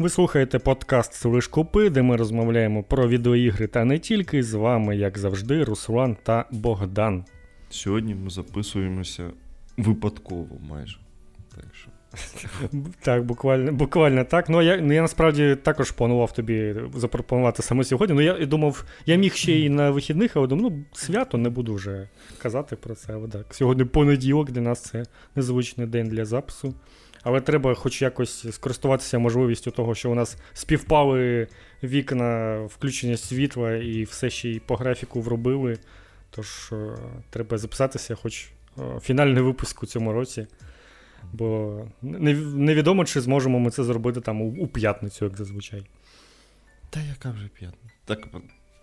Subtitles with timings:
[0.00, 4.42] Ви слухаєте подкаст Слиш Купи, де ми розмовляємо про відеоігри та не тільки.
[4.42, 7.24] З вами, як завжди, Руслан та Богдан.
[7.70, 9.30] Сьогодні ми записуємося
[9.76, 10.98] випадково майже.
[11.54, 11.90] Так що.
[13.00, 14.48] Так, буквально буквально так.
[14.48, 18.14] Ну я ну, я насправді також планував тобі запропонувати саме сьогодні.
[18.14, 21.74] Ну я думав, я міг ще і на вихідних, але думаю, ну свято не буду
[21.74, 22.08] вже
[22.38, 23.12] казати про це.
[23.12, 23.54] Але так.
[23.54, 25.04] Сьогодні понеділок для нас це
[25.36, 26.74] незвичний день для запису.
[27.22, 31.48] Але треба хоч якось скористуватися можливістю того, що у нас співпали
[31.82, 35.78] вікна включення світла і все ще й по графіку вробили.
[36.30, 36.96] Тож е,
[37.30, 40.46] треба записатися, хоч е, фінальний випуск у цьому році.
[41.32, 45.86] Бо невідомо, чи зможемо ми це зробити там у, п'ятницю, як зазвичай.
[46.90, 47.94] Та яка вже п'ятниця?
[48.04, 48.28] Так,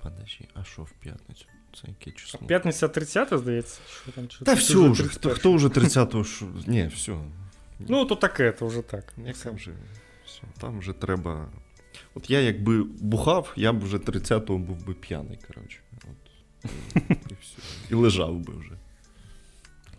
[0.03, 1.45] подожди, а що в п'ятницю?
[1.81, 2.39] Це яке число?
[2.47, 3.79] П'ятниця 30, здається.
[4.01, 6.47] Що там, чи Та все вже, хто, хто вже 30-го?
[6.67, 7.17] Ні, все.
[7.79, 9.13] Ну, то таке, то вже так.
[9.17, 9.71] Яка вже,
[10.25, 11.47] все, Там вже треба.
[12.15, 15.79] От я якби бухав, я б вже 30-го був би п'яний, коротше.
[15.97, 16.31] От,
[17.11, 17.57] І все.
[17.89, 18.71] І лежав би вже.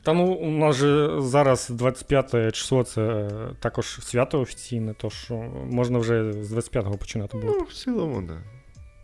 [0.03, 5.31] Та ну у нас же зараз 25 число це е, також свято офіційне, тож
[5.71, 7.55] можна вже з 25-го починати було.
[7.59, 8.43] Ну, в цілому, да.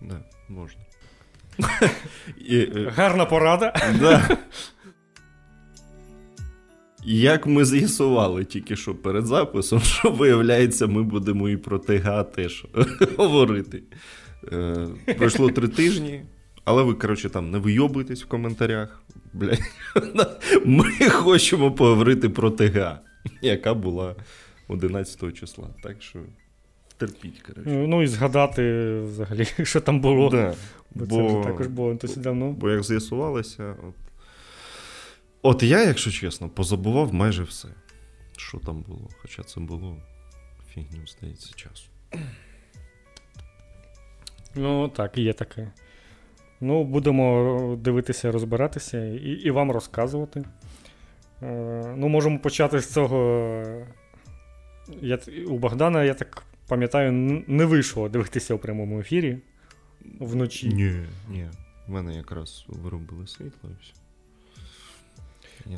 [0.00, 0.81] Да, можна.
[2.97, 3.72] Гарна порада.
[4.00, 4.28] Да.
[7.05, 12.66] Як ми з'ясували тільки що перед записом, що виявляється, ми будемо і про ТГА теж
[13.16, 13.83] говорити.
[14.52, 14.86] Е,
[15.19, 16.22] Пройшло три тижні,
[16.64, 19.02] але ви, коротше, там не вийобуйтесь в коментарях.
[20.64, 23.00] Ми хочемо поговорити про ТГА,
[23.42, 24.14] яка була
[24.69, 25.69] 11 числа.
[25.82, 26.19] Так що
[26.97, 27.70] терпіть, коротше.
[27.70, 30.30] Ну і згадати взагалі, що там було.
[30.30, 30.55] Да,
[30.94, 32.50] бо, бо це вже також було досить давно.
[32.52, 33.94] Бо як з'ясувалося, от,
[35.45, 37.69] от я, якщо чесно, позабував майже все,
[38.37, 39.09] що там було.
[39.23, 39.97] Хоча це було
[40.75, 41.89] фігню, здається, часу.
[44.55, 45.72] Ну, так, є таке.
[46.61, 50.44] Ну, будемо дивитися, розбиратися і і вам розказувати.
[51.43, 53.62] Е, Ну, можемо почати з цього.
[55.03, 57.12] Я, У Богдана, я так пам'ятаю,
[57.47, 59.38] не вийшло дивитися у прямому ефірі
[60.21, 60.69] вночі.
[60.69, 60.94] Ні,
[61.28, 61.49] ні.
[61.87, 63.93] В мене якраз виробили світло і все.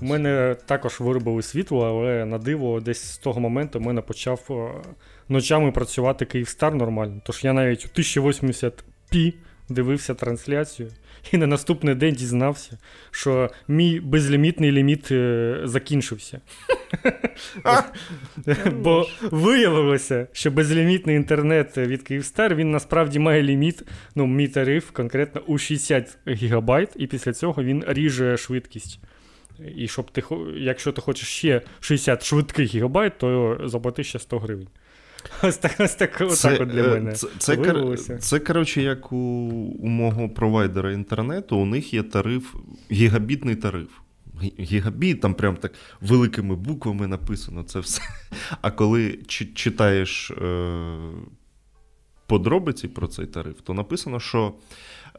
[0.03, 4.41] У мене також виробили світло, але на диво, десь з того моменту в мене почав
[4.51, 4.89] е,
[5.29, 7.21] ночами працювати Київстар нормально.
[7.25, 9.35] Тож я навіть у 1080p
[9.69, 10.89] дивився трансляцію,
[11.33, 12.79] і на наступний день дізнався,
[13.11, 16.41] що мій безлімітний ліміт е, закінчився.
[18.73, 23.83] Бо виявилося, що безлімітний інтернет від Київстар він насправді має ліміт,
[24.15, 29.01] ну, мій тариф конкретно у 60 гігабайт, і після цього він ріже швидкість.
[29.77, 30.23] І щоб ти,
[30.57, 34.69] якщо ти хочеш ще 60 швидких гігабайт, то заплати ще 100 гривень.
[35.43, 37.13] Ось так ось так, це, так от для е, мене.
[37.13, 39.17] Це, це, це, коротше, як у,
[39.79, 42.55] у мого провайдера інтернету, у них є тариф,
[42.93, 43.89] гігабітний тариф.
[44.61, 48.03] Гігабіт, там прям так великими буквами написано це все.
[48.63, 49.19] А коли
[49.55, 50.89] читаєш е,
[52.27, 54.55] подробиці про цей тариф, то написано, що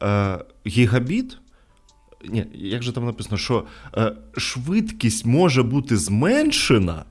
[0.02, 0.38] е,
[0.68, 1.38] гігабіт.
[2.26, 3.64] Ні, як же там написано, що
[3.98, 7.06] е, швидкість може бути зменшена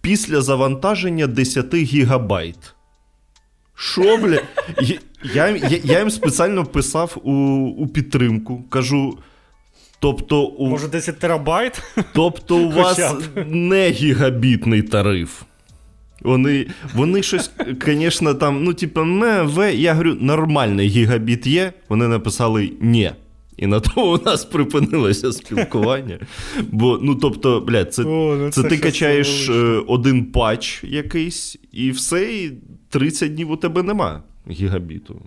[0.00, 2.74] після завантаження 10 гігабайт.
[3.74, 4.42] Що, бля?
[5.34, 7.32] Я я, я їм спеціально писав у
[7.78, 8.64] у підтримку.
[8.68, 9.18] Кажу.
[10.00, 10.68] Тобто у...
[10.68, 11.82] Може, 10 терабайт?
[12.12, 13.14] Тобто, у вас
[13.46, 15.42] не гігабітний тариф.
[16.20, 17.50] Вони вони щось,
[17.86, 19.74] звісно, там, ну, типу, не, в.
[19.74, 21.72] Я говорю, нормальний гігабіт є.
[21.88, 23.12] Вони написали ні.
[23.60, 26.18] І на тому у нас припинилося спілкування.
[26.62, 29.52] Бо, ну тобто, блядь, це О, ну це, це ти качаєш е,
[29.86, 32.52] один патч якийсь, і все, і
[32.88, 35.22] 30 днів у тебе нема гігабіту.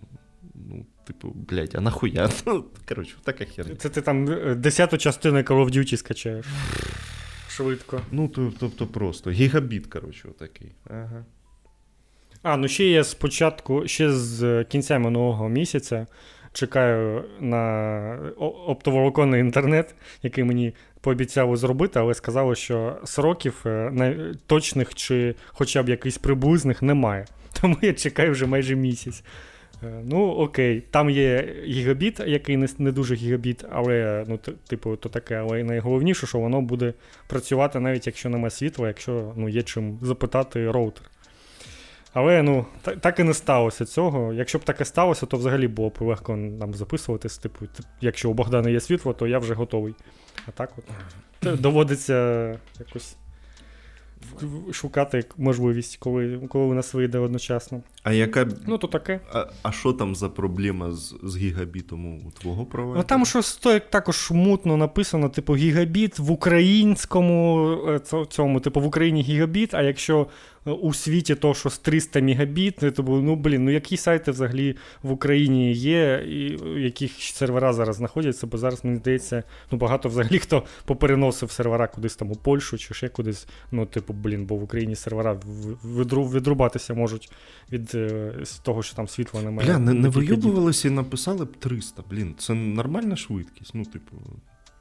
[0.55, 2.29] Ну, Типу, блядь, а нахуя?
[2.45, 3.75] Ну, коротше, така херня.
[3.75, 6.45] Це ти там е, десяту частину Call of Duty скачаєш.
[7.50, 8.01] Швидко.
[8.11, 8.27] Ну,
[8.59, 9.31] тобто просто.
[9.31, 10.71] Гігабіт, коротше, отакий.
[10.89, 11.25] Ага.
[12.44, 16.07] А, ну ще є спочатку, ще з кінця минулого місяця
[16.53, 18.17] чекаю на
[18.67, 24.15] оптоволоконний інтернет, який мені пообіцяли зробити, але сказали, що сроків е,
[24.47, 27.25] точних чи хоча б якихось приблизних немає.
[27.61, 29.23] Тому я чекаю вже майже місяць.
[29.83, 35.09] Е, ну, окей, там є гігабіт, який не не дуже гігабіт, але ну, типу, то
[35.09, 36.94] таке, але найголовніше, що воно буде
[37.27, 41.03] працювати навіть якщо немає світла, якщо ну, є чим запитати роутер.
[42.13, 44.33] Але ну, так, так і не сталося цього.
[44.33, 47.38] Якщо б таке сталося, то взагалі було б легко нам записуватись.
[47.38, 47.65] Типу,
[48.01, 49.95] якщо у Богдана є світло, то я вже готовий.
[50.48, 53.15] А так от доводиться якось
[54.71, 57.81] шукати можливість, коли коли у нас вийде одночасно.
[58.04, 59.19] А яка Ну, то таке.
[59.33, 63.01] А а що там за проблема з з гігабітом у твого провайдера?
[63.01, 63.56] Ну там щось
[63.89, 70.27] також мутно написано: типу, гігабіт в українському е, цьому, типу, в Україні гігабіт, а якщо
[70.65, 75.12] у світі то, що з 300 мегабіт, то ну блін, ну які сайти взагалі в
[75.12, 80.63] Україні є, і яких сервера зараз знаходяться, бо зараз, мені здається, ну багато взагалі хто
[80.86, 83.48] попереносив сервера кудись там у Польщу чи ще кудись.
[83.71, 85.39] Ну, типу, блін, бо в Україні сервера
[85.83, 87.31] відрубатися можуть
[87.71, 89.69] від е, того, що там світла немає.
[89.69, 93.71] Бля, не, не вийобувалися і написали б 300, блін, це нормальна швидкість.
[93.74, 94.18] Ну, типу.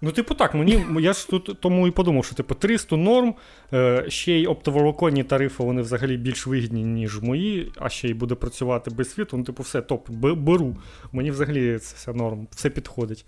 [0.04, 3.34] Ну, типу, так, мені я ж тут тому і подумав, що типу 300 норм,
[3.72, 8.34] е, ще й оптоволоконні тарифи, вони взагалі більш вигідні, ніж мої, а ще й буде
[8.34, 9.36] працювати без світу.
[9.36, 10.76] Ну, типу, все, топ, беру.
[11.12, 13.24] Мені взагалі це все норм, все підходить.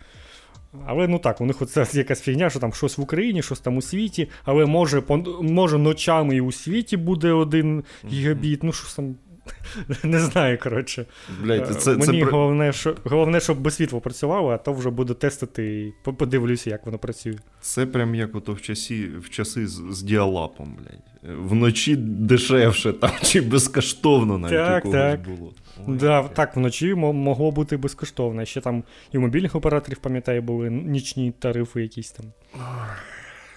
[0.87, 3.77] Але ну так, у них оце якась фігня, що там щось в Україні, щось там
[3.77, 5.03] у світі, але може
[5.41, 9.15] може ночами і у світі буде один гігабіт, ну щось там
[10.05, 11.06] Не знаю, коротше.
[11.43, 12.31] Блядь, це, Мені це...
[12.31, 16.87] головне, що, головне, щоб без світла працювало, а то вже буду тестити і подивлюся, як
[16.87, 17.37] воно працює.
[17.61, 21.37] Це прям як ото в часі, в часи з, з діалапом, блядь.
[21.38, 25.20] Вночі дешевше там, чи безкоштовно навіть так, так.
[25.29, 25.52] було.
[25.87, 28.44] Ой, да, Так, вночі могло бути безкоштовно.
[28.44, 32.26] Ще там і мобільних операторів, пам'ятаю, були нічні тарифи якісь там.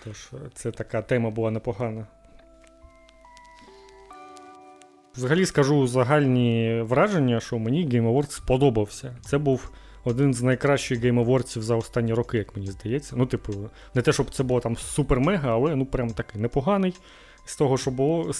[0.03, 2.07] Тож, це така тема була непогана.
[5.17, 9.15] Взагалі скажу загальні враження, що мені Game Awards сподобався.
[9.21, 9.71] Це був
[10.03, 13.15] один з найкращих Game Awards за останні роки, як мені здається.
[13.17, 13.53] Ну, типу,
[13.95, 16.93] не те, щоб це було там супер-мега, але ну прям такий непоганий.
[17.45, 18.31] З того, що було,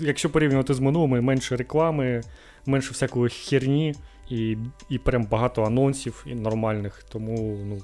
[0.00, 2.20] якщо порівнювати з минулими, менше реклами,
[2.66, 3.94] менше всякої херні,
[4.30, 4.56] і
[4.88, 7.04] і прям багато анонсів і нормальних.
[7.08, 7.78] Тому ну,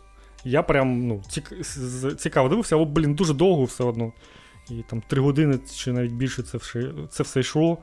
[0.45, 1.53] я прям ну, цік,
[2.19, 4.13] цікаво дивився, але, блін, дуже довго все одно.
[4.71, 7.79] І там три години чи навіть більше це все, це все йшло.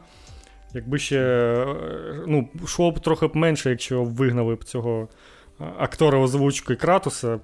[0.74, 1.66] Якби ще
[2.28, 5.10] ну, йшло б трохи б менше, якщо вигнали б цього
[5.80, 7.40] актора озвучки Кратуса.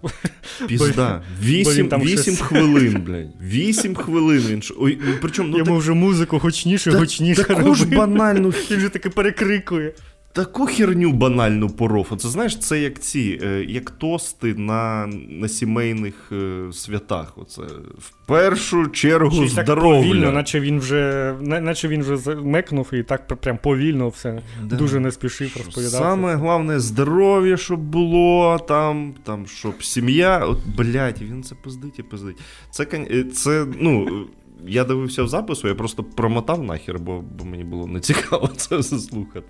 [0.68, 1.22] Пізда.
[1.42, 2.42] Вісім щось...
[2.42, 3.42] хвилин, блядь.
[3.42, 4.62] Вісім хвилин він.
[4.80, 5.80] Ой, причому, ну, Йому так...
[5.80, 7.44] вже музику гучніше, Та, гучніше.
[7.44, 8.50] Таку ж банальну.
[8.72, 9.94] Він вже таки перекрикує
[10.36, 12.08] таку херню банальну поров.
[12.18, 17.34] Це знаєш, це як ці, е, як тости на на сімейних е, святах.
[17.38, 17.62] Оце
[17.98, 20.10] В першу чергу здоров'я.
[20.10, 24.76] Повільно, наче він вже наче він вже мекнув і так прям повільно все да.
[24.76, 25.98] дуже не спішив розповідати.
[25.98, 30.38] Саме головне здоров'я, щоб було, там, там щоб сім'я.
[30.38, 32.38] От, блядь, він це пиздить і пиздить.
[32.72, 32.86] Це,
[33.34, 34.26] це ну
[34.68, 38.84] я дивився в запису, я просто промотав нахер, бо бо мені було не цікаво це
[38.84, 39.48] слухати.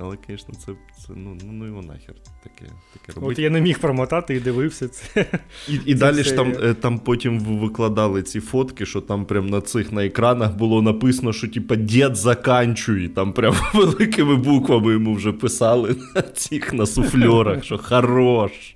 [0.00, 3.32] Але, звісно, це це ну ну його нахер таке таке робити.
[3.32, 5.26] От я не міг промотати і дивився це.
[5.68, 9.46] І і це далі ж там е, там потім викладали ці фотки, що там прям
[9.46, 13.08] на цих на екранах було написано, що типа дід заканчує.
[13.08, 18.75] Там прям великими буквами йому вже писали на цих на суфльорах, що хорош.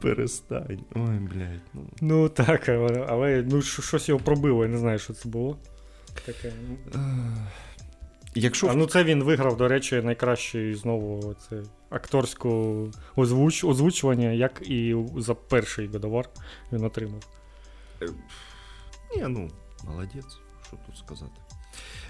[0.00, 0.84] Перестань.
[0.94, 1.60] Ой, блядь.
[1.74, 2.68] Ну Ну так,
[3.08, 5.58] але ну, щось його пробило, я не знаю, що це було.
[6.26, 6.52] Таке.
[8.34, 8.66] Якщо...
[8.66, 12.48] А ну це він виграв, до речі, найкращий знову це акторське
[13.16, 13.64] озвуч...
[13.64, 16.28] озвучування, як і за перший годовар
[16.72, 17.22] він отримав.
[18.02, 18.08] Е,
[19.16, 19.50] ні, ну,
[19.84, 21.32] молодець, що тут сказати.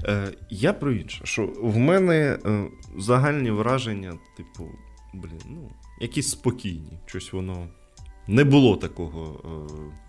[0.04, 2.66] Е, Я про інше, що в мене е,
[2.98, 4.70] загальні враження, типу,
[5.14, 6.98] блін, ну, якісь спокійні.
[7.06, 7.68] Щось воно
[8.28, 9.40] не було такого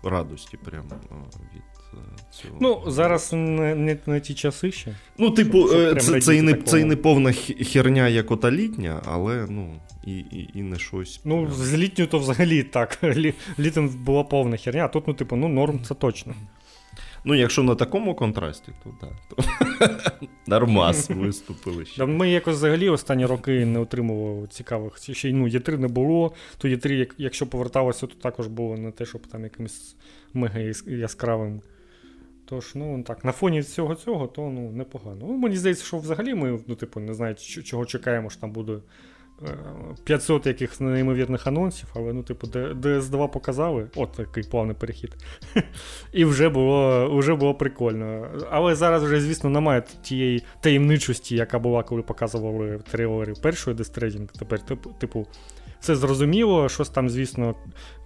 [0.04, 1.14] е, радості прямо е,
[1.54, 1.62] від
[1.94, 1.96] е,
[2.30, 2.56] цього.
[2.60, 4.96] Ну, зараз не не, не ті часи ще.
[5.18, 7.32] Ну, типу, це це, і не це і не повна
[7.72, 11.20] херня, як ота літня, але ну, і і, і не щось.
[11.24, 12.98] Ну, з літньою то взагалі так.
[13.58, 16.34] Літом була повна херня, а тут, ну, типу, ну, норм, це точно.
[17.24, 19.12] Ну, якщо на такому контрасті, то так.
[19.28, 19.44] То...
[20.46, 21.84] Нормас виступили.
[21.84, 22.06] ще.
[22.06, 24.98] Ми якось взагалі останні роки не отримували цікавих.
[24.98, 29.06] Ще й ну, Є3 не було, то Є3, якщо поверталося, то також було не те,
[29.06, 29.96] щоб там якимось
[30.34, 31.62] мега яскравим.
[32.44, 35.16] Тож, ну так, на фоні всього цього, то ну, непогано.
[35.20, 37.34] Ну, Мені здається, що взагалі ми ну, типу, не знаю,
[37.64, 38.78] чого чекаємо, що там буде
[40.04, 45.16] 500 якихось неймовірних анонсів, але ну, типу, DS2 показали, от такий плавний перехід.
[46.12, 48.28] І вже було вже було прикольно.
[48.50, 53.98] Але зараз вже, звісно, немає тієї таємничості, яка була, коли показували в трейлері першої Death
[53.98, 54.38] Stranding.
[54.38, 54.60] Тепер,
[54.98, 55.26] типу,
[55.80, 57.54] все зрозуміло, щось там, звісно,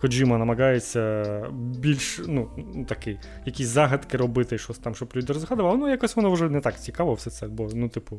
[0.01, 2.51] Коджіма намагається більш ну,
[2.89, 5.79] такий, якісь загадки робити, щось там, щоб люди розгадували.
[5.79, 8.17] Ну, якось воно вже не так цікаво, все це, бо, ну, типу.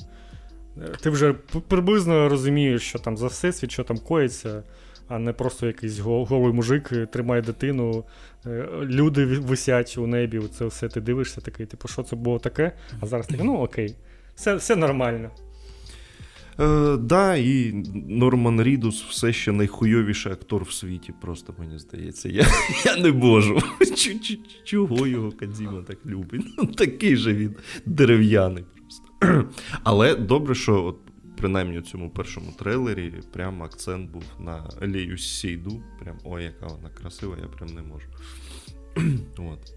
[1.01, 1.33] Ти вже
[1.67, 4.63] приблизно розумієш, що там за всесвіт, що там коїться,
[5.07, 8.03] а не просто якийсь голий мужик тримає дитину,
[8.45, 12.71] е, люди висять у небі, це все ти дивишся такий, типу, що це було таке?
[13.01, 13.95] А зараз такий, ну окей.
[14.35, 15.29] Все все нормально.
[16.59, 17.73] Е, Да, і
[18.07, 22.29] Норман Рідус все ще найхуйовіший актор в світі, просто мені здається.
[22.29, 22.47] Я
[22.85, 23.61] я не можу.
[24.63, 26.45] Чого його Кадзіма так любить?
[26.57, 27.55] Ну, Такий же він
[27.85, 28.63] дерев'яний.
[29.83, 30.97] Але добре, що от
[31.37, 35.83] принаймні у цьому першому трейлері прям акцент був на Лею Сейду.
[35.99, 38.07] Прям ой, яка вона красива, я прям не можу.
[39.53, 39.73] От.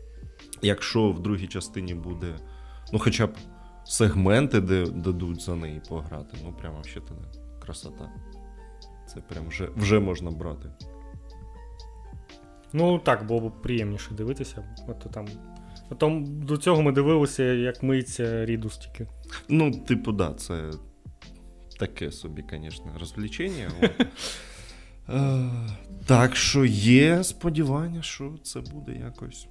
[0.62, 2.38] Якщо в другій частині буде,
[2.92, 3.36] ну хоча б
[3.84, 8.10] сегменти, де дадуть за неї пограти, ну ще не красота.
[9.06, 10.70] Це прям вже вже можна брати.
[12.72, 14.64] Ну так, було б приємніше дивитися.
[14.88, 15.26] От там
[15.88, 19.06] Потім до цього ми дивилися, як миється Рідус тільки.
[19.48, 20.70] Ну, типу, да, це
[21.78, 23.70] таке собі, звісно, розвлічення.
[25.10, 25.50] Е,
[26.06, 29.48] так що є сподівання, що це буде якось.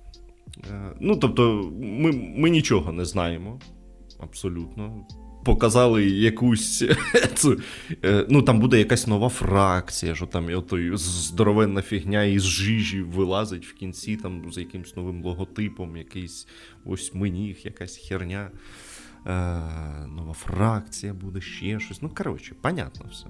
[0.71, 3.59] Е, ну, тобто, ми ми нічого не знаємо.
[4.19, 5.05] Абсолютно.
[5.47, 6.83] Показали якусь.
[7.35, 7.59] цю,
[8.03, 13.65] е, Ну, там буде якась нова фракція, що там отой здоровенна фігня із жижі вилазить
[13.65, 16.47] в кінці, там з якимсь новим логотипом, якийсь
[16.85, 18.51] ось меніг, якась херня.
[19.25, 19.31] Е,
[20.07, 22.01] Нова фракція буде ще щось.
[22.01, 23.25] Ну, коротше, понятно все.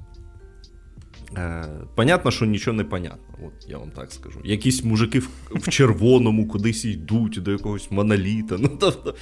[1.38, 4.40] Е, Понятно, що нічого не понятно, от я вам так скажу.
[4.44, 8.58] Якісь мужики в, в червоному кудись йдуть до якогось моноліта.
[8.60, 9.16] Ну, тобто,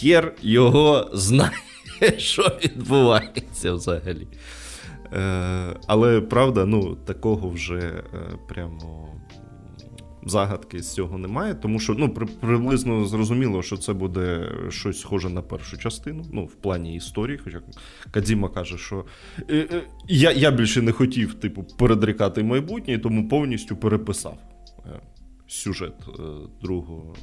[0.00, 1.52] хер його знає,
[2.18, 4.26] що відбувається взагалі.
[5.12, 8.02] Е, Але правда, ну, такого вже е,
[8.48, 9.08] прямо
[10.26, 15.28] загадки з цього немає, тому що ну, при, приблизно зрозуміло, що це буде щось схоже
[15.28, 17.38] на першу частину, ну, в плані історії.
[17.44, 17.60] Хоча
[18.10, 19.04] Кадзіма каже, що
[19.50, 24.38] е, е, я я більше не хотів типу, передрікати майбутнє, тому повністю переписав
[24.86, 25.00] е,
[25.46, 26.22] сюжет е,
[26.62, 27.14] другого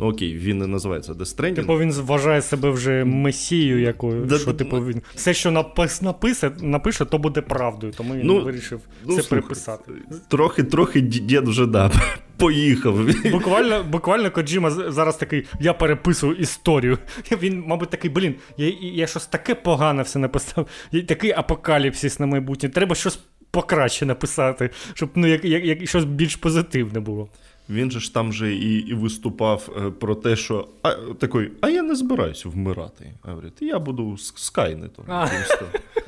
[0.00, 1.54] Ну окей, він не називається Death Stranding.
[1.54, 4.24] Типу він вважає себе вже месією, якою.
[4.24, 8.44] Да, що, типу, він все, що напис, напише, напише, то буде правдою, тому він ну,
[8.44, 9.92] вирішив ну, це слухай, переписати.
[10.28, 11.90] Трохи трохи дід вже да,
[12.36, 13.06] поїхав.
[13.32, 16.98] Буквально буквально Коджіма зараз такий: я переписую історію.
[17.42, 22.68] Він, мабуть, такий, блін, я я щось таке погане все написав, такий апокаліпсис на майбутнє.
[22.68, 27.28] Треба щось покраще написати, щоб ну, як, як, як щось більш позитивне було.
[27.70, 31.68] Він же ж там же і і виступав е, про те, що а, такий, а
[31.68, 33.12] я не збираюсь вмирати.
[33.22, 35.04] Говорить, я буду скайнетом.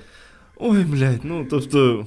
[0.56, 2.06] Ой, блядь, ну тобто.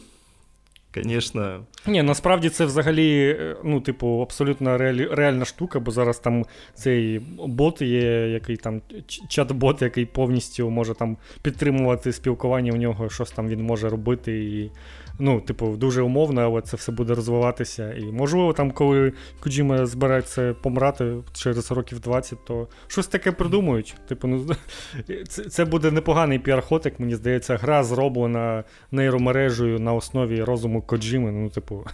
[0.95, 1.59] Звісно.
[1.87, 7.19] Ні, насправді це взагалі, е, ну, типу, абсолютно реалі, реальна штука, бо зараз там цей
[7.47, 8.81] бот є, який там
[9.29, 14.43] чат-бот, який повністю може там підтримувати спілкування у нього, щось там він може робити.
[14.43, 14.71] і
[15.19, 17.93] ну, типу, дуже умовно, але це все буде розвиватися.
[17.93, 23.95] І можливо, там, коли Коджіма збирається помрати через років 20, то щось таке придумають.
[24.07, 24.45] Типу, ну,
[25.27, 31.31] це, це буде непоганий піар-ход, як мені здається, гра зроблена нейромережею на основі розуму Коджіми.
[31.31, 31.85] Ну, типу,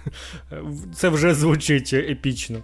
[0.93, 2.59] це вже звучить епічно.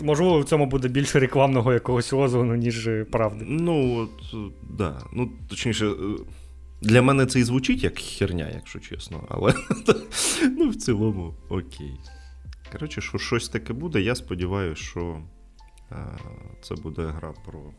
[0.00, 3.44] Можливо, в цьому буде більше рекламного якогось лозунгу, ніж правди.
[3.48, 4.34] Ну, от,
[4.70, 5.00] да.
[5.12, 5.90] Ну, точніше.
[6.80, 9.54] Для мене це і звучить як херня, якщо чесно, але
[10.58, 12.00] ну, в цілому окей.
[12.72, 15.22] Коротше, що щось таке буде, я сподіваюся, що
[15.90, 16.18] а,
[16.62, 17.72] це буде гра про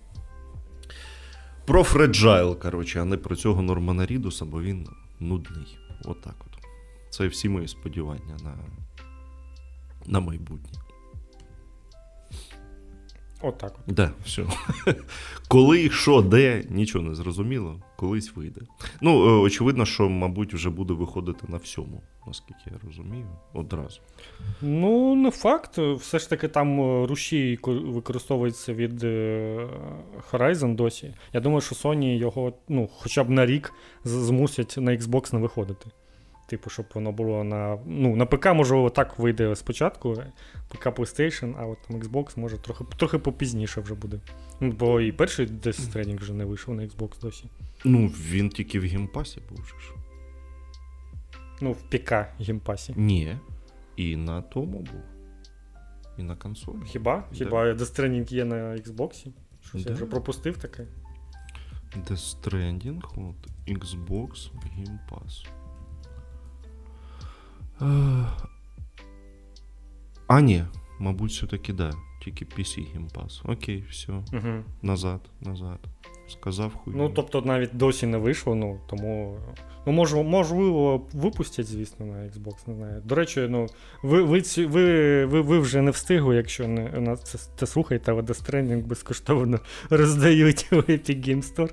[1.65, 4.88] про Fragile, коротше, а не про цього Нормана Рідуса, бо він
[5.20, 5.77] нудний.
[6.06, 6.63] Отак от, от.
[7.10, 8.56] Це всі мої сподівання на,
[10.06, 10.78] на майбутнє.
[13.41, 13.96] Отак от, от.
[13.96, 14.46] Да, все.
[15.48, 18.62] Коли, що, де, нічого не зрозуміло, колись вийде.
[19.01, 24.00] Ну, е, очевидно, що, мабуть, вже буде виходити на всьому, наскільки я розумію, одразу.
[24.62, 25.77] Ну, не факт.
[25.77, 29.67] Все ж таки там е, рушій використовується від е,
[30.31, 31.13] Horizon досі.
[31.34, 35.86] Я думаю, що Sony його ну, хоча б на рік змусять на Xbox не виходити.
[36.50, 37.77] Типу, щоб воно було на.
[37.86, 40.24] Ну, на ПК, можливо, так вийде спочатку.
[40.68, 44.20] ПК PlayStation, а от там Xbox може трохи трохи попізніше вже буде.
[44.60, 47.46] Ну, Бо і перший Death Stranding вже не вийшов на Xbox досі.
[47.86, 49.65] Ну, він тільки в геймпасі був.
[49.65, 49.74] ж.
[51.62, 52.94] Ну, в ПК геймпасі.
[52.98, 53.38] Ні.
[53.96, 55.01] І на тому був.
[56.18, 56.77] І на консолі.
[56.86, 57.24] Хіба?
[57.34, 59.27] Хіба Death Stranding є на Xbox?
[59.62, 60.88] Щось я вже пропустив таке.
[61.98, 65.46] Death Stranding, от, Xbox Game Pass.
[70.27, 70.63] А, ні,
[71.00, 71.91] мабуть, все-таки да.
[72.24, 73.51] Тільки PC Game Pass.
[73.51, 74.12] Окей, все.
[74.12, 74.63] Угу.
[74.81, 75.79] Назад, назад.
[76.27, 76.93] Сказав хуй.
[76.98, 79.38] Ну, тобто навіть досі не вийшло, ну тому.
[79.86, 83.01] Ну, мож, можливо, випустять, звісно, на Xbox, не знаю.
[83.05, 83.67] До речі, ну,
[84.03, 88.21] ви ви, ви, ви, ви вже не встигли, якщо не нас це, це слухаєте, але
[88.21, 89.59] Death Stranding безкоштовно
[89.89, 91.71] роздають у Epic Game Store.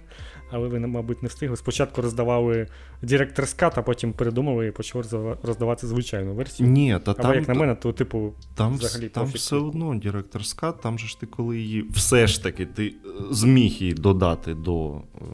[0.51, 1.57] Але ви, мабуть, не встигли.
[1.57, 2.67] Спочатку роздавали
[3.03, 5.05] Director's Cut, а потім передумали і почали
[5.43, 6.69] роздавати звичайну версію.
[6.69, 8.35] Ні, та Або там, як на мене, то типу.
[8.55, 12.43] Там взагалі там все одно Director's Cut, там же ж ти коли її все ж
[12.43, 12.93] таки ти е,
[13.31, 14.95] зміг її додати до.
[14.95, 15.25] Е,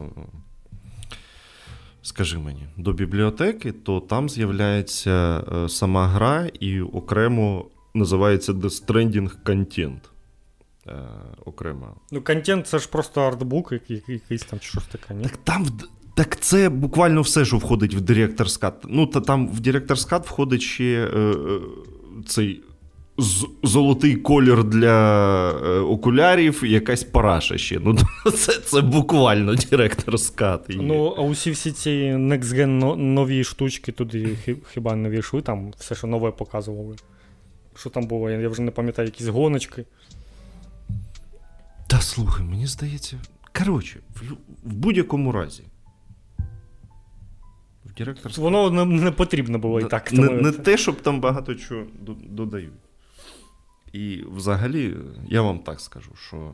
[2.01, 9.31] скажи мені, до бібліотеки, то там з'являється е, сама гра і окремо називається The Stranding
[9.45, 9.99] Content.
[10.87, 10.93] Е,
[11.45, 11.95] окремо.
[12.11, 13.73] Ну, контент це ж просто артбук,
[14.07, 15.23] якийсь там чи щось таке, ні?
[15.23, 15.65] Так там
[16.15, 18.73] так це буквально все, що входить в Director's Cut.
[18.87, 21.59] Ну, та там в Director's Cut входить ще е, е,
[22.27, 22.61] цей
[23.17, 27.79] з- золотий колір для е, окулярів, якась параша ще.
[27.79, 27.97] Ну,
[28.33, 30.59] Це це буквально Director's Cut.
[30.81, 34.37] Ну, а усі всі ці Next Gen нові штучки туди
[34.73, 36.95] хіба не війшли, там все, що нове показували.
[37.75, 39.85] Що там було, я вже не пам'ятаю, якісь гоночки.
[41.93, 43.19] Та слухай, мені здається.
[43.57, 44.21] Коротше, в,
[44.63, 45.63] в будь-якому разі.
[47.85, 48.45] В директорському...
[48.45, 50.13] Воно не, не потрібно було і так.
[50.13, 51.85] Не, не те, щоб там багато чого
[52.29, 52.73] додають.
[53.91, 54.97] І взагалі,
[55.27, 56.53] я вам так скажу, що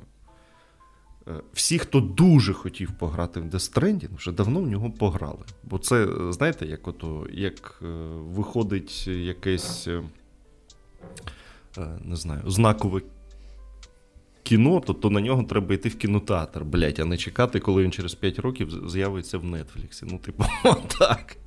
[1.27, 5.45] е, всі, хто дуже хотів пограти в Death Stranding, вже давно в нього пограли.
[5.63, 10.03] Бо це, знаєте, як ото, як е, виходить якесь, е,
[12.03, 13.01] не знаю, знакове
[14.43, 17.91] кіно, то то на нього треба йти в кінотеатр, блять, а не чекати, коли він
[17.91, 20.05] через 5 років з'явиться в Нетфліксі.
[20.11, 20.43] Ну, типу,
[20.99, 21.37] так.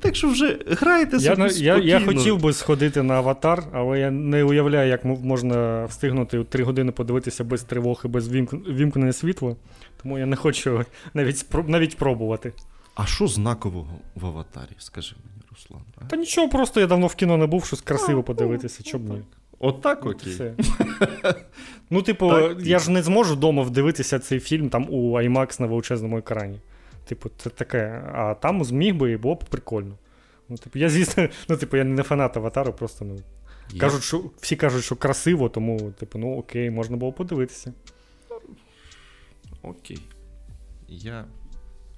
[0.00, 1.64] Так що вже грайте собі.
[1.64, 6.44] Я я, я хотів би сходити на аватар, але я не уявляю, як можна встигнути
[6.44, 9.56] 3 години подивитися без тривог і без вімкнення світла.
[10.02, 12.52] Тому я не хочу навіть навіть пробувати.
[12.94, 15.82] А що знакового в аватарі, скажи мені, Руслан?
[16.00, 16.04] А?
[16.04, 19.22] Та нічого, просто я давно в кіно не був, щось красиво подивитися, чому ні.
[19.62, 20.32] Отак От окей.
[20.32, 20.54] Все.
[21.90, 25.66] Ну, типу, так, я ж не зможу вдома вдивитися цей фільм там у IMAX на
[25.66, 26.60] величезному екрані.
[27.04, 28.02] Типу, це таке.
[28.14, 29.98] А там зміг би і було б прикольно.
[30.48, 33.16] Ну, типу, я звісно, ну, типу, я не фанат аватару, просто ну.
[33.72, 33.80] Я...
[33.80, 37.72] Кажуть, що всі кажуть, що красиво, тому, типу, ну окей, можна було подивитися.
[39.62, 39.98] Окей.
[40.88, 41.24] Я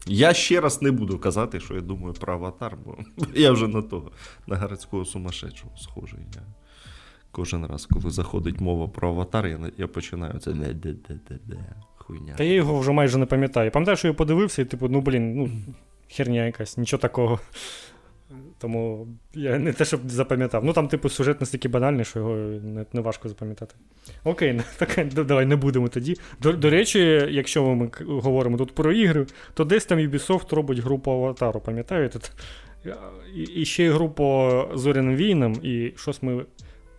[0.07, 2.98] я ще раз не буду казати, що я думаю про аватар, бо
[3.35, 4.11] я вже на того,
[4.46, 6.20] на городського сумасшедшого схожий.
[6.35, 6.42] Я
[7.35, 11.57] Кожен раз, коли заходить мова про аватар, я я починаю це де-де-де-де-де,
[11.97, 12.35] хуйня.
[12.37, 13.70] Та я його вже майже не пам'ятаю.
[13.70, 15.51] Пам'ятаю, що я подивився, і типу, ну блін, ну,
[16.09, 17.40] херня якась, нічого такого.
[18.59, 20.64] Тому я не те, щоб запам'ятав.
[20.64, 23.75] Ну там, типу, сюжет настільки банальний, що його не, не важко запам'ятати.
[24.25, 26.16] Окей, так, давай не будемо тоді.
[26.42, 26.99] До, до речі,
[27.31, 32.18] якщо ми говоримо тут про ігри, то десь там Ubisoft робить групу аватару, пам'ятаєте?
[33.35, 36.44] І, і ще й групу Зоряним війнам, і щось ми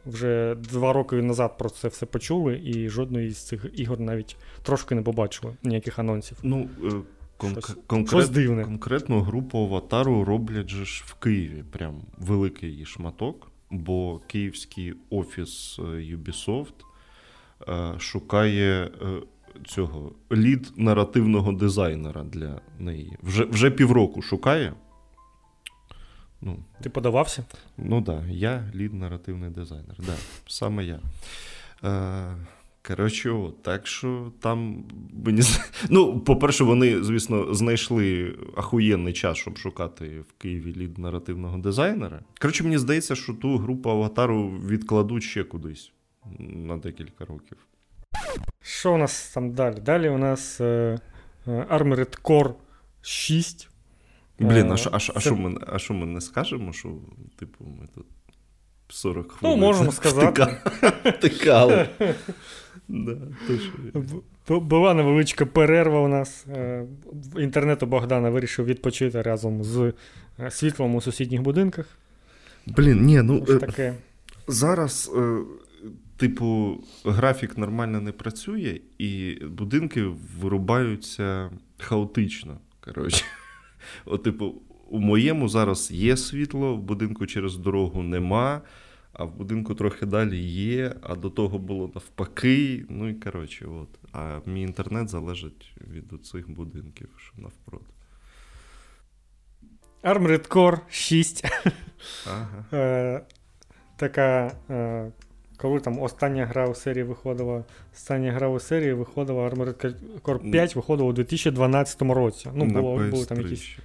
[0.06, 4.96] вже два роки назад про це все почули, і жодної з цих ігор навіть трошки
[4.96, 6.38] не побачили ніяких анонсів.
[6.44, 6.90] Ну, е,
[7.38, 8.64] кон- Щось, конкрет, щось дивне.
[8.64, 11.64] Конкретну групу аватару роблять же ж в Києві.
[11.72, 16.74] Прям великий її шматок, бо київський офіс е, Ubisoft
[17.68, 18.92] е, шукає.
[19.68, 23.18] Цього лід наративного дизайнера для неї.
[23.24, 24.74] Вже вже півроку шукає.
[26.42, 27.44] Ну, Ти подавався?
[27.78, 28.28] Ну так, да.
[28.28, 29.96] я лід наративний дизайнер.
[29.98, 30.16] Да,
[30.48, 31.00] Саме я.
[31.84, 32.36] Е,
[32.88, 34.84] Коротше, так що там
[35.26, 35.42] мені
[35.90, 42.20] Ну, по-перше, вони, звісно, знайшли ахуєнний час, щоб шукати в Києві лід наративного дизайнера.
[42.42, 45.92] Коротше, мені здається, що ту групу аватару відкладуть ще кудись
[46.40, 47.58] на декілька років.
[48.62, 49.80] Що у нас там далі?
[49.80, 51.00] Далі у нас е,
[51.48, 52.54] е Armored Core
[53.02, 53.70] 6.
[54.40, 56.90] Блін, а що а, а, що ми а ми не скажемо, що,
[57.36, 58.06] типу, ми тут
[58.88, 59.60] 40 ну, хвилин.
[59.60, 60.58] Ну, можемо сказати.
[61.06, 61.90] Втикали.
[64.50, 66.46] Була невеличка перерва у нас.
[66.56, 66.86] Е,
[67.38, 69.94] інтернету Богдана вирішив відпочити разом з
[70.40, 71.86] е, світлом у сусідніх будинках.
[72.66, 73.94] Блін, ні, ну таке.
[74.48, 75.12] зараз,
[76.18, 80.04] типу, графік нормально не працює, і будинки
[80.42, 82.58] вирубаються хаотично.
[82.80, 83.26] коротше.
[84.06, 84.56] От, типу,
[84.90, 88.62] у моєму зараз є світло, в будинку через дорогу нема,
[89.14, 92.86] а в будинку трохи далі є, а до того було навпаки.
[92.90, 93.90] Ну і коротше, от.
[94.12, 97.86] А мій інтернет залежить від цих будинків, що навпроти.
[100.04, 101.46] Armored Core 6.
[102.28, 102.66] Ага.
[102.74, 103.22] Е,
[103.96, 104.52] така.
[105.56, 107.64] Е, коли там остання гра у серії виходила,
[107.94, 112.50] остання гра у серії виходила Armored Core 5 виходила у 2012 році.
[112.54, 113.78] Ну, було, були там якісь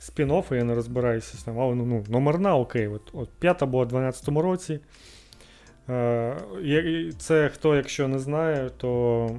[0.00, 2.88] спін-оффи, я не розбираюся там, але ну, ну, номерна окей.
[2.88, 4.80] От, от П'ята була у 2012 році.
[5.88, 9.30] Е, Це хто, якщо не знає, то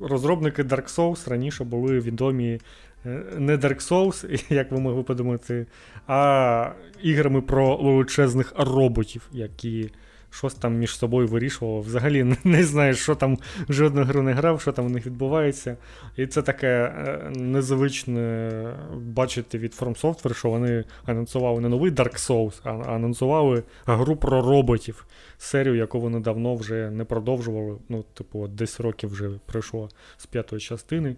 [0.00, 2.60] Розробники Dark Souls раніше були відомі
[3.04, 5.66] не Dark Souls, як ви могли подумати,
[6.06, 9.90] а іграми про величезних роботів, які
[10.30, 11.80] щось там між собою вирішував.
[11.80, 15.76] Взагалі не знаю, що там жодну гру не грав, що там у них відбувається.
[16.16, 18.50] І це таке е, незвичне
[18.96, 24.42] бачити від From Software, що вони анонсували не новий Dark Souls, а анонсували гру про
[24.42, 25.06] роботів,
[25.38, 27.76] серію, яку вони давно вже не продовжували.
[27.88, 31.16] Ну, типу, 10 років вже пройшло з п'ятої частини.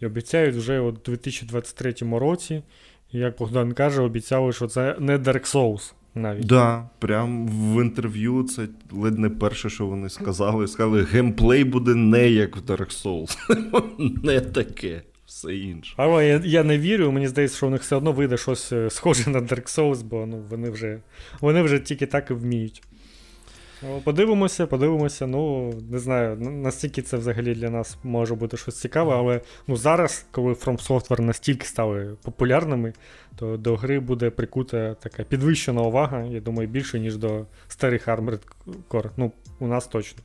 [0.00, 2.62] І обіцяють вже у 2023 році,
[3.12, 6.46] як Богдан каже, обіцяли, що це не Dark Souls навіть.
[6.46, 10.68] Да, прям в інтерв'ю це ледь не перше, що вони сказали.
[10.68, 13.36] Сказали, геймплей буде не як в Dark Souls.
[14.24, 15.94] Не таке, все інше.
[15.96, 18.90] Але я я не вірю, мені здається, що у них все одно вийде щось е,
[18.90, 21.00] схоже на Dark Souls, бо ну, вони вже
[21.40, 22.82] вони вже тільки так і вміють.
[24.04, 25.26] Подивимося, подивимося.
[25.26, 30.26] Ну, не знаю, настільки це взагалі для нас може бути щось цікаве, але ну, зараз,
[30.30, 32.92] коли From Software настільки стали популярними,
[33.36, 38.40] то до гри буде прикута така підвищена увага, я думаю, більше, ніж до старих Armored
[38.88, 39.10] Core.
[39.16, 40.22] Ну, у нас точно.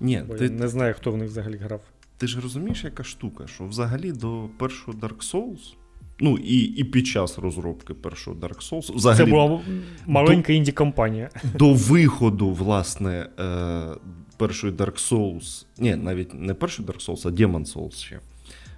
[0.00, 0.44] Ні, Бо ти...
[0.44, 1.80] Я не знаю, хто в них взагалі грав.
[2.18, 5.74] Ти ж розумієш, яка штука, що взагалі до першого Dark Souls.
[6.20, 8.94] Ну, і і під час розробки першого Dark Souls.
[8.94, 9.60] Взагалі, Це була
[10.06, 11.30] маленька інді компанія.
[11.58, 13.96] До виходу, власне, е,
[14.36, 15.66] першої Dark Souls.
[15.78, 18.20] Ні, навіть не перший Dark Souls, а Demon Souls ще.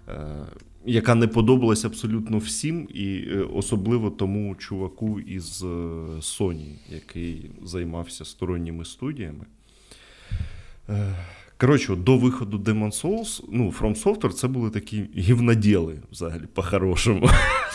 [0.08, 0.46] Е,
[0.84, 5.66] яка не подобалась абсолютно всім, і е, особливо тому чуваку із е,
[6.20, 9.44] Sony, який займався сторонніми студіями.
[11.58, 17.28] Коротше, до виходу Demon Souls, ну, From Software це були такі гівноділи, взагалі, по-хорошому.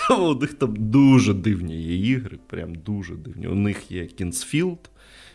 [0.19, 3.47] У них там дуже дивні є ігри, прям дуже дивні.
[3.47, 4.77] У них є Kingsfield,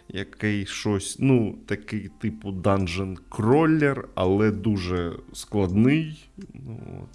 [0.08, 6.28] який щось, ну, такий типу Dungeon Crawler, але дуже складний.
[6.54, 7.08] Ну, от.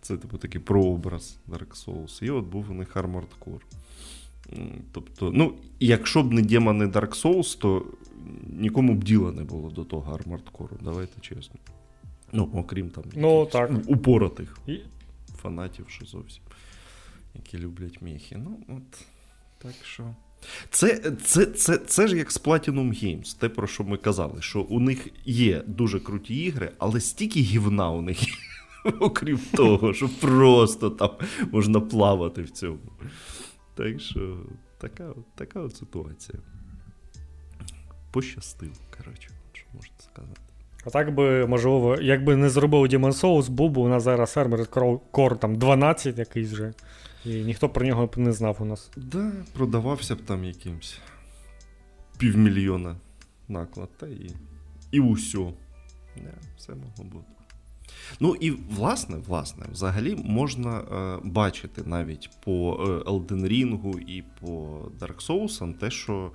[0.00, 2.24] Це, типу, такий прообраз Dark Souls.
[2.24, 3.60] І от був у них Armored Core.
[4.92, 7.86] Тобто, ну, якщо б не демони Dark Souls, то
[8.46, 11.56] нікому б діла не було до того Armored Core, давайте чесно.
[12.32, 13.70] Ну, окрім там ну, так.
[13.86, 14.78] упоротих І...
[15.42, 16.42] фанатів, що зовсім,
[17.34, 18.36] які люблять міхи.
[18.44, 19.06] Ну, от,
[19.58, 20.14] так що.
[20.70, 24.60] Це це, це, це ж як з Platinum Games, те, про що ми казали, що
[24.60, 28.18] у них є дуже круті ігри, але стільки гівна у них
[29.00, 31.10] окрім того, що просто там
[31.52, 32.78] можна плавати в цьому.
[33.80, 34.38] Так що
[34.78, 36.38] така така от ситуація
[38.10, 40.40] пощастило, коротше, що можна сказати.
[40.84, 44.68] А так би, можливо, якби не зробив Demon Souls, був би у нас зараз Armored
[45.12, 46.72] Core там 12 якийсь вже.
[47.24, 48.90] І ніхто про нього б не знав у нас.
[48.96, 50.98] Да, продавався б там якимсь
[52.18, 52.96] півмільйона
[53.48, 54.30] наклад, та і
[54.90, 55.52] і усьо.
[56.16, 57.39] Не, все могло бути.
[58.20, 64.46] Ну і власне, власне, взагалі можна е, бачити навіть по е, Elden Ring і по
[65.00, 66.30] Dark Souls те, що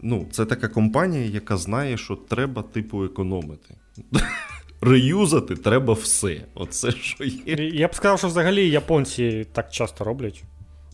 [0.00, 3.74] ну, це така компанія, яка знає, що треба, типу, економити.
[4.80, 6.44] Реюзати треба все.
[6.54, 7.54] Оце що є.
[7.56, 10.44] Я б сказав, що взагалі японці так часто роблять.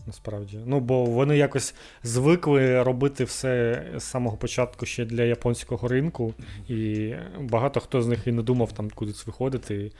[0.07, 0.59] Насправді.
[0.65, 6.33] Ну, бо вони якось звикли робити все з самого початку ще для японського ринку,
[6.67, 9.91] і багато хто з них і не думав там кудись виходити.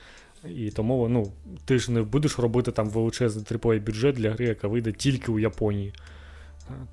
[0.48, 1.32] І тому ну,
[1.64, 5.38] ти ж не будеш робити там величезний триповий бюджет для гри, яка вийде тільки у
[5.38, 5.92] Японії.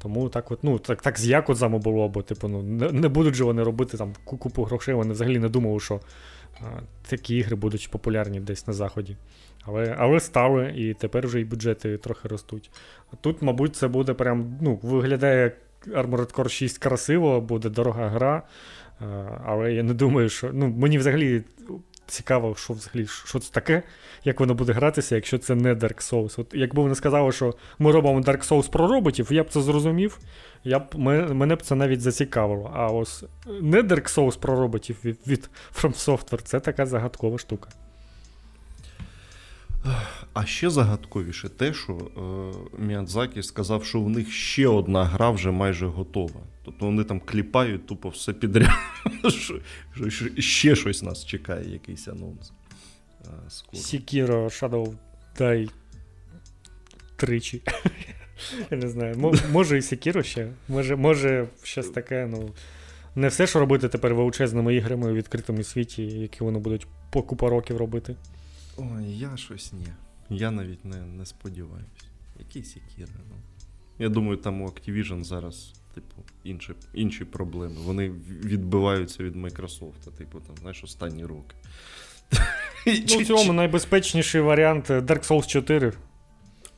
[0.01, 3.35] Тому так от, ну, так так з Якудзами було, бо типу, ну, не, не будуть
[3.35, 5.99] же вони робити там купу грошей, вони взагалі не думали, що
[6.59, 6.65] а,
[7.07, 9.17] такі ігри будуть популярні десь на Заході.
[9.65, 12.71] Але але стали, і тепер вже і бюджети трохи ростуть.
[13.21, 15.55] Тут, мабуть, це буде прям, ну, виглядає як
[15.87, 18.43] Armored Core 6 красиво, буде дорога гра.
[19.45, 20.49] Але я не думаю, що.
[20.53, 21.43] ну, Мені взагалі
[22.11, 23.83] цікаво, що взагалі що це таке,
[24.23, 26.41] як воно буде гратися, якщо це не Dark Souls.
[26.41, 30.19] От Якби вони сказали, що ми робимо Dark Souls про роботів, я б це зрозумів,
[30.63, 30.95] я б,
[31.33, 32.71] мене б це навіть зацікавило.
[32.73, 33.23] А ось
[33.61, 35.49] не Dark Souls про роботів від, від
[35.81, 37.69] From Software це така загадкова штука.
[40.33, 45.51] А ще загадковіше те, що е, Міядзакі сказав, що в них ще одна гра вже
[45.51, 46.41] майже готова.
[46.65, 48.69] Тобто вони там кліпають тупо все підряд.
[49.29, 49.59] що,
[50.09, 52.51] що Ще щось нас чекає, якийсь анонс.
[53.73, 54.93] Сікіро Shadow
[55.39, 55.69] Die
[57.15, 57.61] тричі.
[58.71, 59.33] Я не знаю.
[59.51, 60.47] Може і Сікіро ще.
[60.67, 62.49] Може, може щось таке, ну.
[63.15, 67.49] Не все, що робити тепер величезними іграми у відкритому світі, які вони будуть по купа
[67.49, 68.15] років робити.
[68.81, 69.87] Ой, я щось ні.
[70.29, 72.05] Я навіть не не сподіваюся.
[72.39, 73.35] Які Сікіри, ну.
[73.99, 77.75] Я думаю, там у Activision зараз Типу, інші інші проблеми.
[77.77, 81.55] Вони відбиваються від Microsoft, типу, там, знаєш, останні роки.
[82.85, 85.93] Ну, В цьому найбезпечніший варіант Dark Souls 4.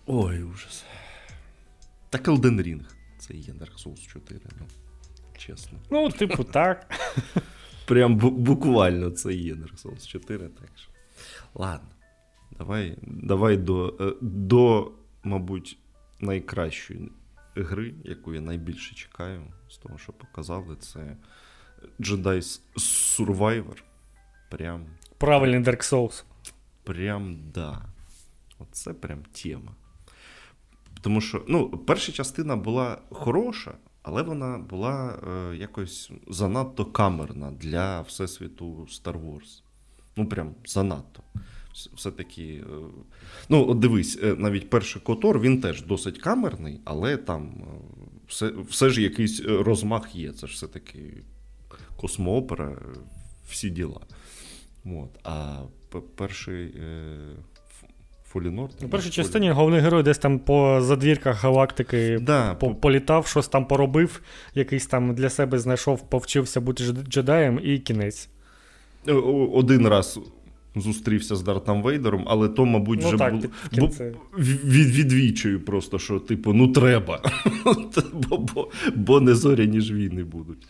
[0.05, 0.83] Ой, ужас.
[2.09, 2.81] Так Elden Ring.
[3.19, 4.65] Це є Dark Souls 4, ну,
[5.37, 5.79] чесно.
[5.91, 6.91] Ну, типу, так.
[7.85, 10.91] Прям буквально це є Dark Souls 4, так що.
[11.53, 11.89] Ладно.
[12.57, 14.91] Давай давай до, е, до,
[15.23, 15.77] мабуть,
[16.19, 17.11] найкращої
[17.55, 21.17] гри, яку я найбільше чекаю, з того, що показали, це
[21.99, 23.83] Jedi Survivor.
[24.49, 24.85] Прям.
[25.17, 26.23] Правильний Dark Souls.
[26.83, 27.85] Прям да.
[28.59, 29.75] Оце прям тема.
[31.01, 38.01] Тому що, ну, перша частина була хороша, але вона була е, якось занадто камерна для
[38.01, 39.61] Всесвіту Star Wars.
[40.15, 41.23] Ну, прям занадто.
[41.73, 42.63] Все-таки, е,
[43.49, 47.65] ну, от дивись, е, навіть перший Котор, він теж досить камерний, але там е,
[48.27, 50.31] все все ж якийсь розмах є.
[50.31, 50.99] Це ж все-таки
[51.97, 52.77] космоопера,
[53.49, 53.99] всі діла.
[54.85, 55.19] От.
[55.23, 55.61] А
[56.15, 56.73] перший
[58.33, 58.69] Фолінор.
[58.83, 63.65] У першій частині головний герой десь там по задвірках галактики да, по, політав, щось там
[63.65, 64.21] поробив,
[64.55, 68.29] якийсь там для себе знайшов, повчився бути джедаєм і кінець.
[69.53, 70.19] Один раз
[70.75, 73.89] зустрівся з Дартом Вейдером, але то, мабуть, ну, вже так, було
[74.37, 77.21] від, відвічую просто, що, типу, ну треба.
[78.13, 80.67] бо, бо, бо не зоряні ж війни будуть.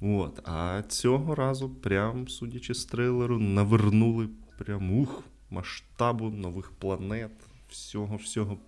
[0.00, 0.40] От.
[0.44, 7.32] А цього разу, прям, судячи з трейлеру, навернули прям ух масштабу, нових планет,
[7.68, 8.58] всього всього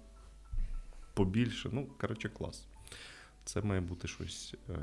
[1.14, 1.68] побільше.
[1.72, 2.66] Ну, коротше, клас.
[3.44, 4.74] Це має бути щось е,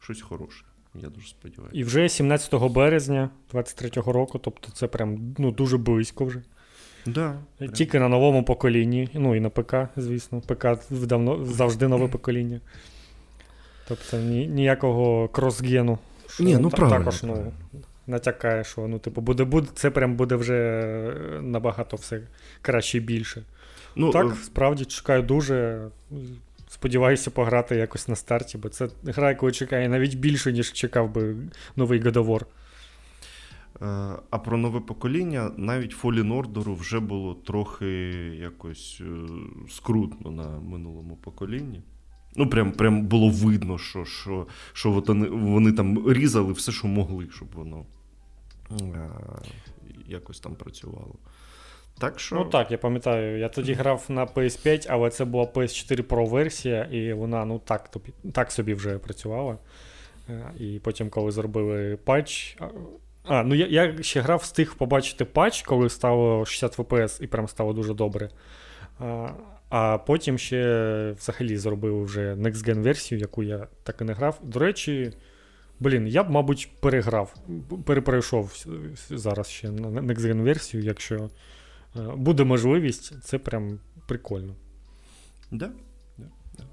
[0.00, 0.64] щось хороше.
[0.94, 1.78] Я дуже сподіваюся.
[1.78, 6.42] І вже 17 березня 23-го року, тобто це прям ну, дуже близько вже.
[7.06, 7.36] Да,
[7.74, 10.40] Тільки на новому поколінні, ну і на ПК, звісно.
[10.40, 12.60] ПК давно, завжди нове покоління.
[13.88, 15.98] Тобто ні, ніякого кросгену.
[16.40, 16.98] Ні, ну правильно.
[16.98, 17.52] Також ну,
[18.06, 20.60] натякає, що ну, типу, буде, буде, це прям буде вже
[21.42, 22.20] набагато все
[22.62, 23.42] краще і більше.
[23.96, 25.88] Ну, Так, е, справді чекаю дуже.
[26.74, 31.36] Сподіваюся пограти якось на старті, бо це гра, яку чекає навіть більше, ніж чекав би
[31.76, 32.46] новий Годовор.
[32.46, 33.86] Е,
[34.30, 37.86] а про нове покоління навіть Fallen Order вже було трохи
[38.40, 39.28] якось е,
[39.70, 41.82] скрутно на минулому поколінні.
[42.36, 47.28] Ну, прям прям було видно, що що, що вони, вони там різали все, що могли,
[47.30, 47.84] щоб воно
[48.70, 49.10] е,
[50.06, 51.14] якось там працювало.
[51.98, 52.36] Так що...
[52.36, 56.82] Ну так, я пам'ятаю, я тоді грав на PS5, але це була PS4 Pro версія,
[56.82, 59.58] і вона ну так тобі, так собі вже працювала.
[60.28, 62.56] Е, і потім, коли зробили патч.
[63.24, 67.48] А, ну я я ще грав, встиг побачити патч, коли стало 60 FPS і прям
[67.48, 68.30] стало дуже добре.
[68.98, 69.28] А
[69.68, 74.40] а потім ще взагалі зробив вже Next Gen версію, яку я так і не грав.
[74.42, 75.12] До речі,
[75.80, 77.34] блін, я б, мабуть, переграв,
[77.86, 78.66] перепройшов
[79.10, 81.30] зараз ще на Next Gen версію, якщо.
[81.96, 84.54] Е, буде можливість, це прям прикольно.
[85.50, 85.70] Да,
[86.18, 86.26] да,
[86.58, 86.64] да.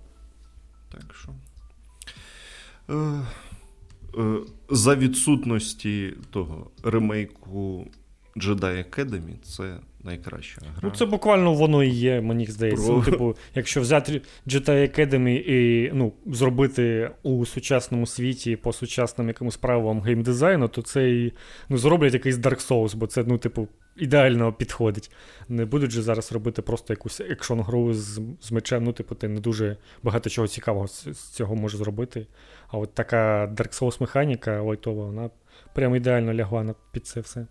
[0.89, 1.31] Так що.
[2.89, 3.21] Е,
[4.17, 7.87] е, за відсутності того ремейку
[8.35, 10.79] Jedi Academy це найкраща гра.
[10.83, 12.87] Ну, це буквально воно і є, мені здається.
[12.87, 12.95] Про...
[12.95, 19.57] Ну, типу, якщо взяти Jedi Academy і ну, зробити у сучасному світі по сучасним якимось
[19.57, 21.33] правилам геймдизайну, то це і
[21.69, 25.11] ну, зроблять якийсь Dark Souls, бо це, ну, типу, ідеально підходить.
[25.49, 28.83] Не будуть же зараз робити просто якусь екшон гру з з мечем.
[28.83, 32.27] Ну, типу, ти не дуже багато чого цікавого з, з цього можеш зробити.
[32.67, 35.29] А от така Dark Souls механіка лайтова, вона
[35.73, 37.47] прямо ідеально лягла під це все.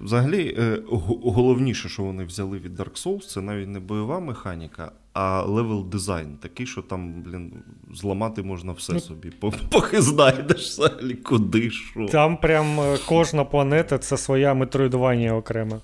[0.00, 0.78] Взагалі, е,
[1.22, 6.36] головніше, що вони взяли від Dark Souls, це навіть не бойова механіка, а level дизайн.
[6.36, 7.52] Такий, що там, блін,
[7.94, 9.32] зламати можна все ну, собі.
[9.70, 12.06] Поки знайдеш взагалі куди що.
[12.06, 15.80] Там прям е, кожна планета це своя метроїдування окрема.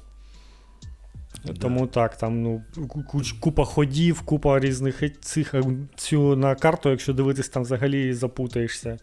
[1.45, 1.53] Да.
[1.53, 2.63] Тому так, там ну,
[3.07, 5.63] куч, купа ходів, купа різних цих е,
[5.97, 8.99] цю на карту, якщо дивитись, там взагалі запутаєшся.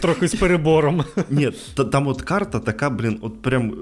[0.00, 1.04] Трохи з перебором.
[1.30, 1.50] Ні,
[1.92, 3.74] там от карта така, блін, от прям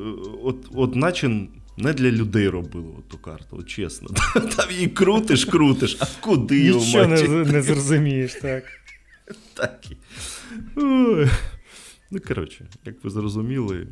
[0.43, 4.09] от, от наче не для людей робили ту карту, от чесно.
[4.57, 8.65] Там її крутиш, крутиш, а куди його Нічого не, не зрозумієш, так.
[9.55, 9.81] Так.
[12.11, 13.89] Ну, коротше, як ви зрозуміли,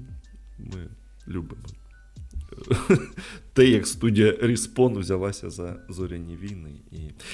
[0.59, 0.89] ми
[1.29, 1.63] любимо.
[3.53, 6.73] Те, як студія Respawn взялася за зоряні війни.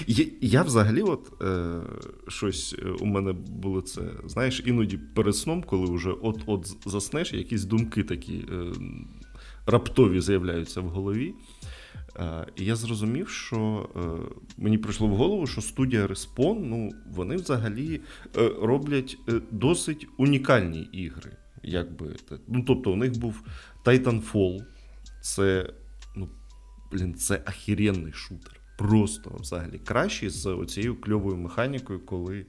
[0.07, 1.81] І Я, взагалі, от е,
[2.29, 7.65] щось е, у мене було це, знаєш, іноді перед сном, коли вже от-от заснеш, якісь
[7.65, 8.45] думки такі.
[8.53, 8.73] Е,
[9.67, 11.35] раптові з'являються в голові.
[12.57, 13.89] І я зрозумів, що
[14.59, 18.01] мені прийшло в голову, що студія Respawn, ну, вони взагалі
[18.63, 19.19] роблять
[19.51, 21.31] досить унікальні ігри.
[21.63, 22.17] Якби.
[22.49, 23.43] Ну, Тобто, у них був
[23.85, 24.65] Titanfall,
[25.21, 25.73] це
[26.17, 26.29] ну,
[26.93, 28.61] блін, це ахіренний шутер.
[28.79, 32.47] Просто взагалі кращий з оцією кльовою механікою, коли е,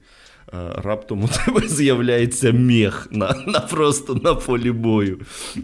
[0.76, 5.20] раптом у тебе з'являється мех на на просто на полі бою.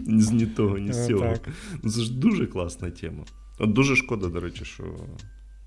[0.07, 1.35] З ні того, ні з цього.
[1.83, 3.25] Це ж дуже класна тема.
[3.59, 4.83] От Дуже шкода, до речі, що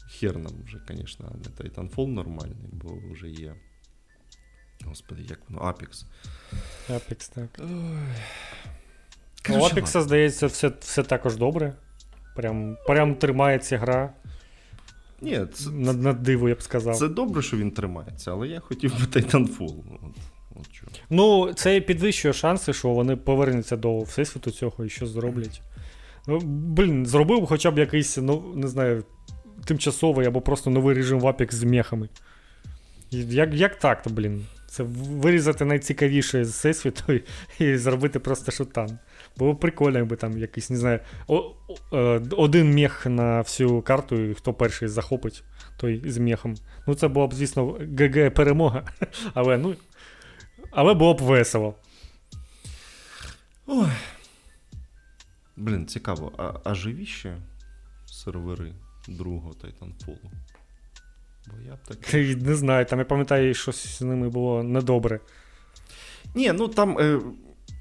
[0.08, 3.54] хер нам вже, звісно, не Titanfall нормальний, бо вже є.
[4.84, 6.04] Господи, як воно, Apex.
[6.90, 7.60] Apex, так.
[9.50, 11.72] У Apex, здається, все все також добре.
[12.36, 14.12] Прям прям тримається гра.
[15.20, 16.96] Ні, це, на, на диво, я б сказав.
[16.96, 19.82] Це добре, що він тримається, але я хотів би Titanfall.
[20.02, 25.62] От, от Ну, це підвищує шанси, що вони повернуться до всесвіту цього і що зроблять.
[26.26, 29.04] Ну, Блін, зробив хоча б якийсь, ну, не знаю,
[29.64, 32.08] тимчасовий або просто новий режим в Apex з мехами.
[33.10, 34.46] Як як так-то, блін?
[34.66, 37.24] Це вирізати найцікавіше з всесвіту і,
[37.58, 38.98] і зробити просто шутан.
[39.36, 41.00] Було прикольно, якби там якийсь, не знаю,
[41.92, 45.44] е, один мех на всю карту, і хто перший захопить,
[45.76, 46.54] той з мехом.
[46.86, 47.66] Ну, це була б, звісно,
[47.98, 48.84] ГГ перемога.
[49.34, 49.74] Але ну,
[50.70, 51.74] але було б весело.
[53.66, 53.88] Ой.
[55.56, 57.36] Блін, цікаво, а а живі ще
[58.06, 58.72] сервери
[59.08, 60.16] другого Titanfall?
[61.46, 62.14] Бо я б так...
[62.42, 65.20] Не знаю, там я пам'ятаю, що з ними було недобре.
[66.34, 66.98] Ні, ну там.
[66.98, 67.20] Е,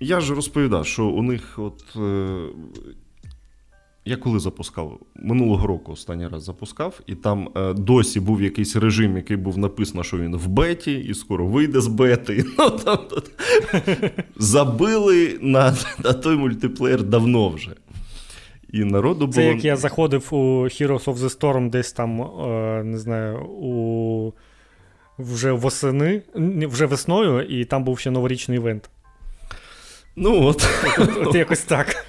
[0.02, 1.84] я ж розповідав, що у них от.
[1.96, 2.48] Е,
[4.06, 9.18] я коли запускав, минулого року останній раз запускав, і там е, досі був якийсь режим,
[9.18, 12.46] який був написано, що він в беті, і скоро вийде з бети.
[12.58, 13.24] Ну, там, там,
[14.36, 17.72] Забили на, на той мультиплеєр давно вже.
[18.74, 19.34] І народу було...
[19.34, 24.34] Це як я заходив у Heroes of the Storm десь там, е, не знаю, у
[25.20, 28.90] вже восени, вже весною, і там був ще новорічний івент.
[30.16, 30.70] Ну от.
[30.98, 32.06] От, якось так.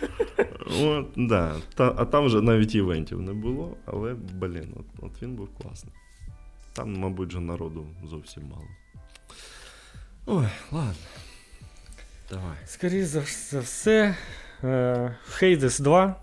[0.80, 1.56] От, да.
[1.74, 5.94] Та, А там вже навіть івентів не було, але, блін, от, от він був класний.
[6.72, 8.66] Там, мабуть, же народу зовсім мало.
[10.26, 10.94] Ой, ладно.
[12.30, 12.56] Давай.
[12.66, 13.06] Скоріше
[13.50, 14.16] за все,
[14.62, 16.14] Hades 2.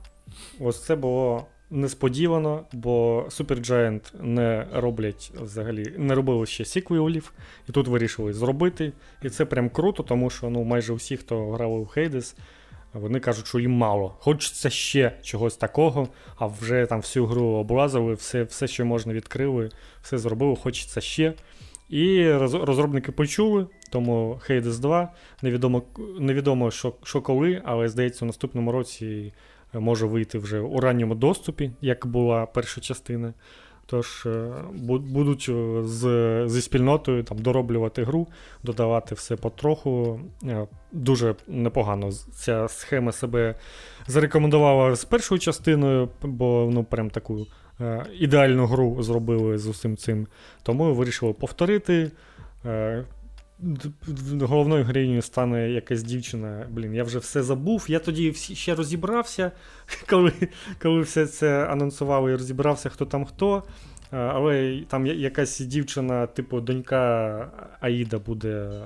[0.59, 7.33] Ось це було несподівано, бо Supergiant не роблять взагалі, не робили ще сіквелів,
[7.69, 8.93] і тут вирішили зробити.
[9.23, 12.35] І це прям круто, тому що ну, майже всі, хто грали в Hades,
[12.93, 14.15] вони кажуть, що їм мало.
[14.19, 19.69] Хочеться ще чогось такого, а вже там всю гру облазили, все, все що можна, відкрили,
[20.01, 21.33] все зробили, хочеться ще.
[21.89, 25.83] І розробники почули, тому Hades 2 невідомо
[26.19, 29.33] невідомо що що коли, але здається, у наступному році
[29.73, 33.33] може вийти вже у ранньому доступі, як була перша частина.
[33.89, 34.51] Тож е,
[34.87, 38.27] будуть е, з, зі спільнотою там дороблювати гру,
[38.63, 40.19] додавати все потроху.
[40.43, 43.55] Е, дуже непогано ця схема себе
[44.07, 47.47] зарекомендувала з першою частиною, бо ну прям таку
[48.19, 50.27] ідеальну гру зробили з усім цим.
[50.63, 52.11] Тому вирішили повторити
[54.41, 56.67] головною героїнею стане якась дівчина.
[56.69, 57.85] Блін, я вже все забув.
[57.87, 59.51] Я тоді ще розібрався,
[60.09, 60.33] коли
[60.81, 63.63] коли все це анонсували і розібрався, хто там хто.
[64.11, 68.81] Але там якась дівчина, типу, донька Аїда буде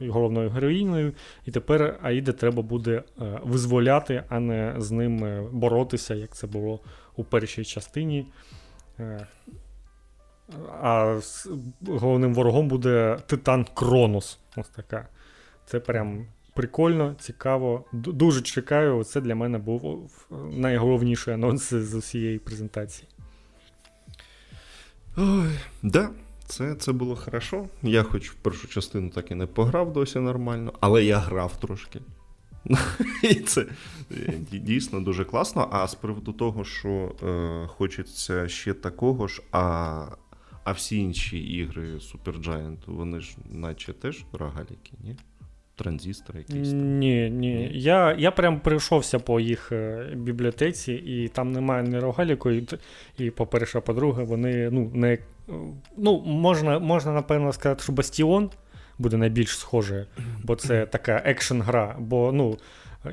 [0.00, 1.12] головною героїною,
[1.46, 6.46] і тепер Аїда треба буде е, визволяти, а не з ним е, боротися, як це
[6.46, 6.80] було
[7.16, 8.26] у першій частині.
[10.82, 11.20] А
[11.86, 14.38] головним ворогом буде Титан Кронос.
[14.56, 15.08] Ось така.
[15.66, 17.84] Це прям прикольно, цікаво.
[17.92, 19.04] Дуже чекаю.
[19.04, 20.10] Це для мене був
[20.52, 23.08] найголовніший анонс з усієї презентації.
[25.16, 25.50] Ой,
[25.82, 26.10] да,
[26.46, 27.68] це це було хорошо.
[27.82, 32.00] Я хоч в першу частину так і не пограв досі нормально, але я грав трошки.
[33.22, 33.66] І це
[34.52, 35.68] дійсно дуже класно.
[35.72, 36.88] А з приводу того, що
[37.22, 40.06] е, хочеться ще такого ж, а
[40.66, 45.16] а всі інші ігри Supergiant, вони ж наче теж рогаліки, ні?
[45.76, 46.70] Транзистори якісь.
[46.70, 46.98] Там.
[46.98, 47.70] Ні, ні.
[47.74, 52.68] Я я прям прийшовся по їх е, бібліотеці, і там немає ні рогаліку, і,
[53.18, 55.18] і по-перше, по-друге, вони ну, не.
[55.96, 58.50] Ну, можна, можна, напевно, сказати, що Бастіон
[58.98, 60.04] буде найбільш схожий,
[60.42, 61.96] бо це така екшн-гра.
[61.98, 62.58] Бо, ну.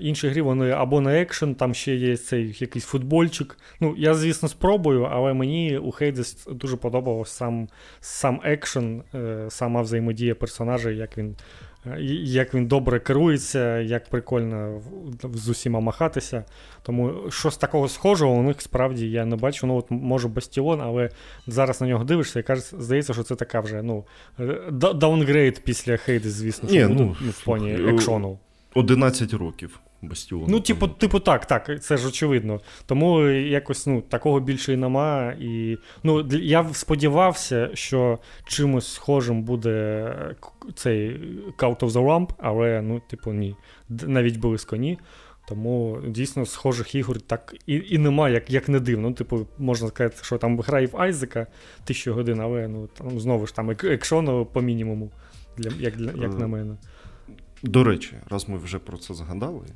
[0.02, 3.58] Інші грі вони або на екшен, там ще є цей якийсь футбольчик.
[3.80, 7.68] Ну, я, звісно, спробую, але мені у Hades дуже подобався сам
[8.00, 11.36] сам екшен, е, сама взаємодія персонажа, як він
[12.24, 14.82] як він добре керується, як прикольно
[15.34, 16.44] з усіма махатися.
[16.84, 19.68] Тому щось такого схожого у них справді я не бачу.
[19.68, 21.10] Ну, от може Бастіон, але
[21.48, 24.06] зараз на нього дивишся і каже, здається, що це така вже ну,
[24.72, 28.40] downgrade після Hades, звісно, Ні, ну, ну, в плані екшону.
[28.74, 29.80] 11 років.
[30.04, 30.46] Бастіону.
[30.50, 32.62] Ну, типу, типу, так, так, це ж очевидно.
[32.86, 35.34] Тому якось ну, такого більше і нема.
[35.40, 40.36] І, ну, Я сподівався, що чимось схожим буде
[40.76, 41.10] цей
[41.58, 43.56] Cult of the Lamb, але ну, типу, ні.
[43.90, 45.00] Навіть близько ні.
[45.48, 49.10] Тому дійсно схожих ігор так і і нема, як як не дивно.
[49.10, 51.48] Ну, Типу, можна сказати, що там грає в Айзека
[51.84, 55.12] тисячу годин, але ну, там, знову ж там екшону по мінімуму,
[55.58, 56.78] для, як, для, як на мене.
[57.64, 59.68] До речі, раз ми вже про це згадали,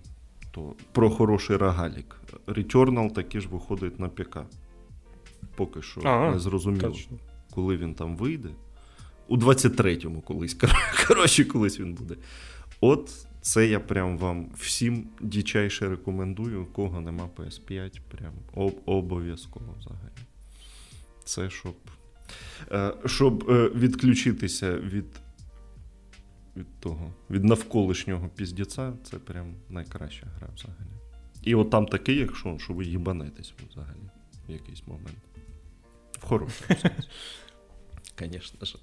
[0.52, 2.16] то про хороший рогалік.
[2.48, 4.38] Returnal таки ж виходить на ПК.
[5.56, 7.18] Поки що ага, не зрозуміло, точно.
[7.56, 8.50] коли він там вийде.
[9.28, 10.58] У 23-му колись.
[11.08, 12.16] Коротше, колись він буде.
[12.82, 19.76] От це я прям вам всім дічайше рекомендую, у кого нема PS5, прям об- обов'язково
[19.80, 20.12] взагалі.
[21.24, 21.76] Це щоб
[22.72, 25.06] е, щоб е, відключитися від
[26.58, 30.90] від того, від навколишнього піздіця, це прям найкраща гра взагалі.
[31.44, 34.10] І от там такий, якщо що ви їбанетесь взагалі
[34.50, 35.18] в якийсь момент.
[36.20, 36.52] В хорошому
[36.82, 37.10] сенсі.
[38.20, 38.78] Звісно ж.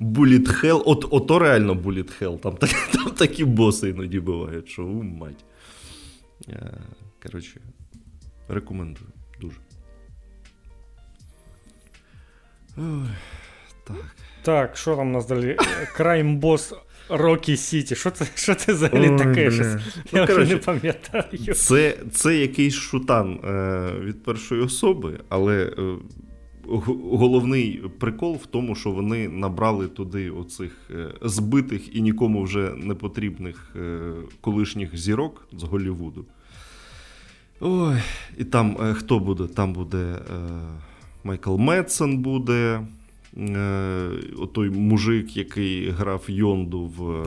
[0.00, 2.56] Bullet Hell, от, ото реально Bullet Hell, там,
[2.92, 5.44] там такі боси іноді бувають, що у мать.
[6.48, 6.80] Е,
[7.22, 7.60] коротше,
[8.48, 9.56] рекомендую дуже.
[12.76, 13.08] Ой,
[13.84, 14.16] так.
[14.42, 15.56] Так, що там у нас далі?
[15.98, 16.76] Crime Boss
[17.08, 17.94] Рокі Сіті.
[17.94, 19.50] Що це що це взагалі Ой, таке?
[19.50, 19.74] Щось?
[20.12, 21.54] Ну, Я вже не пам'ятаю.
[21.54, 25.96] Це це якийсь шутан е, від першої особи, але е,
[26.66, 32.94] головний прикол в тому, що вони набрали туди оцих е, збитих і нікому вже не
[32.94, 33.98] потрібних е,
[34.40, 36.24] колишніх зірок з Голлівуду.
[37.60, 37.96] Ой,
[38.38, 39.46] І там е, хто буде?
[39.46, 40.18] Там буде е,
[41.24, 42.80] Майкл Медсен буде.
[43.36, 47.24] Е, отой мужик, який грав Йонду в е,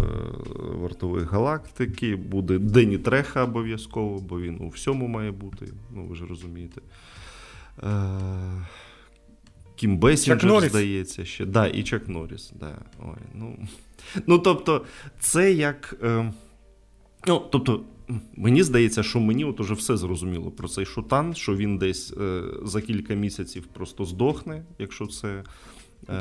[0.82, 6.26] вартових галактики, буде Дені Треха обов'язково, бо він у всьому має бути, ну ви ж
[6.26, 6.82] розумієте.
[7.84, 7.88] Е,
[9.76, 11.46] Кім Бесінджер, здається, ще.
[11.46, 12.54] Да, І Чак Норріс.
[12.60, 12.78] Да.
[13.00, 13.68] Ой, ну.
[14.28, 14.86] ну, тобто,
[15.20, 15.96] це як.
[16.04, 16.34] Е...
[17.28, 17.84] Ну, тобто,
[18.36, 22.42] Мені здається, що мені от уже все зрозуміло про цей шутан, що він десь е,
[22.64, 25.44] за кілька місяців просто здохне, якщо це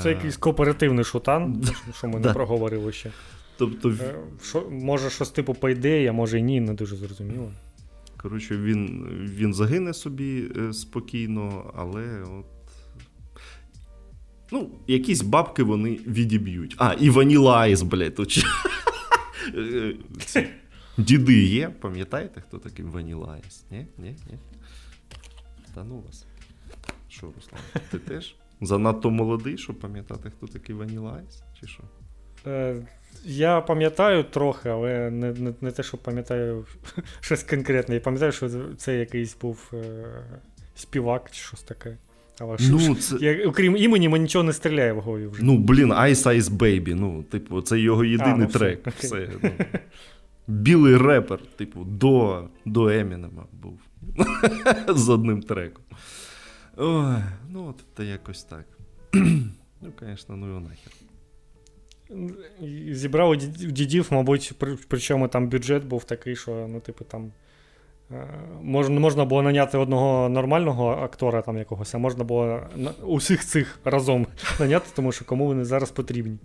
[0.02, 1.64] це якийсь кооперативний шутан,
[1.98, 3.10] що ми не проговорили ще.
[3.56, 7.52] Тобто, е, що, Може, щось типу пайдея, може і ні, не дуже зрозуміло.
[8.16, 12.46] Коротше, він він загине собі е, спокійно, але от.
[14.52, 16.74] Ну, якісь бабки вони відіб'ють.
[16.78, 18.44] А, і Vanilla Ice, блядь, тут.
[20.98, 23.64] Діди є, пам'ятаєте, хто такий Vanilla Ice?
[23.70, 23.86] Ні?
[23.98, 24.16] Ні?
[24.30, 24.38] Ні?
[25.74, 26.26] Та ну вас.
[27.08, 27.60] Що, Руслан,
[27.90, 28.34] ти теж?
[28.60, 31.82] Занадто молодий, щоб пам'ятати, хто такий Vanilla Ice, чи що?
[32.46, 32.76] Е,
[33.24, 36.66] Я пам'ятаю трохи, але не не, не те, що пам'ятаю
[37.20, 37.94] щось конкретне.
[37.94, 40.04] Я пам'ятаю, що це якийсь був е,
[40.74, 41.96] співак чи щось таке.
[42.40, 43.16] Але ну, це...
[43.20, 45.44] я, окрім імені, мені нічого не стріляє в голові вже.
[45.44, 46.94] Ну, блін, Ice Ice Baby.
[46.94, 48.86] Ну, типу, це його єдиний а, ну, трек.
[48.86, 49.50] Все, все ну.
[50.46, 53.80] Білий репер, типу, до до Емінема був.
[54.88, 55.84] З одним треком.
[56.76, 57.16] Ой,
[57.50, 58.64] ну от це якось так.
[59.80, 60.92] ну, звісно, ну його нахер.
[62.96, 64.52] Зібрав у дідів, мабуть,
[64.88, 67.32] причому там бюджет був такий, що, ну, типу, там.
[68.10, 68.28] Е,
[68.62, 72.60] можна можна було наняти одного нормального актора там якогось, а можна було
[73.02, 74.26] усіх цих разом
[74.60, 76.38] наняти, тому що кому вони зараз потрібні.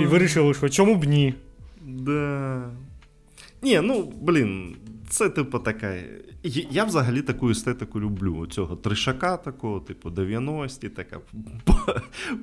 [0.00, 1.34] І вирішили, що чому б ні?
[1.80, 2.70] Да.
[3.62, 4.76] Ні, ну, блін,
[5.10, 5.96] це, типу, така.
[6.70, 8.46] Я взагалі таку естетику люблю.
[8.46, 11.20] Цього тришака такого, типу, 90-ті, така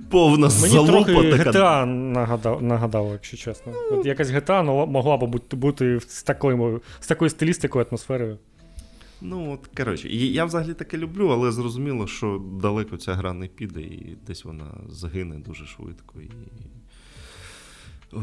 [0.09, 0.91] повна Мені залупа.
[0.91, 1.49] Мені трохи така...
[1.49, 3.73] GTA нагадав, нагадав, якщо чесно.
[3.91, 8.37] От Якась GTA могла б бути, з такою з такою стилістикою, атмосферою.
[9.21, 13.81] Ну, от, коротше, я взагалі таке люблю, але зрозуміло, що далеко ця гра не піде,
[13.81, 16.21] і десь вона загине дуже швидко.
[16.21, 16.29] І...
[18.13, 18.21] Ой.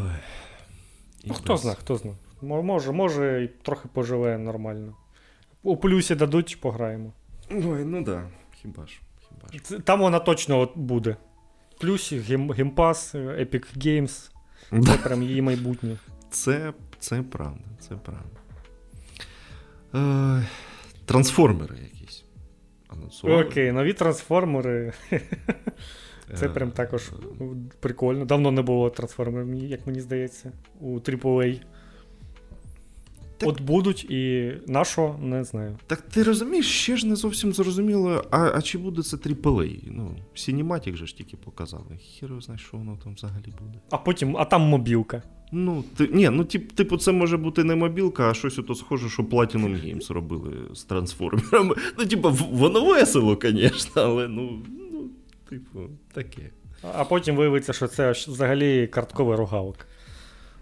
[1.25, 2.17] І ну, Хто знає, хто знає.
[2.45, 4.97] Може, може, і трохи поживе нормально.
[5.63, 7.13] У плюсі дадуть, пограємо.
[7.51, 8.23] Ой, ну да,
[8.55, 9.01] хіба ж.
[9.21, 9.79] хіба ж.
[9.85, 11.17] Там вона точно от буде.
[11.81, 14.31] Плюсі, геймпас, Epic Games.
[14.83, 15.97] Це прям її майбутнє.
[16.31, 18.39] Це це правда, це правда.
[19.95, 20.47] Е,
[21.05, 22.25] Трансформери якісь.
[22.89, 23.45] Анонсували.
[23.45, 24.93] Окей, нові трансформери.
[26.35, 27.13] Це прям також
[27.81, 28.25] прикольно.
[28.25, 31.61] Давно не було трансформерів, як мені здається, у AAA.
[33.39, 33.49] Так...
[33.49, 35.78] От будуть і на що, не знаю.
[35.87, 39.78] Так ти розумієш, ще ж не зовсім зрозуміло, а а чи буде це AAA?
[39.87, 41.99] Ну, Cinematic же ж тільки показали.
[42.01, 43.78] Хір знає, що воно там взагалі буде.
[43.91, 45.22] А потім, а там мобілка.
[45.53, 49.09] Ну, ти, ні, ну тип, типу, це може бути не мобілка, а щось ото схоже,
[49.09, 51.74] що Platinum Games робили з трансформерами.
[51.99, 54.62] Ну, типу, воно весело, звісно, але ну,
[54.93, 55.11] ну,
[55.49, 55.80] типу,
[56.12, 56.51] таке.
[56.99, 59.76] А потім виявиться, що це взагалі картковий рогалок.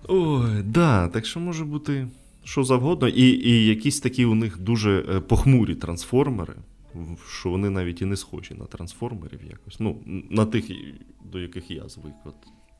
[0.09, 2.09] Ой, да, так що може бути
[2.45, 6.55] що завгодно, і і якісь такі у них дуже е, похмурі трансформери,
[7.29, 9.81] що вони навіть і не схожі на трансформерів якось.
[9.81, 9.99] Ну,
[10.31, 10.65] на тих,
[11.33, 12.15] до яких я звик.
[12.25, 12.35] От,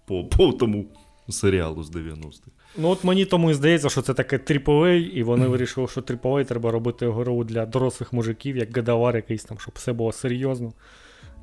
[0.07, 0.87] по, по тому
[1.29, 2.51] серіалу з 90-х.
[2.77, 6.45] Ну, от мені тому і здається, що це таке AAA, і вони вирішили, що AAA
[6.45, 10.73] треба робити гру для дорослих мужиків, як гадавар якийсь там, щоб все було серйозно.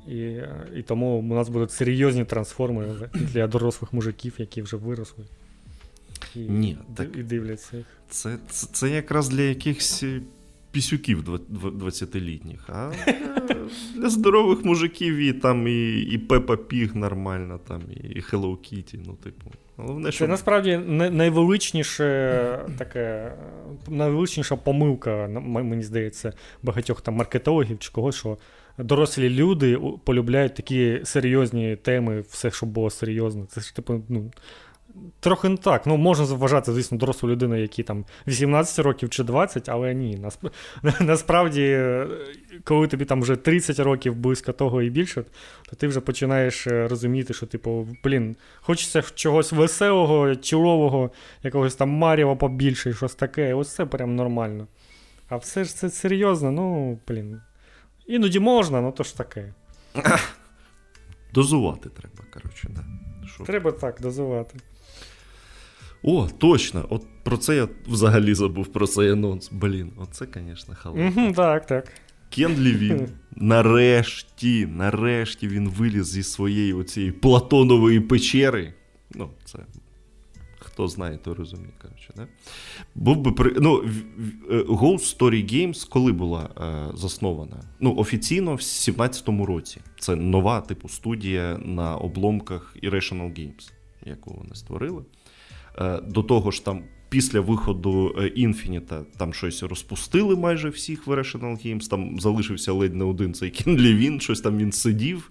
[0.08, 0.36] І
[0.76, 5.24] і тому у нас будуть серйозні трансформери для дорослих мужиків, які вже виросли.
[6.36, 7.84] І, Ні, так і дивляться.
[8.08, 10.04] Це, це, це якраз для якихось
[10.70, 11.24] пісюків
[11.78, 12.92] 20-літніх, а
[13.94, 17.82] для здорових мужиків і там і і Пепа Піг нормально, там,
[18.14, 19.50] і Hello Kitty, ну, типу.
[19.76, 20.24] Головне, що...
[20.24, 22.04] Це насправді найвеличніше
[22.78, 23.32] таке,
[23.88, 28.38] найвеличніша помилка, мені здається, багатьох там маркетологів чи когось, що
[28.78, 33.46] дорослі люди полюбляють такі серйозні теми, все, щоб було серйозно.
[33.48, 34.30] Це ж типу, ну,
[35.20, 35.86] Трохи не так.
[35.86, 40.26] Ну, можна вважати, звісно, дорослу людину, які там 18 років чи 20, але ні.
[41.00, 41.94] Насправді,
[42.64, 45.24] коли тобі там вже 30 років близько того і більше,
[45.70, 51.10] то ти вже починаєш е, розуміти, що, типу, блін, хочеться чогось веселого, чолового,
[51.42, 53.54] якогось там Маріва побільше, щось таке.
[53.54, 54.66] Ось це прям нормально.
[55.28, 57.40] А все ж це серйозно, ну, блін.
[58.06, 59.54] Іноді можна, ну то ж таке.
[61.34, 62.84] Дозувати треба, коротше, да.
[63.44, 64.58] Треба так, дозувати.
[66.02, 66.86] О, точно!
[66.90, 69.50] От про це я взагалі забув про цей анонс.
[69.52, 71.34] Блін, оце, звісно, халат.
[71.36, 71.92] Так, так.
[72.30, 78.74] Кен Лівін, нарешті, нарешті він виліз зі своєї оцієї Платонової печери.
[79.14, 79.58] Ну, це
[80.80, 81.72] хто знає, то розуміє.
[81.82, 82.26] коротше, да?
[82.94, 83.54] Був би при...
[83.60, 83.84] ну,
[84.50, 87.62] е, Ghost Story Games коли була е, заснована?
[87.80, 89.80] Ну, офіційно в 17-му році.
[89.98, 93.72] Це нова, типу, студія на обломках Irrational Games,
[94.06, 95.02] яку вони створили.
[95.78, 101.66] Е, до того ж, там після виходу Infinite там щось розпустили майже всіх в Rational
[101.66, 105.30] Games, Там залишився ледь не один цей Кен Лівін, щось там він сидів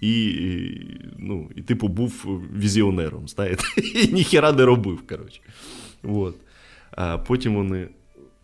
[0.00, 3.28] і, і ну, і типу, був візіонером.
[3.28, 3.64] знаєте,
[3.94, 5.06] І ніхера не робив.
[5.08, 5.40] коротше.
[6.02, 6.36] От.
[6.90, 7.88] А Потім вони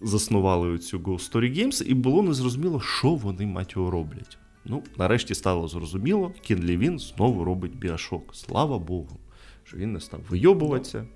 [0.00, 4.38] заснували цю Ghost Story Games, і було незрозуміло, що вони мать його роблять.
[4.64, 8.34] Ну, нарешті стало зрозуміло, Кен Лівін знову робить біашок.
[8.34, 9.20] Слава Богу,
[9.64, 11.06] що він не став вийобуватися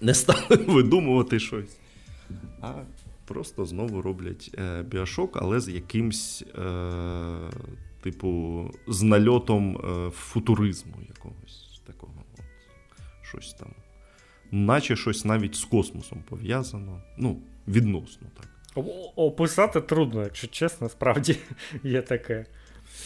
[0.00, 1.76] не стали видумувати щось.
[2.60, 2.72] А
[3.24, 7.36] просто знову роблять е, біошок, але з якимсь, е,
[8.00, 12.12] типу, з нальотом е, футуризму якогось такого.
[12.38, 12.44] От.
[13.22, 13.68] Щось там.
[14.50, 17.02] Наче щось навіть з космосом пов'язано.
[17.18, 18.48] Ну, відносно так.
[19.16, 21.36] Описати трудно, якщо чесно, справді
[21.82, 22.46] є таке.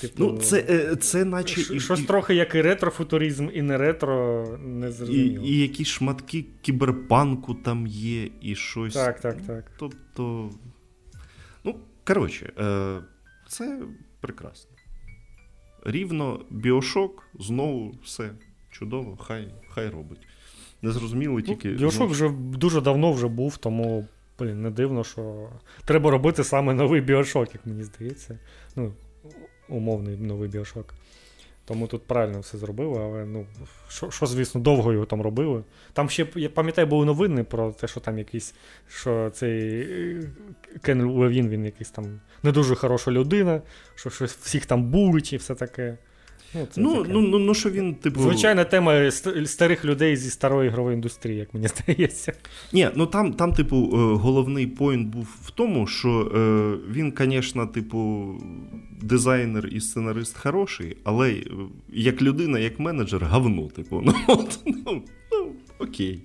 [0.00, 1.60] Типу, ну, Це е, це наче.
[1.60, 5.44] І, щось і, трохи як і ретрофутуризм, і не ретро, не зрозуміло.
[5.44, 8.94] І і якісь шматки кіберпанку там є, і щось.
[8.94, 9.64] Так, так, так.
[9.78, 10.50] Тобто.
[11.64, 13.00] Ну, коротше, е,
[13.48, 13.82] це
[14.20, 14.70] прекрасно.
[15.84, 18.30] Рівно біошок, знову все
[18.70, 20.20] чудово, хай хай робить.
[20.82, 21.70] Незрозуміло ну, тільки.
[21.70, 24.08] Біошок вже дуже давно вже був, тому
[24.38, 25.48] блін, не дивно, що
[25.84, 28.38] треба робити саме новий біошок, як мені здається.
[28.76, 28.92] Ну,
[29.68, 30.94] умовний новий біошок.
[31.64, 33.46] Тому тут правильно все зробили, але ну,
[33.88, 35.62] що, що, звісно, довго його там робили.
[35.92, 38.54] Там ще, я пам'ятаю, були новини про те, що там якийсь,
[38.88, 40.30] що цей е,
[40.82, 43.62] Кен Левін, він якийсь там не дуже хороша людина,
[43.94, 45.98] що щось всіх там бурить і все таке.
[46.54, 48.20] Ну, це ну, ну, ну, ну, що він, типу...
[48.20, 49.10] Звичайна тема
[49.44, 52.32] старих людей зі старої ігрової індустрії, як мені здається.
[52.72, 57.66] Ні, ну там, там, типу, е, головний поінт був в тому, що е, він, звісно,
[57.66, 58.34] типу,
[59.02, 61.44] дизайнер і сценарист хороший, але е,
[61.88, 64.02] як людина, як менеджер, говно, типу.
[64.08, 66.22] Ну, от, ну, ну окей.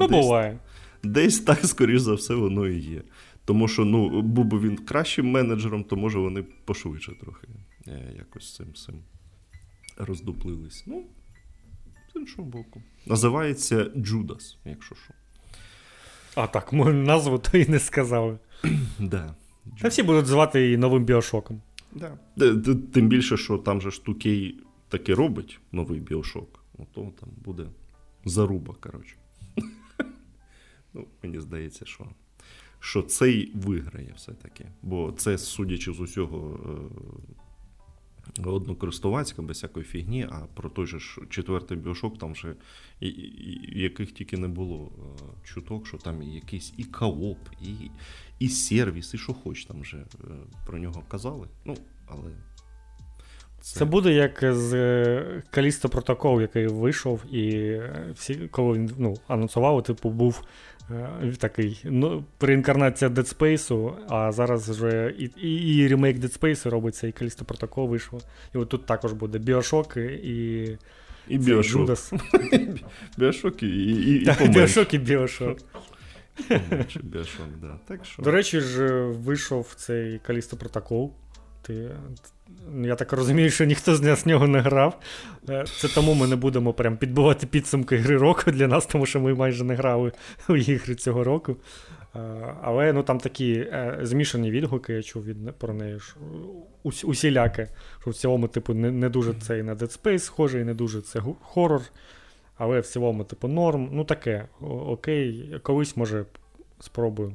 [0.00, 0.58] Ну, десь, буває.
[1.02, 3.02] Десь так, скоріш за все, воно і є.
[3.44, 7.48] Тому що ну, був би він кращим менеджером, то може вони пошвидше трохи
[8.16, 8.94] якось цим цим
[9.96, 10.84] роздуплились.
[10.86, 11.06] Ну,
[12.12, 12.82] з іншого боку.
[13.06, 15.14] Називається Джудас, якщо що.
[16.34, 18.38] А так, мою назву то і не сказали.
[18.98, 19.34] да.
[19.80, 21.62] Та всі будуть звати її новим біошоком.
[21.94, 22.18] Да.
[22.92, 27.66] Тим більше, що там же штукей таки робить новий біошок, то там буде
[28.24, 29.16] заруба, коротше.
[30.94, 32.06] Ну, Мені здається, що
[32.80, 34.64] що цей виграє все-таки.
[34.82, 37.32] Бо це, судячи з усього, е,
[38.44, 42.54] однокористувацька, без всякої фігні, а про той же ж четвертий біошок, там вже
[43.00, 47.90] і, і, яких тільки не було е, чуток, що там і якийсь і кооп, і
[48.38, 50.06] і сервіс, і що хоч там вже е,
[50.66, 51.48] про нього казали.
[51.64, 51.76] Ну,
[52.06, 52.30] але.
[53.60, 53.78] Це...
[53.78, 57.78] Це буде як з Калісто протокол, який вийшов, і
[58.14, 60.71] всі, коли він ну, анонсував, типу, був Е,
[61.38, 67.06] такий ну, реінкарнація Dead Space, а зараз вже і і, і ремейк Dead Space робиться,
[67.06, 68.20] і Калісто Протокол вийшло.
[68.54, 70.78] І от тут також буде Біошок і.
[71.28, 71.98] І Біошок.
[73.18, 75.58] Біошок і і, і Біошок і Біошок.
[77.02, 77.78] Біошок, да.
[77.88, 78.22] Так що...
[78.22, 81.12] До речі, ж вийшов цей Калісто Протокол.
[81.62, 81.90] Ти,
[82.84, 84.98] Я так розумію, що ніхто з нас нього не грав.
[85.48, 89.20] Е, це тому ми не будемо прям підбивати підсумки гри року для нас, тому що
[89.20, 90.12] ми майже не грали
[90.48, 91.56] у ігри цього року.
[92.16, 92.18] Е,
[92.62, 96.00] але ну, там такі е, змішані відгуки, я чув від, про неї.
[96.00, 96.16] що
[96.82, 97.68] Усіляке.
[98.00, 100.74] Що в цілому, типу, не не дуже це і на Dead Space схоже, і не
[100.74, 101.82] дуже це хорор.
[102.56, 103.88] Але в цілому, типу, норм.
[103.92, 106.24] Ну таке, окей, колись, може,
[106.80, 107.34] спробую.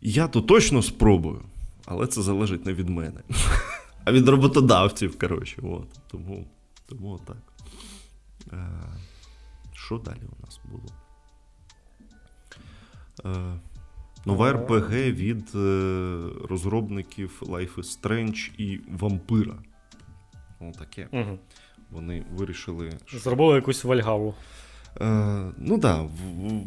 [0.00, 1.42] Я то точно спробую
[1.84, 3.20] але це залежить не від мене,
[4.04, 5.18] а від роботодавців.
[5.18, 5.88] коротше, от.
[6.10, 6.46] Тому
[6.86, 7.52] тому так.
[8.52, 8.68] Е,
[9.72, 10.84] Що далі у нас було?
[13.24, 13.60] Е,
[14.24, 19.54] Нова РПГ від е, розробників Life is Strange і Вампира.
[20.60, 21.08] Отаке.
[21.12, 21.38] Угу.
[21.90, 22.92] Вони вирішили.
[23.06, 23.18] Що...
[23.18, 24.34] Зробили якусь вальгаву.
[25.00, 25.80] Е, Ну так.
[25.80, 26.62] Да, в, в,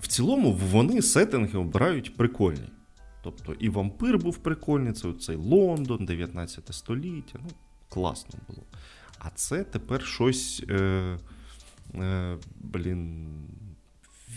[0.00, 2.68] в цілому вони сеттинги обирають прикольні.
[3.22, 7.38] Тобто і вампир був прикольний, це цей Лондон, 19 століття.
[7.42, 7.50] Ну,
[7.88, 8.62] класно було.
[9.18, 10.64] А це тепер щось.
[10.68, 11.18] Е,
[11.94, 13.28] е, Блін.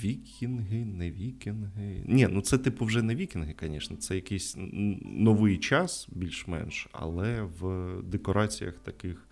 [0.03, 2.03] Вікінги, не вікінги.
[2.05, 3.97] Ні, ну це, типу, вже не вікінги, звісно.
[3.97, 4.55] Це якийсь
[5.03, 9.27] новий час, більш-менш, але в декораціях таких,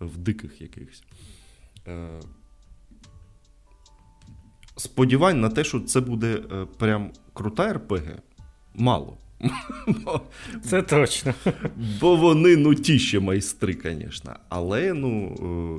[0.00, 1.02] в диких якихось.
[1.88, 2.20] Е,
[4.76, 8.18] Сподівань на те, що це буде е, прям крута РПГ
[8.74, 9.16] мало.
[10.62, 11.34] Це точно.
[12.00, 14.36] Бо вони ну ті ще майстри, звісно.
[14.48, 15.34] Але ну,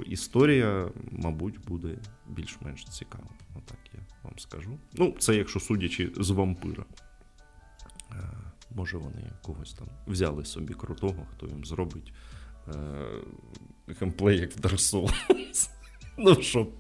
[0.08, 1.96] е, історія, мабуть, буде
[2.28, 3.30] більш-менш цікава.
[3.56, 4.80] Отак я вам скажу.
[4.94, 6.86] Ну, це якщо судячи з вампира.
[8.12, 8.16] Е,
[8.76, 12.14] може, вони когось там взяли собі крутого, хто їм зробить
[12.68, 12.74] е,
[14.00, 15.70] геймплей, як в Dark Souls.
[16.18, 16.72] Ну, щоб,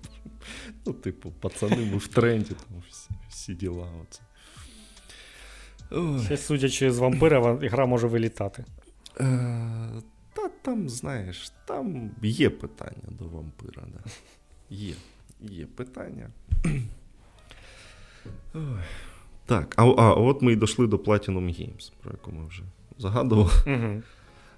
[0.86, 3.88] ну, типу, пацани, ми в тренді, там всі, всі діла.
[4.02, 4.22] Оце.
[6.26, 8.66] Ще судячи з вампира, гра може вилітати.
[9.20, 9.24] Е,
[10.34, 13.84] Та там, знаєш, там є питання до вампира.
[13.94, 14.10] Да.
[14.70, 14.94] Є
[15.42, 16.30] є питання.
[19.46, 22.64] Так, а а от ми й дійшли до Platinum Games, про яку ми вже
[22.98, 23.50] загадували.
[23.68, 24.02] Угу.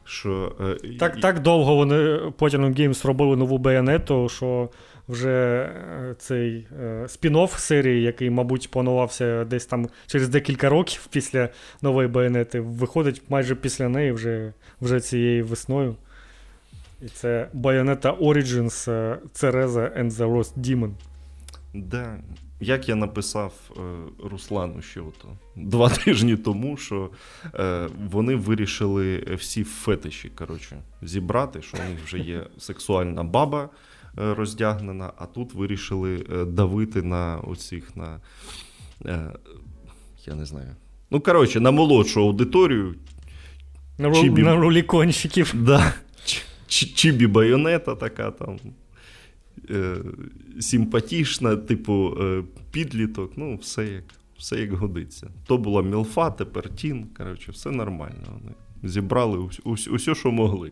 [0.03, 0.55] Що,
[0.85, 4.69] е, Так так довго вони Platinum Games робили нову байонету, що
[5.07, 11.49] вже е, цей е, спін-офф серії, який, мабуть, планувався десь там через декілька років після
[11.81, 15.95] нової байонети, виходить майже після неї вже вже цією весною.
[17.01, 18.89] І це Bayonetta Origins
[19.33, 20.91] Cereza and the Lost Demon.
[21.73, 22.17] Да.
[22.59, 23.81] Як я написав е,
[24.29, 25.25] Руслану ще от
[25.55, 27.09] два тижні тому, що
[27.55, 33.69] е, вони вирішили всі фетиші коротше, зібрати, що у них вже є сексуальна баба, Е,
[34.17, 38.19] роздягнена, а тут вирішили е, давити на оцих на.
[39.05, 39.31] Е,
[40.25, 40.75] я не знаю.
[41.11, 42.95] Ну, коротше, на молодшу аудиторію.
[43.97, 44.43] На, чібі...
[44.43, 45.53] на руліконщиків.
[45.55, 45.93] Да.
[46.67, 48.59] Чібі байонета така там.
[49.69, 49.95] Е,
[50.59, 54.03] Симпатічна, типу, е, підліток, ну, все як
[54.37, 55.27] все як годиться.
[55.47, 57.07] То була мілфа, тепер тін.
[57.17, 58.25] Коротше, все нормально.
[58.27, 60.71] Вони зібрали усе, що могли.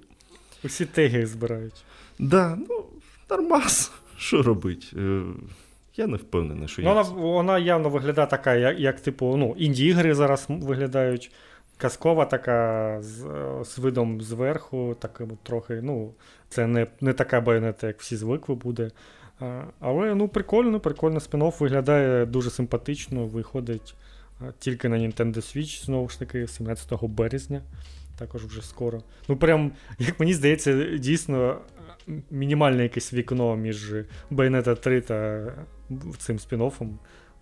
[0.64, 1.84] Усі теги збирають.
[2.20, 2.86] Да, ну,
[3.30, 3.91] Нормас.
[4.17, 4.93] Що робить?
[4.97, 5.21] Е,
[5.95, 6.93] я не впевнений, що ну, я.
[6.93, 11.32] Вона вона явно виглядає така, як, як типу, ну, інді-ігри зараз виглядають.
[11.78, 13.26] Казкова така з
[13.63, 15.80] з видом зверху, таким трохи.
[15.84, 16.13] ну,
[16.49, 18.91] Це не не така байонета, як всі звикли буде.
[19.80, 23.95] Але ну, прикольно, прикольно спін-офф виглядає дуже симпатично, виходить
[24.59, 27.61] тільки на Nintendo Switch, знову ж таки, 17 березня.
[28.17, 29.03] Також вже скоро.
[29.28, 31.57] Ну, прям, як мені здається, дійсно
[32.32, 33.93] мінімальне якесь вікно між
[34.32, 35.47] Bayonetta 3 та
[36.18, 36.89] цим спін-оффом.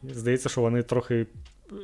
[0.04, 1.26] Здається, що вони трохи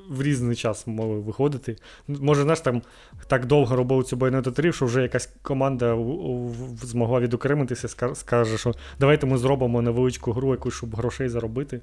[0.10, 1.76] в різний час могли виходити.
[2.08, 2.82] Може, знаєш, там
[3.28, 5.98] так довго робив цю Bayonetta 3, що вже якась команда
[6.82, 11.82] змогла відокремитися, скаже, що давайте ми зробимо невеличку гру, якусь, щоб грошей заробити.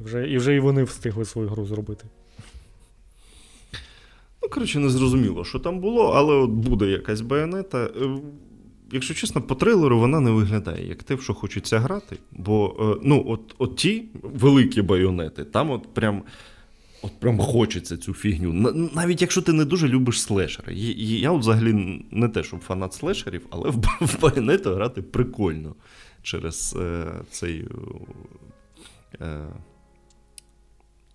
[0.00, 2.04] І вже і вже і вони встигли свою гру зробити.
[4.42, 7.90] Ну, коротше, не зрозуміло, що там було, але от буде якась байонета.
[8.94, 12.18] Е, якщо чесно, по трейлеру вона не виглядає як те, в що хочеться грати.
[12.32, 16.22] Бо е, ну, от от ті великі байонети, там от прям
[17.02, 18.52] от прям хочеться цю фігню.
[18.94, 20.74] Навіть якщо ти не дуже любиш слешери.
[20.74, 23.70] Я от взагалі не те, щоб фанат слешерів, але
[24.00, 25.74] в байонету грати прикольно
[26.22, 27.64] через е, цей.
[29.20, 29.46] Е,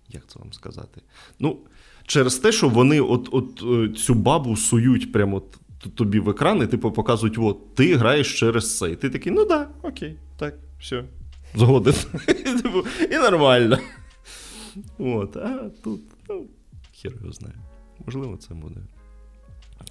[0.08, 1.00] як це вам сказати?
[1.38, 1.58] Ну,
[2.06, 6.62] через те, що вони от от е, цю бабу сують прямо от тобі в екран,
[6.62, 8.90] і типу показують, от, ти граєш через це.
[8.90, 11.04] І ти такий, ну да, окей, так, все,
[11.54, 11.94] згоден.
[12.62, 13.78] Типу, і нормально.
[14.98, 16.46] От, А тут, ну,
[17.02, 17.54] хер його знає.
[18.06, 18.80] Можливо, це буде.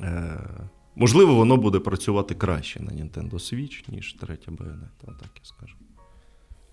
[0.01, 0.39] Е,
[0.95, 5.75] Можливо, воно буде працювати краще на Nintendo Switch, ніж третя Bayonetta, так я скажу.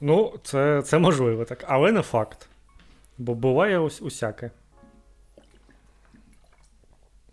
[0.01, 2.49] Ну, це це можливо так, але не факт.
[3.19, 4.51] Бо буває ось усяке.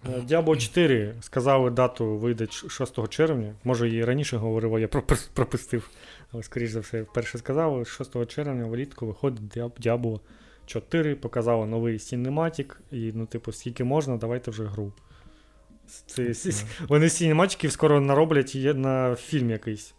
[0.06, 3.56] Е, Diablo 4 сказали, дату вийде 6 червня.
[3.64, 4.88] Може, і раніше говорив, я
[5.34, 5.89] пропустив.
[6.32, 10.20] Але, скоріш за все, вперше сказали, 6 червня влітку виходить Diablo
[10.66, 14.93] 4, показали новий Cinematic, і, ну, типу, скільки можна, давайте вже гру.
[16.06, 16.34] Це,
[16.88, 19.93] Вони сінематиків скоро нароблять на фільм якийсь.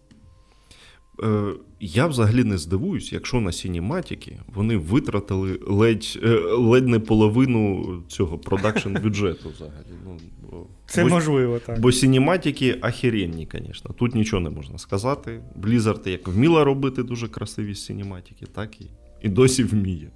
[1.22, 8.02] Е, я взагалі не здивуюсь, якщо на Сініматіки вони витратили ледь е, ледь не половину
[8.08, 9.94] цього продакшн бюджету взагалі.
[10.04, 11.80] Ну, Це бо, можливо, так.
[11.80, 13.94] Бо Сініматіки ахеренні, звісно.
[13.98, 15.40] Тут нічого не можна сказати.
[15.60, 18.86] Blizzard як вміла робити дуже красиві сінематики, так і
[19.22, 20.10] і досі вміє.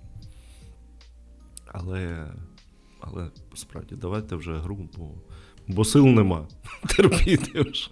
[1.67, 2.27] Але
[3.01, 5.11] але справді, давайте вже гру, бо,
[5.69, 6.49] бо сил нема.
[6.97, 7.91] Терпіти вже.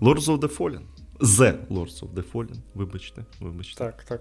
[0.00, 0.82] Lords of the Fallen.
[1.20, 2.56] The Lords of the Fallen.
[2.74, 3.78] Вибачте, вибачте.
[3.78, 4.20] Так, так.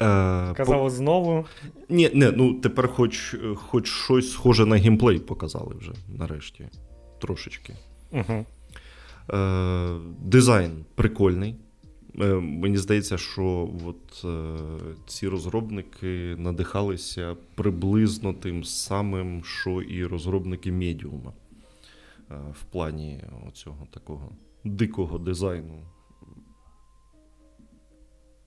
[0.00, 0.90] Е, Казали по...
[0.90, 1.44] знову.
[1.88, 6.68] Ні, не, ну тепер хоч хоч щось схоже на геймплей показали вже нарешті.
[7.18, 7.74] Трошечки.
[8.12, 8.44] Угу.
[9.32, 11.56] Е, Дизайн прикольний.
[12.20, 14.58] Е, Мені здається, що от, е,
[15.06, 21.32] ці розробники надихалися приблизно тим самим, що і розробники медіума.
[22.30, 24.32] Е, в плані оцього такого
[24.70, 25.82] дикого дизайну.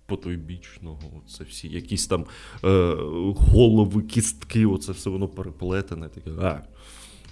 [0.06, 2.26] Потойбічного, це всі якісь там
[2.64, 2.96] е,
[3.36, 6.10] голови, кістки, оце все воно переплетене.
[6.10, 6.62] Таке, а.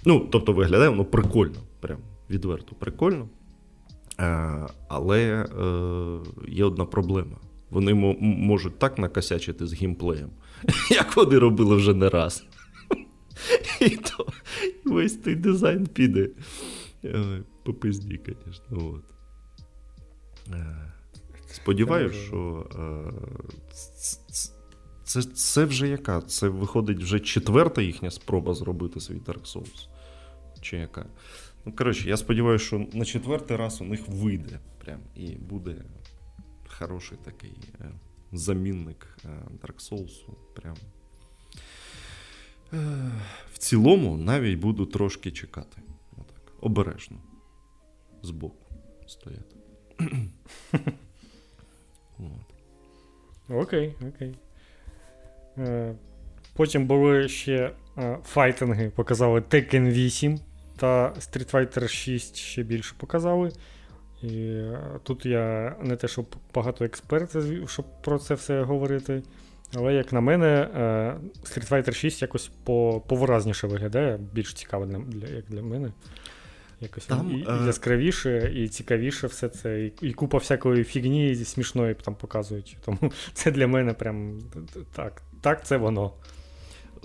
[0.04, 1.98] Ну, Тобто виглядає воно прикольно, прям
[2.30, 3.28] відверто прикольно.
[4.20, 6.18] Е, але е,
[6.48, 7.36] є одна проблема.
[7.70, 10.30] Вони м- можуть так накосячити з геймплеєм,
[10.90, 12.44] як вони робили вже не раз.
[13.80, 14.26] І то
[14.84, 16.30] весь той дизайн піде
[17.68, 18.94] по пизді, звісно.
[18.94, 19.04] От.
[20.54, 20.92] Е,
[21.50, 23.12] сподіваюсь, що е,
[25.04, 26.20] це це вже яка?
[26.20, 29.88] Це виходить вже четверта їхня спроба зробити свій Dark Souls.
[30.60, 31.06] Чи яка?
[31.64, 35.76] Ну, коротше, я сподіваюся, що на четвертий раз у них вийде прям і буде
[36.68, 37.90] хороший такий е,
[38.32, 39.18] замінник
[39.62, 40.28] Dark Souls.
[40.54, 40.76] Прям.
[43.52, 45.82] В цілому навіть буду трошки чекати.
[46.12, 46.52] Отак.
[46.60, 47.18] Обережно
[48.22, 48.66] збоку
[49.06, 49.56] стояти.
[53.50, 54.34] Окей, окей.
[55.58, 55.94] Е,
[56.56, 60.40] потім були ще е, файтинги, показали Tekken 8
[60.76, 63.52] та Street Fighter 6 ще більше показали.
[64.22, 69.22] І е, Тут я не те, щоб багато експертів, щоб про це все говорити.
[69.74, 70.68] Але, як на мене,
[71.44, 72.50] Street Fighter 6 якось
[73.06, 75.92] повиразніше виглядає, більш цікаво для, як для мене.
[76.80, 81.94] Якось там, і, і яскравіше, і цікавіше все це, і, і купа всякої фігні смішної
[81.94, 82.76] там показують.
[82.84, 82.98] Тому
[83.32, 84.38] це для мене прям
[84.92, 86.12] так, так це воно.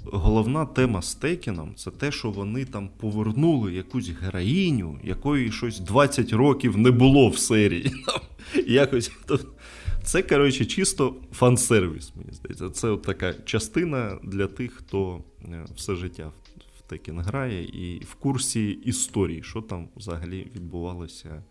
[0.05, 6.33] Головна тема з Текіном це те, що вони там повернули якусь героїню, якої щось 20
[6.33, 7.91] років не було в серії.
[8.67, 9.11] Якось
[10.03, 12.69] Це, коротше, чисто фан-сервіс, мені здається.
[12.69, 16.31] Це от така частина для тих, хто е, все життя
[16.89, 21.43] Tekken грає, і в курсі історії, що там взагалі відбувалося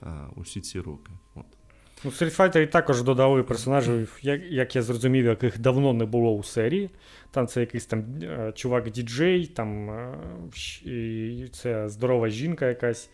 [0.00, 1.12] а, усі ці роки.
[1.34, 1.46] От.
[2.04, 6.42] Ну, Street Fighter також додали персонажів, як як я зрозумів, яких давно не було у
[6.42, 6.90] серії.
[7.30, 10.14] Там це якийсь там е, чувак діджей, там е,
[10.84, 13.10] і це здорова жінка якась.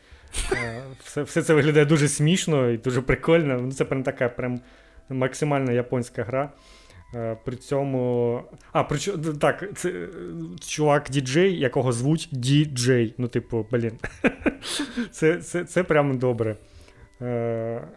[0.52, 3.60] Е, все все це виглядає дуже смішно і дуже прикольно.
[3.60, 4.60] Ну, Це прям така прям
[5.08, 6.52] максимальна японська гра.
[7.14, 8.42] Е, при цьому.
[8.72, 8.98] А, при
[9.40, 10.08] так, це
[10.60, 13.14] чувак діджей, якого звуть діджей.
[13.18, 13.98] Ну, типу, блін.
[15.10, 16.56] Це це, це прямо добре.
[17.20, 17.88] Е,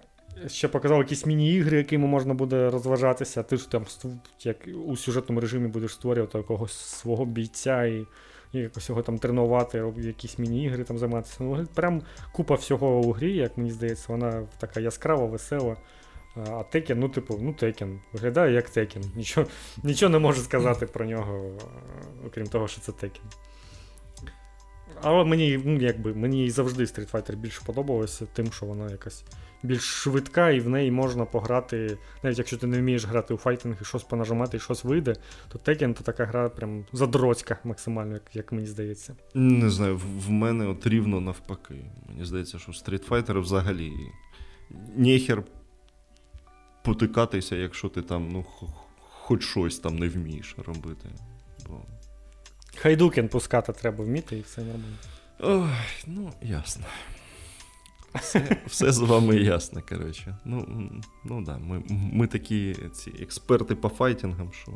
[0.47, 3.43] ще показав якісь міні-ігри, якими можна буде розважатися.
[3.43, 3.85] Ти ж там
[4.41, 8.05] як у сюжетному режимі будеш створювати якогось свого бійця і
[8.53, 11.37] і якось його там тренувати, якісь міні-ігри там займатися.
[11.39, 12.01] Ну, Прям
[12.31, 15.77] купа всього у грі, як мені здається, вона така яскрава, весела.
[16.35, 17.99] А Текен, ну, типу, ну Текен.
[18.13, 19.03] Виглядає як Текен.
[19.15, 19.47] Нічого
[19.83, 21.57] нічого не можу сказати про нього,
[22.27, 23.23] окрім того, що це Текен.
[25.01, 29.23] Але мені ну, якби, мені завжди Street Fighter більше подобалося, тим, що вона якась
[29.63, 31.97] більш швидка, і в неї можна пограти.
[32.23, 35.15] Навіть якщо ти не вмієш грати у файтинг і щось понажимати, і щось вийде,
[35.49, 39.15] то Tekken то така гра прям задроцька максимально, як, як мені здається.
[39.33, 41.85] Не знаю, в, мене от рівно навпаки.
[42.09, 43.91] Мені здається, що Street Fighter взагалі
[44.95, 45.43] нехер
[46.83, 48.45] потикатися, якщо ти там, ну,
[48.99, 51.09] хоч щось там не вмієш робити.
[51.69, 51.81] Бо...
[52.75, 54.97] Хайдукен пускати треба вміти і все нормально.
[55.39, 55.69] Ой,
[56.07, 56.85] ну, ясно.
[58.15, 60.35] Все все з вами ясно, коротше.
[60.45, 60.89] Ну,
[61.23, 64.71] ну да, ми ми такі ці експерти по файтингам, що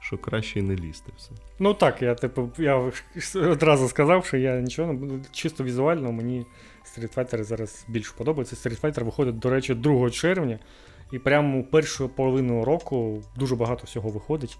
[0.00, 1.12] що краще і не лізти.
[1.16, 1.30] все.
[1.58, 2.92] Ну так, я типу, я
[3.34, 5.20] одразу сказав, що я нічого не буду.
[5.32, 6.46] Чисто візуально мені
[6.84, 8.56] Street Fighter зараз більше подобається.
[8.56, 10.58] Street Fighter виходить, до речі, 2 червня.
[11.12, 14.58] І прямо першу половину року дуже багато всього виходить.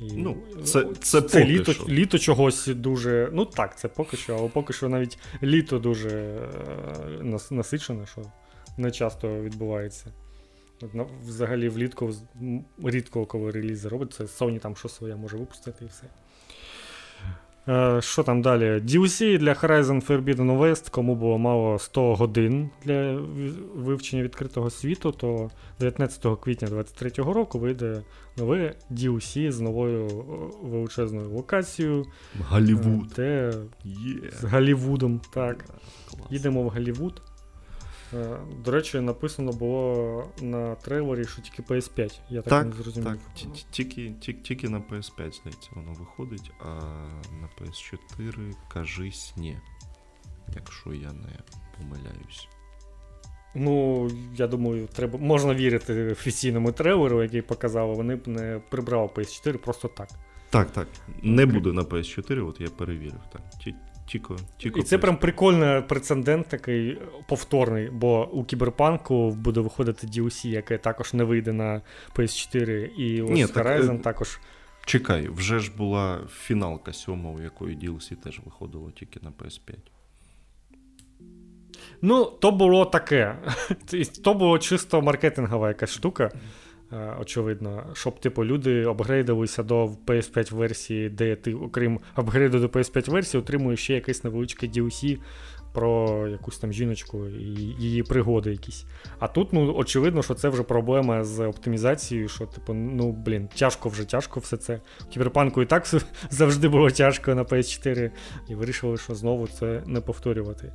[0.00, 1.84] І ну, Це це, це поки літо що.
[1.88, 3.30] літо чогось дуже.
[3.32, 8.22] Ну так, це поки що, але поки що навіть літо дуже е, насичене, що
[8.76, 10.12] не часто відбувається.
[11.26, 12.12] Взагалі влітку
[12.84, 16.04] рідко коли релізи робить, це Sony там що своє може випустити і все.
[17.68, 18.64] Е, що там далі?
[18.64, 23.20] DLC для Horizon Forbidden West, кому було мало 100 годин для
[23.74, 25.50] вивчення відкритого світу, то
[25.80, 28.02] 19 квітня 2023 року вийде
[28.36, 30.06] нове DLC з новою
[30.62, 32.04] величезною локацією.
[32.48, 33.08] Голівуд.
[33.16, 33.52] Де
[33.86, 34.40] yeah.
[34.40, 35.20] З Голівудом.
[35.30, 35.56] Так.
[35.56, 37.22] Yeah, Їдемо в Голлівуд.
[38.16, 42.20] Е, до речі, написано було на трейлері, що тільки PS5.
[42.30, 43.08] Я так, так не зрозумів.
[43.08, 43.18] Так,
[43.70, 46.64] Тільки тільки, тільки на PS5, здається, воно виходить, а
[47.40, 49.56] на PS4 кажись ні.
[50.54, 51.38] Якщо я не
[51.78, 52.48] помиляюсь.
[53.54, 59.56] Ну, я думаю, треба можна вірити офіційному трейлеру, який показали, вони б не прибрали PS4
[59.56, 60.08] просто так.
[60.50, 60.88] Так, так.
[61.22, 63.20] Не буде на PS4, от я перевірив.
[63.32, 63.42] так.
[64.06, 66.98] Тіко, тіко І це прям прикольний прецедент такий
[67.28, 71.82] повторний, бо у Кіберпанку буде виходити DLC, яке також не вийде на
[72.14, 74.40] PS4, і ось Ні, Horizon так, також.
[74.84, 79.74] Чекай, вже ж була фіналка сьома, у якої DLC теж виходило тільки на PS5.
[82.02, 83.36] Ну, то було таке.
[84.24, 86.30] То було чисто маркетингова якась штука.
[86.92, 93.10] Е, очевидно, щоб типу люди апгрейдилися до PS5 версії, де ти, окрім апгрейду до PS5
[93.10, 95.18] версії, отримуєш ще якесь невеличке DLC
[95.72, 97.44] про якусь там жіночку і
[97.78, 98.84] її пригоди якісь.
[99.18, 103.88] А тут, ну, очевидно, що це вже проблема з оптимізацією, що, типу, ну, блін, тяжко
[103.88, 104.80] вже тяжко все це.
[105.10, 105.86] Кіберпанку і так
[106.30, 108.10] завжди було тяжко на PS4,
[108.48, 110.72] і вирішили, що знову це не повторювати.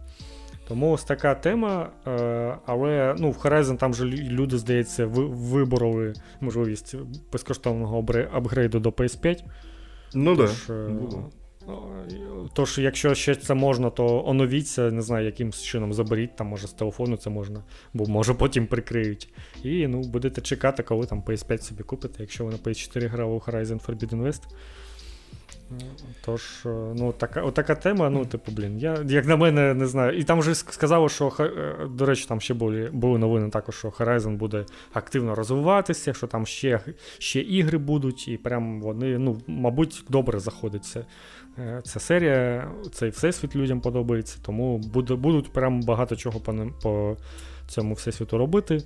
[0.72, 1.90] Тому ось така тема.
[2.08, 6.96] Е, але ну, в Horizon там же люди, здається, вибороли можливість
[7.34, 9.44] безкоштовного апгрейду до PS5.
[10.14, 10.50] Ну так.
[11.08, 11.18] Да.
[12.54, 16.74] Тож, якщо ще це можна, то оновіться, не знаю, яким чином заберіть, там, може, з
[16.74, 17.64] телефону це можна,
[17.94, 19.34] бо може потім прикриють.
[19.64, 23.40] І ну, будете чекати, коли там PS5 собі купите, якщо ви на PS4 грали у
[23.40, 24.42] Horizon Forbidden West.
[26.26, 30.18] Тож, е, ну, така отака тема, ну, типу, блін, я, як на мене, не знаю.
[30.18, 33.88] І там вже сказали, що, е, до речі, там ще були були новини також, що
[33.88, 36.80] Horizon буде активно розвиватися, що там ще
[37.20, 41.06] ще ігри будуть, і прям вони, ну, мабуть, добре заходиться.
[41.58, 47.18] Е, ця серія, цей всесвіт людям подобається, тому буде, будуть прям багато чого по по
[47.68, 48.84] цьому всесвіту робити.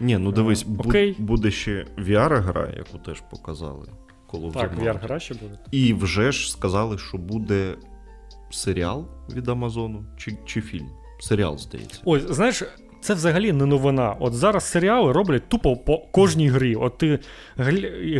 [0.00, 1.16] Ні, ну дивись, Окей.
[1.18, 3.86] буде ще VR-гра, яку теж показали.
[4.32, 5.58] Call of Так, VR-гра ще буде.
[5.70, 7.74] І вже ж сказали, що буде
[8.50, 10.86] серіал від Амазону чи чи фільм.
[11.20, 12.00] Серіал, здається.
[12.04, 12.62] Ой, знаєш,
[13.00, 14.16] це взагалі не новина.
[14.20, 16.74] От зараз серіали роблять тупо по кожній грі.
[16.74, 17.18] От ти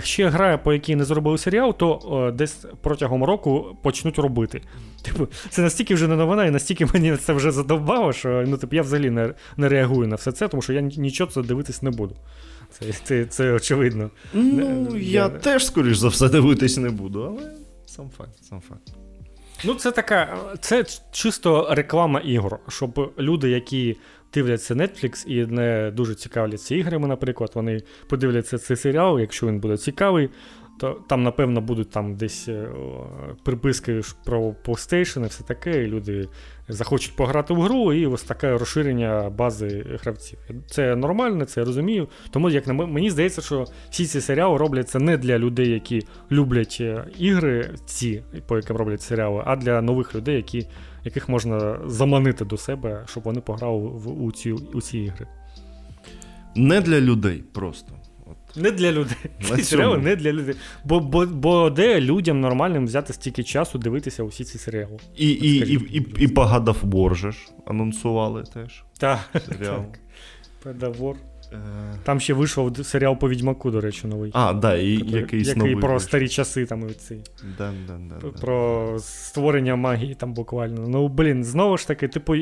[0.02, 4.62] ще грає, по якій не зробили серіал, то о, десь протягом року почнуть робити.
[5.02, 8.76] Типу, це настільки вже не новина, і настільки мені це вже задовбало, що ну, типу,
[8.76, 11.90] я взагалі не не реагую на все це, тому що я нічого це дивитись не
[11.90, 12.16] буду.
[12.70, 14.10] Це це, це очевидно.
[14.32, 17.52] Ну, я, я теж, скоріш за все, дивитись не буду, але
[17.86, 18.82] сам факт, сам факт.
[19.64, 23.96] Ну, це така, це чисто реклама ігор, щоб люди, які
[24.34, 29.76] дивляться Netflix і не дуже цікавляться іграми, наприклад, вони подивляться цей серіал, якщо він буде
[29.76, 30.30] цікавий,
[30.80, 32.68] то там, напевно, будуть там десь е,
[33.44, 36.28] приписки про PlayStation і все таке, і люди
[36.68, 40.38] захочуть пограти в гру, і ось таке розширення бази гравців.
[40.66, 42.08] Це нормально, це я розумію.
[42.30, 47.04] Тому як мені здається, що всі ці серіали робляться не для людей, які люблять е,
[47.18, 50.66] ігри, ці, по яким роблять серіали, а для нових людей, які,
[51.04, 55.26] яких можна заманити до себе, щоб вони пограли в у ці, у ці ігри.
[56.56, 57.92] Не для людей просто.
[58.56, 59.16] Не для людей.
[59.56, 60.54] Ці серіали не для людей.
[60.84, 64.98] Бо бо, бо де людям нормальним взяти стільки часу дивитися усі ці серіали?
[65.16, 68.84] І і, і, і, і Пагадав Боржеш анонсували теж.
[68.98, 69.18] Так.
[69.48, 69.84] Серіал.
[70.62, 71.16] Педавор.
[71.52, 71.56] Е.
[72.02, 74.30] Там ще вийшов серіал по Відьмаку, до речі, новий.
[74.34, 76.08] А, да, і який, якийсь який новий про вийшов.
[76.08, 77.16] старі часи там і ці.
[77.58, 80.88] Да, да, да, Про створення магії там буквально.
[80.88, 82.34] Ну, блін, знову ж таки, типу,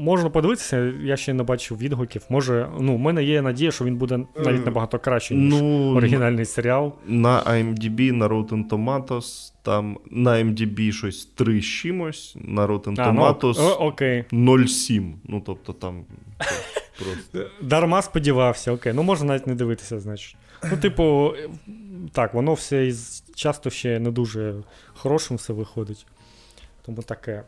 [0.00, 2.22] Можна подивитися, я ще не бачив відгуків.
[2.28, 6.44] Може, ну, в мене є надія, що він буде навіть набагато кращий, ніж ну, оригінальний
[6.44, 6.92] серіал.
[7.06, 13.54] На IMDb, на Rotten Tomatoes, там на IMDb щось 3 з чимось, на Rotten Tomatoes
[13.58, 14.24] а, ну, окей.
[14.32, 15.12] 0,7.
[15.24, 16.04] Ну, тобто там
[16.98, 17.50] просто.
[17.62, 18.92] Дарма сподівався, окей.
[18.92, 20.36] Ну, можна навіть не дивитися, значить.
[20.70, 21.34] Ну, типу,
[22.12, 23.24] так, воно все із...
[23.34, 24.54] часто ще не дуже
[24.94, 26.06] хорошим все виходить.
[26.86, 27.42] Тому таке.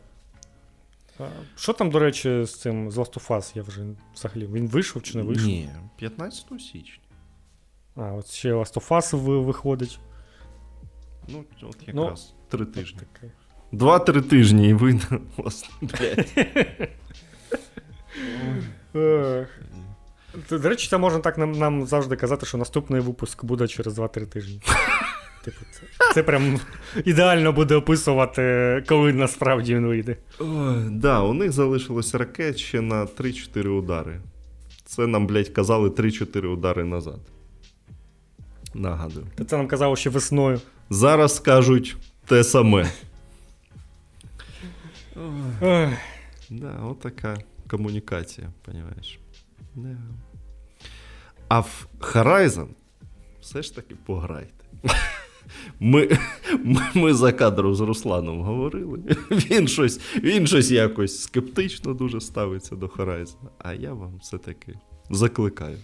[1.55, 3.81] Що там, до речі, з цим з Last of Us я вже
[4.15, 4.47] взагалі?
[4.47, 5.47] Він вийшов чи не вийшов?
[5.47, 7.03] Ні, 15 січня.
[7.95, 9.99] А, от ще Last of Us виходить.
[11.27, 12.99] Ну, от ну, якраз ну, три тижні.
[13.71, 15.05] Два-три тижні і вийде,
[15.37, 15.69] власне,
[20.49, 24.27] До речі, це можна так нам, нам завжди казати, що наступний випуск буде через 2-3
[24.27, 24.61] тижні.
[25.43, 25.81] Типу, це
[26.13, 26.59] це прям
[27.05, 30.17] ідеально буде описувати, коли насправді він вийде.
[30.37, 34.21] Так, да, у них залишилось ракет ще на 3-4 удари.
[34.85, 37.19] Це нам, блядь, казали 3-4 удари назад.
[38.73, 39.25] Нагадую.
[39.35, 40.61] Та це нам казало ще весною.
[40.89, 42.91] Зараз кажуть те саме.
[45.61, 45.89] Ой.
[46.49, 47.37] Да, от така
[47.67, 49.19] комунікація, розумієш.
[49.75, 49.97] Да.
[51.47, 52.67] А в Horizon
[53.41, 54.53] все ж таки пограйте.
[55.79, 56.17] Ми
[56.95, 58.99] ми, за кадром з Русланом говорили.
[59.31, 63.49] Він щось він щось якось скептично дуже ставиться до Horizon.
[63.59, 64.73] А я вам все-таки
[65.09, 65.77] закликаю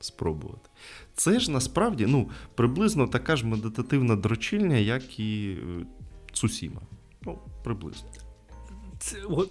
[0.00, 0.70] спробувати.
[1.14, 5.86] Це ж насправді ну, приблизно така ж медитативна дрочильня, як і е,
[6.32, 6.80] Цусіма.
[7.22, 8.08] Ну, приблизно.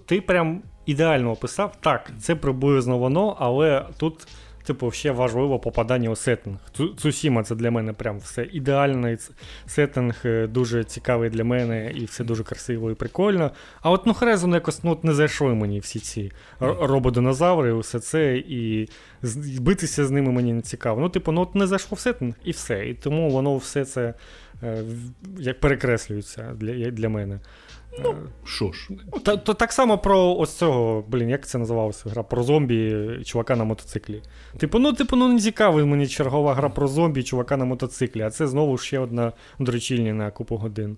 [0.05, 1.75] Ти прям ідеально описав.
[1.81, 4.27] Так, це приблизно воно, але тут
[4.63, 6.57] типу, ще важливо попадання у сеттинг.
[6.97, 9.17] Цусіма це для мене прям все ідеальний
[9.65, 13.51] сеттинг, е, дуже цікавий для мене, і все дуже красиво і прикольно.
[13.81, 18.89] А от ну Хрезон якось ну, не зайшли мені всі ці рободинозаври, усе це, і
[19.59, 21.01] битися з ними мені не цікаво.
[21.01, 22.89] Ну, типу, ну от не зайшло в сеттинг і все.
[22.89, 24.13] І тому воно все це
[24.63, 24.83] е,
[25.37, 27.39] як перекреслюється для, для мене.
[27.99, 28.15] Ну,
[28.45, 28.89] що ж.
[29.23, 32.09] Та, то Так само про ось цього, блін, як це називалося?
[32.09, 34.21] Гра про зомбі чувака на мотоциклі.
[34.57, 38.29] Типу, ну, типу, ну не цікавий мені чергова гра про зомбі чувака на мотоциклі, а
[38.29, 40.97] це знову ще одна дрочільня на купу годин.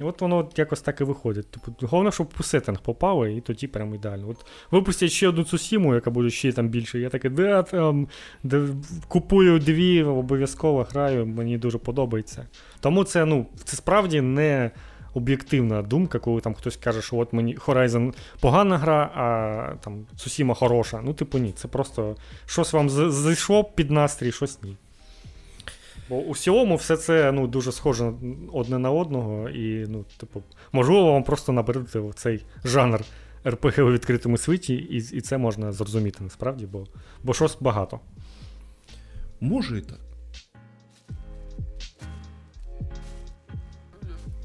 [0.00, 1.50] І от воно якось так і виходить.
[1.50, 4.28] Типу, Головне, щоб у сеттинг попало, і тоді прям ідеально.
[4.28, 6.98] От Випустять ще одну Цусіму, яка буде ще там більше.
[6.98, 8.08] Я таке, да, там,
[8.42, 8.66] де,
[9.08, 12.46] купую дві, обов'язково граю, мені дуже подобається.
[12.80, 14.70] Тому це, ну, це справді не
[15.14, 20.54] об'єктивна думка, коли там хтось каже, що от мені Horizon погана гра, а там Сусіма
[20.54, 21.00] хороша.
[21.04, 24.76] Ну, типу, ні, це просто щось вам зайшло під настрій, щось ні.
[26.08, 28.12] Бо у цілому все це ну, дуже схоже
[28.52, 30.42] одне на одного, і, ну, типу,
[30.72, 33.00] можливо, вам просто наберете цей жанр
[33.46, 36.86] РПГ у відкритому світі, і і це можна зрозуміти насправді, бо
[37.22, 38.00] бо щось багато.
[39.40, 40.00] Може і так.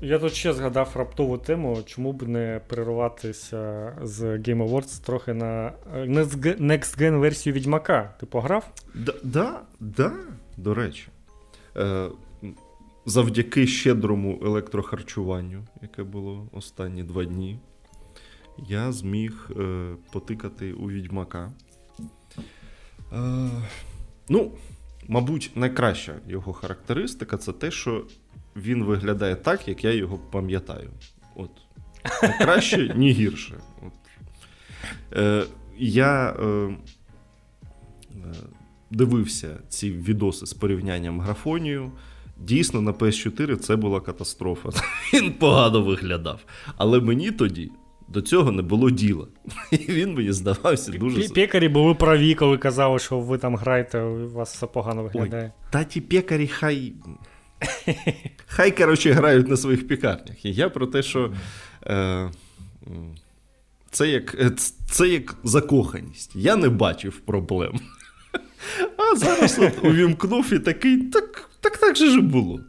[0.02, 5.74] Я тут ще згадав раптову тему, чому б не перерватися з Game Awards трохи на
[5.96, 8.16] е, Next Gen версію Відьмака.
[8.20, 8.72] Ти пограв?
[8.96, 10.14] Да, да, да,
[10.58, 11.08] до речі.
[11.78, 12.10] Е,
[13.06, 17.60] Завдяки щедрому електрохарчуванню, яке було останні два дні,
[18.68, 21.52] я зміг е, потикати у Відьмака.
[23.14, 23.50] Е,
[24.30, 24.52] Ну,
[25.08, 28.06] мабуть, найкраща його характеристика це те, що
[28.60, 30.90] він виглядає так, як я його пам'ятаю.
[31.36, 31.50] От.
[32.24, 33.54] Не краще, ні гірше.
[33.82, 33.94] От.
[35.18, 35.44] Е,
[35.78, 36.76] Я е, е,
[38.92, 41.92] дивився ці відоси з порівнянням графонію,
[42.40, 44.70] Дійсно, на PS4 це була катастрофа.
[45.14, 46.40] Він погано виглядав.
[46.78, 47.72] Але мені тоді
[48.08, 49.28] до цього не було діла.
[49.72, 51.30] І він мені здавався дуже.
[51.30, 55.44] Пекарі були праві, коли казали, що ви там граєте, у вас все погано виглядає.
[55.44, 56.94] Ой, Та ті пекарі хай.
[58.48, 60.46] Хай, коротше, грають на своїх пікарнях.
[60.46, 61.34] І я про те, що.
[61.86, 62.30] Е,
[63.92, 64.38] це як
[64.92, 66.32] це як закоханість.
[66.36, 67.80] Я не бачив проблем.
[68.98, 72.60] А зараз от увімкнув і такий, так так так же ж було.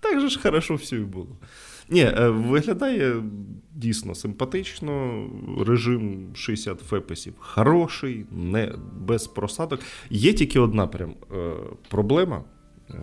[0.00, 1.36] Так же ж хорошо все і було.
[1.88, 3.22] Ні, е, виглядає
[3.74, 5.24] дійсно симпатично.
[5.66, 9.80] Режим 60 фепесів хороший, не без просадок.
[10.10, 11.52] Є тільки одна прям е,
[11.88, 12.44] проблема.
[12.90, 12.94] Е,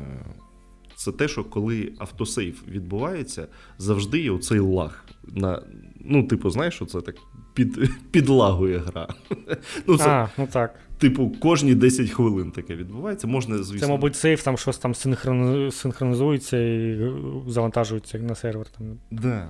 [1.04, 3.47] це те, що коли автосейв відбувається,
[3.78, 5.06] завжди є оцей лаг.
[5.28, 5.62] На,
[6.06, 7.16] Ну, типу, знаєш, що це так
[7.54, 9.08] під, підлагує гра.
[9.88, 10.76] Ну, це, а, ну так.
[10.97, 13.28] Типу, кожні 10 хвилин таке відбувається.
[13.28, 13.88] Можна, звісно...
[13.88, 14.95] Це, мабуть, сейф там щось там
[15.72, 17.12] синхронізується і
[17.47, 18.68] завантажується на сервер.
[18.70, 18.97] Там.
[19.12, 19.49] Да.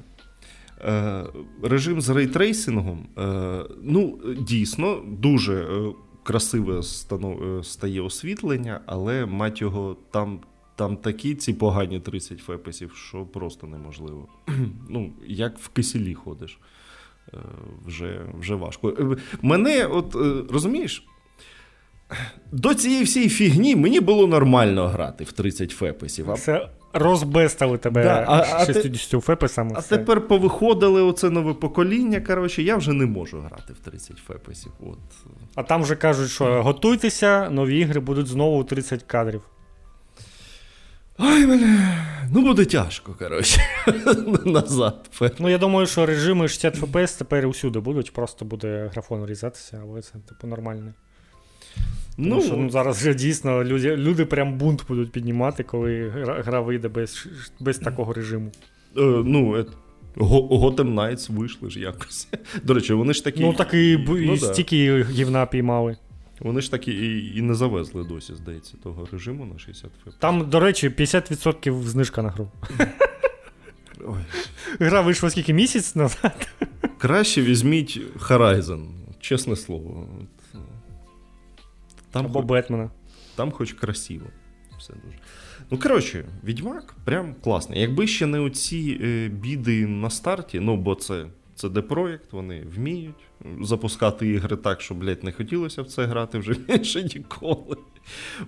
[0.85, 1.23] Е,
[1.63, 5.93] Режим з рейтрейсингом, е, ну, дійсно, дуже е,
[6.23, 7.65] красиве станов...
[7.65, 10.39] стає освітлення, але мать його там.
[10.83, 14.27] Там такі ці погані 30 фепесів, що просто неможливо.
[14.89, 16.57] Ну, як в киселі ходиш.
[17.33, 17.37] Е,
[17.85, 18.89] вже вже важко.
[18.89, 21.07] Е, мене, от е, розумієш,
[22.51, 26.31] до цієї всієї фігні мені було нормально грати в 30 фепесів.
[26.31, 26.37] А...
[26.37, 29.71] Це розбестали тебе да, а, 60 а фепесами.
[29.75, 29.97] А все.
[29.97, 32.21] тепер повиходили оце нове покоління.
[32.21, 34.71] Коротше, я вже не можу грати в 30 фепесів.
[34.79, 34.99] От.
[35.55, 39.41] А там вже кажуть, що готуйтеся, нові ігри будуть знову 30 кадрів.
[41.25, 43.61] Ой, бля, ну буде тяжко, коротше.
[44.45, 45.09] Назад.
[45.39, 50.01] Ну, я думаю, що режими 60 FPS тепер усюди будуть, просто буде графон різатися, але
[50.01, 50.93] це, типу, нормально.
[52.17, 56.09] Ну, що, ну, Зараз вже дійсно люди люди прям бунт будуть піднімати, коли
[56.45, 57.27] гра вийде без
[57.59, 58.51] без такого режиму.
[58.97, 59.65] Е, ну,
[60.15, 62.27] Gotham Knights вийшли ж якось.
[62.63, 63.41] До речі, вони ж такі.
[63.41, 65.09] Ну, так і, ну, стільки да.
[65.11, 65.97] гівна піймали.
[66.43, 70.13] Вони ж так і і не завезли досі, здається, того режиму на 60 FPS.
[70.19, 72.51] Там, до речі, 50% знижка на гру.
[74.05, 74.25] Ой.
[74.79, 76.47] Гра вийшла скільки місяць назад.
[76.97, 78.87] Краще візьміть Horizon,
[79.19, 80.07] чесне слово.
[82.11, 82.91] Там Або хоч, Бетмена.
[83.35, 84.25] Там хоч красиво.
[84.79, 85.17] Все дуже.
[85.71, 87.81] Ну, коротше, Відьмак прям класний.
[87.81, 91.25] Якби ще не оці е, біди на старті, ну бо це
[91.55, 93.15] це де проєкт, вони вміють
[93.61, 97.77] запускати ігри так, що, блядь, не хотілося в це грати вже більше ніколи.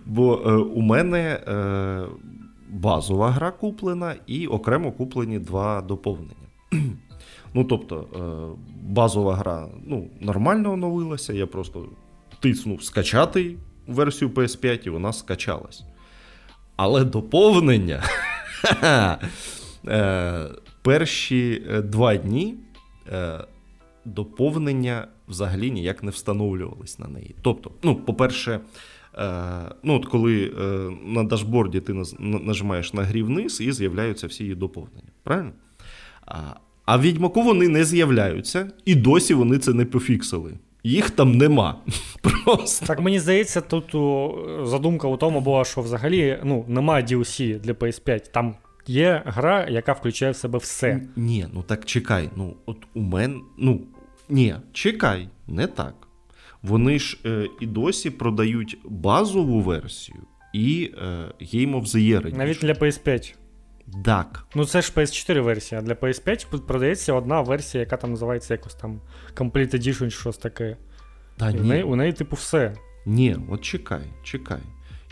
[0.06, 2.06] Бо е, у мене е,
[2.70, 6.36] базова гра куплена і окремо куплені два доповнення.
[7.58, 8.20] Ну, тобто, е,
[8.84, 11.86] базова гра ну, нормально оновилася, я просто
[12.40, 13.56] тиснув скачати
[13.88, 15.84] версію PS5, і вона скачалась.
[16.76, 18.04] Але доповнення
[19.88, 20.50] е,
[20.82, 22.56] перші е, два дні
[23.12, 23.40] Е,
[24.06, 27.36] доповнення взагалі ніяк не встановлювались на неї.
[27.42, 28.60] Тобто, ну, по-перше,
[29.18, 34.44] е, ну, от коли е, на дашборді ти нажимаєш на грі вниз і з'являються всі
[34.44, 35.10] її доповнення.
[35.24, 35.52] Правильно?
[36.86, 40.54] А в відьмаку вони не з'являються, і досі вони це не пофіксили.
[40.84, 41.76] Їх там нема.
[42.22, 42.86] Просто.
[42.86, 43.86] Так мені здається, тут
[44.68, 48.32] задумка у тому була, що взагалі ну, немає DLC для PS5.
[48.32, 48.56] Там
[48.88, 51.02] Є гра, яка включає в себе все.
[51.16, 52.30] Ні, ну так чекай.
[52.36, 53.36] Ну, от у мене.
[53.58, 53.82] Ну,
[54.30, 55.96] ні, чекай, не так.
[56.62, 60.18] Вони ж е, і досі продають базову версію
[60.54, 61.06] і е,
[61.42, 62.38] Game of the Year.
[62.38, 63.36] Навіть для PS5.
[64.06, 64.48] Так.
[64.56, 68.76] Ну це ж PS4 версія, а для PS5 продається одна версія, яка там називається якось
[68.76, 69.02] там
[69.36, 70.78] Complete Edition, щось таке.
[71.38, 71.60] Та ні.
[71.60, 72.74] У неї, у неї, типу, все.
[73.06, 74.60] Ні, от чекай, чекай.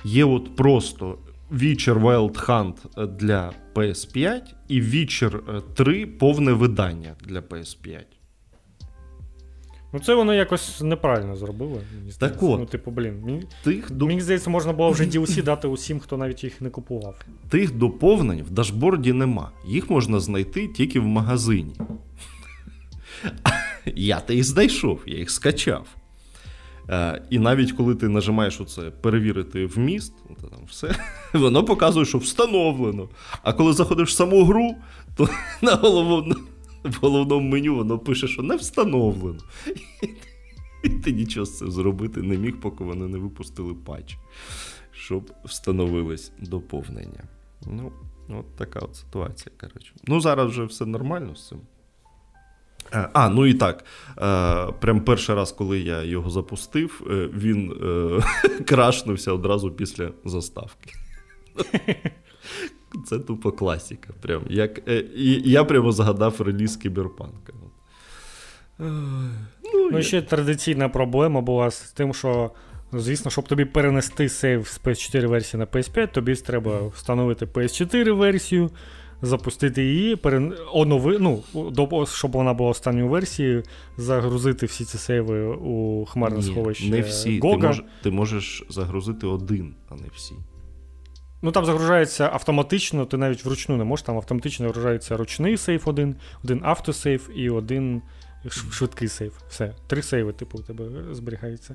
[0.04, 1.18] Є от просто
[1.52, 8.04] Witcher Wild Hunt для PS5 і Witcher 3 повне видання для PS5.
[9.94, 11.78] Ну, це воно якось неправильно зробило.
[12.20, 13.22] Так от, Ну, типу, блін.
[13.26, 14.08] Мені, тих до...
[14.08, 17.16] мені здається, можна було вже DLC дати усім, хто навіть їх не купував.
[17.50, 19.52] Тих доповнень в дашборді нема.
[19.68, 21.76] Їх можна знайти тільки в магазині.
[23.96, 25.88] Я то їх знайшов, я їх скачав.
[26.90, 30.96] Е, і навіть коли ти нажимаєш оце перевірити вміст, то там все,
[31.34, 33.10] воно показує, що встановлено.
[33.44, 34.76] А коли заходиш в саму гру,
[35.16, 35.30] то
[35.62, 36.36] на голову,
[36.84, 39.40] в головному меню воно пише, що не встановлено.
[40.84, 44.18] І ти нічого з цим зробити не міг, поки вони не випустили патч,
[44.92, 47.24] щоб встановилось доповнення.
[47.68, 47.92] Ну,
[48.30, 49.52] от така от ситуація.
[49.60, 49.94] коротше.
[50.08, 51.60] Ну, зараз вже все нормально з цим.
[52.94, 53.86] Е, а, ну і так.
[54.18, 57.74] Е, прям перший раз, коли я його запустив, е, він
[58.66, 60.94] крашнувся одразу після заставки.
[63.06, 64.14] Це тупо класіка.
[64.22, 64.42] Прям.
[64.50, 67.54] Як, е, і Я прямо згадав реліз кіберпанка.
[68.80, 72.52] Ну, ну ще традиційна проблема була з тим, що,
[72.94, 78.70] звісно, щоб тобі перенести сейв з PS4 версії на PS5, тобі треба встановити PS4 версію,
[79.22, 80.54] запустити її, перен...
[80.74, 81.18] онови...
[81.20, 81.44] ну,
[82.06, 83.64] щоб вона була останньою версією,
[83.98, 86.90] загрузити всі ці сейви у хмарне Ні, сховище.
[86.90, 87.40] Не всі.
[87.40, 87.84] Ти, мож...
[88.04, 90.36] Ти можеш загрузити один, а не всі.
[91.46, 96.16] Ну там загружається автоматично, ти навіть вручну не можеш, там автоматично загружається ручний сейф один,
[96.44, 98.02] один автосейф і один
[98.50, 99.34] швидкий сейф.
[99.50, 99.74] Все.
[99.88, 101.74] Три сейви, типу, у тебе зберігається.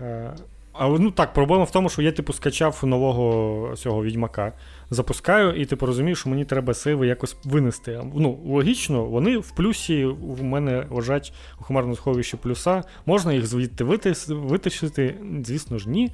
[0.00, 0.36] Е,
[0.72, 4.52] а ну так, проблема в тому, що я, типу, скачав нового цього відьмака,
[4.90, 8.02] запускаю, і типу розумію, що мені треба сейви якось винести.
[8.14, 12.82] Ну, логічно, вони в плюсі у мене лежать у хмарному сховищі плюса.
[13.06, 13.84] Можна їх звідти
[14.28, 16.12] витащити, звісно ж, ні.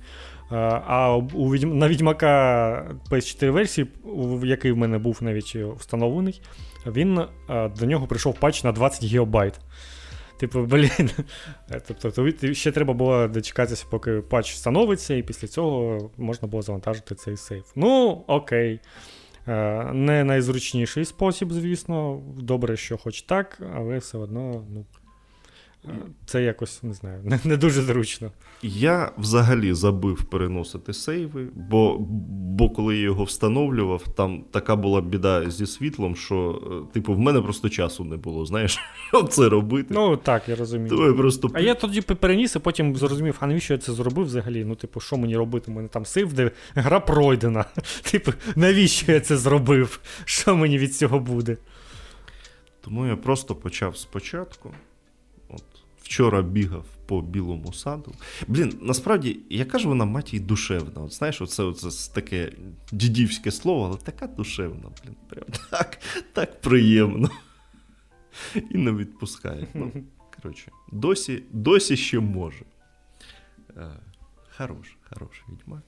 [0.50, 1.78] А у відьм...
[1.78, 3.86] на відьмака PS4 версії,
[4.44, 6.42] який в мене був навіть встановлений,
[6.86, 7.20] він
[7.78, 9.60] до нього прийшов патч на 20 гігабайт.
[10.36, 11.10] Типу, блін.
[12.02, 17.36] Тобто ще треба було дочекатися, поки патч встановиться, і після цього можна було завантажити цей
[17.36, 17.64] сейф.
[17.76, 18.80] Ну, окей.
[19.92, 22.22] Не найзручніший спосіб, звісно.
[22.36, 24.84] Добре, що хоч так, але все одно, ну.
[26.26, 28.30] Це якось не знаю, не, не дуже зручно.
[28.62, 31.98] Я взагалі забив переносити сейви, бо
[32.54, 37.18] бо коли я його встановлював, там така була біда зі світлом, що, е, типу, в
[37.18, 38.78] мене просто часу не було, знаєш,
[39.08, 39.88] щоб це робити.
[39.90, 41.06] Ну так, я розумію.
[41.06, 41.50] я просто...
[41.54, 44.64] А я тоді переніс і потім зрозумів, а навіщо я це зробив взагалі?
[44.64, 45.70] Ну, типу, що мені робити?
[45.70, 47.64] У мене там сейв, де гра пройдена.
[48.10, 50.00] Типу, навіщо я це зробив?
[50.24, 51.56] Що мені від цього буде?
[52.80, 54.70] Тому я просто почав спочатку.
[56.04, 58.12] Вчора бігав по білому саду.
[58.48, 61.02] Блін, насправді, яка ж вона матій душевна?
[61.02, 62.52] От знаєш, оце, оце таке
[62.92, 65.14] дідівське слово, але така душевна, блін.
[65.28, 65.98] Прям так
[66.32, 67.30] так приємно.
[68.70, 69.66] І не відпускає.
[69.74, 69.92] Ну,
[70.42, 72.64] коротше, досі досі ще може.
[73.76, 74.00] Е,
[74.56, 75.82] хорош, хороший відьмак.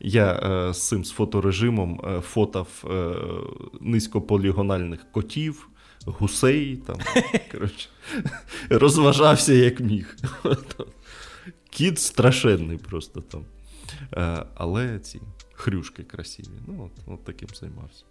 [0.00, 3.14] Я е, з цим з фоторежимом е, фотав е,
[3.80, 5.68] низькополігональних котів
[6.04, 6.96] гусей, там,
[7.52, 7.88] коротше,
[8.70, 10.16] розважався як міг.
[11.70, 13.44] Кіт страшенний просто там.
[14.16, 15.20] Е, але ці
[15.52, 16.46] хрюшки красиві.
[16.66, 18.04] Ну, от, от таким займався.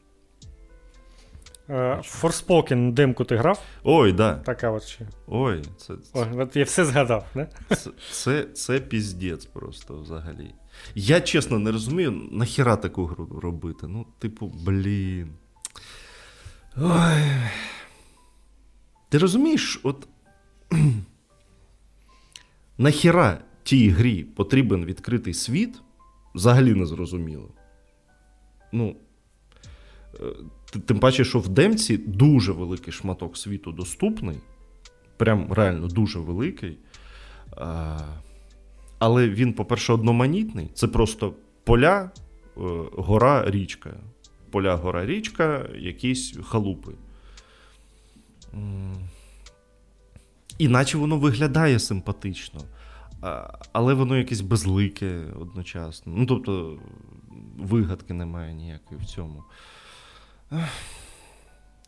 [2.03, 3.61] Форспокен uh, демку ти грав?
[3.83, 4.35] Ой, да.
[4.35, 5.07] Така от ще.
[5.27, 5.93] Ой, це.
[6.13, 7.47] Ой, от я все згадав, не?
[7.69, 10.55] Це, це це, піздець просто взагалі.
[10.95, 13.87] Я чесно не розумію, нахіра таку гру робити.
[13.87, 15.33] Ну, типу, блін.
[16.77, 17.23] Ой.
[19.13, 20.07] Ти розумієш, от
[22.77, 25.81] нахіра тій грі потрібен відкритий світ,
[26.35, 27.49] взагалі не зрозуміло.
[28.71, 28.95] Ну,
[30.19, 34.37] е, Тим паче, що в демці дуже великий шматок світу доступний.
[35.17, 36.77] Прям реально дуже великий.
[38.99, 40.71] Але він, по-перше, одноманітний.
[40.73, 41.33] Це просто
[41.63, 42.11] поля,
[42.57, 42.61] е,
[42.91, 43.93] гора, річка.
[44.51, 46.91] Поля, гора, річка, якісь халупи.
[50.57, 52.61] Іначе воно виглядає симпатично,
[53.71, 56.13] але воно якесь безлике одночасно.
[56.15, 56.79] Ну, тобто,
[57.57, 59.43] вигадки немає ніякої в цьому.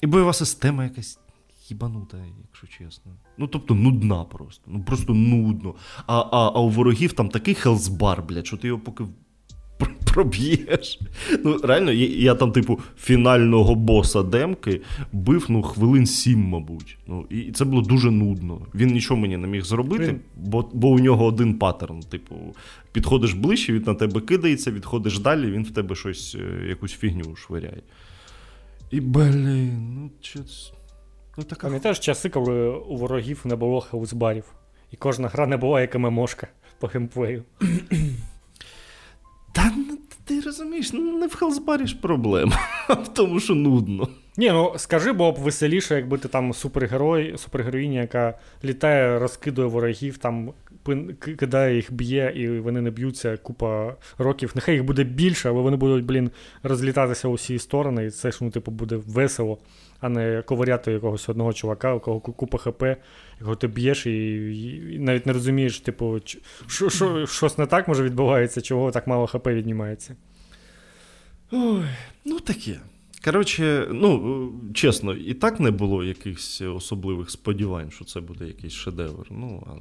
[0.01, 1.19] І бойова система якась
[1.61, 2.17] хібанута,
[2.47, 3.11] якщо чесно.
[3.37, 4.63] Ну, тобто, нудна просто.
[4.67, 5.75] Ну, просто нудно.
[6.07, 9.05] А а, а у ворогів там такий хелсбар, блядь, що ти його поки
[10.15, 10.99] проб'єш.
[11.43, 14.81] Ну, Реально, я, я там, типу, фінального боса демки
[15.11, 16.97] бив ну, хвилин сім, мабуть.
[17.07, 18.61] Ну, І це було дуже нудно.
[18.75, 21.99] Він нічого мені не міг зробити, бо бо у нього один паттерн.
[21.99, 22.35] Типу,
[22.91, 27.35] підходиш ближче, він на тебе кидається, відходиш далі, він в тебе щось, е, якусь фігню
[27.35, 27.81] швиряє.
[28.91, 30.73] І блін, ну щось.
[31.37, 31.67] Ну, така...
[31.67, 34.45] Пам'ятаєш часи, коли у ворогів не було хаусбарів,
[34.91, 36.47] і кожна гра не була як ММОшка
[36.79, 37.43] по геймплею.
[39.55, 39.71] Та
[40.25, 44.07] ти розумієш, не в Хелсбарі ж проблема, а в тому, що нудно.
[44.37, 50.17] Ні, ну скажи, було б веселіше, якби ти там супергерой, супергероїня, яка літає, розкидує ворогів,
[50.17, 50.53] там
[51.19, 54.51] кидає їх, б'є, і вони не б'ються купа років.
[54.55, 56.31] Нехай їх буде більше, але вони будуть, блін,
[56.63, 59.57] розлітатися у всі сторони, і це ж ну, типу, буде весело,
[60.05, 62.83] а не коваряти якогось одного чувака, у кого купа ХП,
[63.39, 64.35] якого ти б'єш, і,
[64.93, 66.19] і навіть не розумієш, типу,
[66.67, 70.15] що, що, щось не так може відбувається, чого так мало ХП віднімається.
[71.51, 71.83] Ой,
[72.25, 72.79] Ну таке.
[73.23, 79.27] Коротше, ну, чесно, і так не було якихось особливих сподівань, що це буде якийсь шедевр.
[79.29, 79.71] Ну, а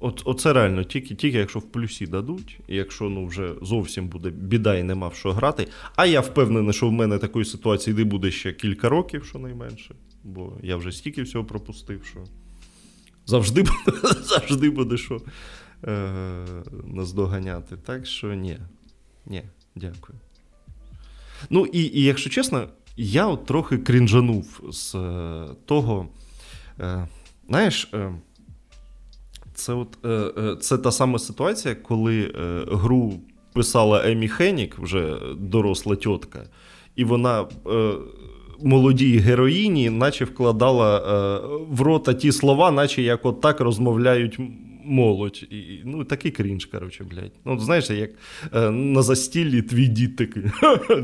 [0.00, 4.30] От, Оце реально, тільки тільки якщо в плюсі дадуть, і якщо ну, вже зовсім буде
[4.30, 5.68] біда і нема в що грати.
[5.96, 9.94] А я впевнений, що в мене такої ситуації не буде ще кілька років, щонайменше.
[10.24, 12.24] Бо я вже стільки всього пропустив, що
[13.26, 15.20] завжди буде, завжди буде що
[15.84, 16.12] е,
[16.84, 17.76] наздоганяти.
[17.76, 18.58] Так що ні.
[19.26, 19.42] Ні,
[19.74, 20.18] дякую.
[21.50, 26.08] Ну, і, і якщо чесно, я от трохи крінжанув з е, того.
[26.80, 27.08] Е,
[27.48, 27.90] знаєш.
[27.94, 28.14] Е,
[29.56, 33.14] це от, е, е, це та сама ситуація, коли е, гру
[33.52, 36.44] писала Емі Хенік, вже доросла тітка,
[36.96, 37.46] і вона
[38.62, 40.98] молодій героїні, наче вкладала
[41.70, 44.38] в рота ті слова, наче як от так розмовляють
[44.86, 45.46] молодь.
[45.50, 47.32] І, Ну, такий крінж, коротше, блядь.
[47.44, 48.10] Ну, знаєш, як
[48.54, 50.42] е, на застіллі твій дід такий,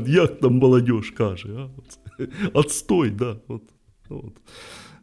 [0.07, 1.69] як там молодь каже, а?
[2.53, 3.35] Отстой, да.
[3.47, 3.61] От,
[4.09, 4.33] от.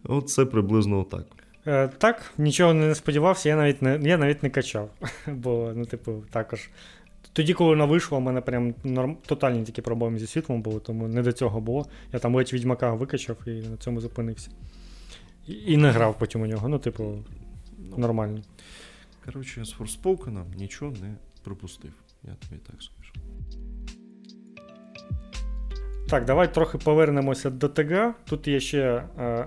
[0.05, 1.27] От це приблизно отак.
[1.67, 4.91] Е, Так, нічого не сподівався, я навіть не я навіть не качав.
[5.27, 6.71] Бо, ну, типу, також.
[7.33, 9.17] Тоді, коли вона вийшла, у мене прям норм...
[9.27, 11.87] тотальні такі проблеми зі світлом були, тому не до цього було.
[12.13, 14.51] Я там ледь відьмака викачав і на цьому зупинився.
[15.47, 16.69] І, і не грав потім у нього.
[16.69, 17.25] Ну, типу,
[17.97, 18.43] нормально.
[19.25, 21.15] Коротше, з Форспокеном нічого не
[21.45, 21.93] пропустив,
[22.23, 23.13] я тобі так скажу.
[26.09, 28.15] Так, давай трохи повернемося до ТГ.
[28.25, 29.47] Тут є ще е,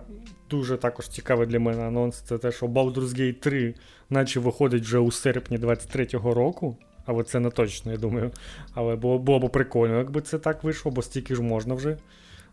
[0.53, 2.21] дуже також цікавий для мене анонс.
[2.21, 3.73] Це те, що Baldur's Gate 3
[4.09, 6.77] наче виходить вже у серпні 23-го року.
[7.05, 8.31] Але це не точно, я думаю.
[8.73, 11.97] Але було було б прикольно, якби це так вийшло, бо стільки ж можна вже.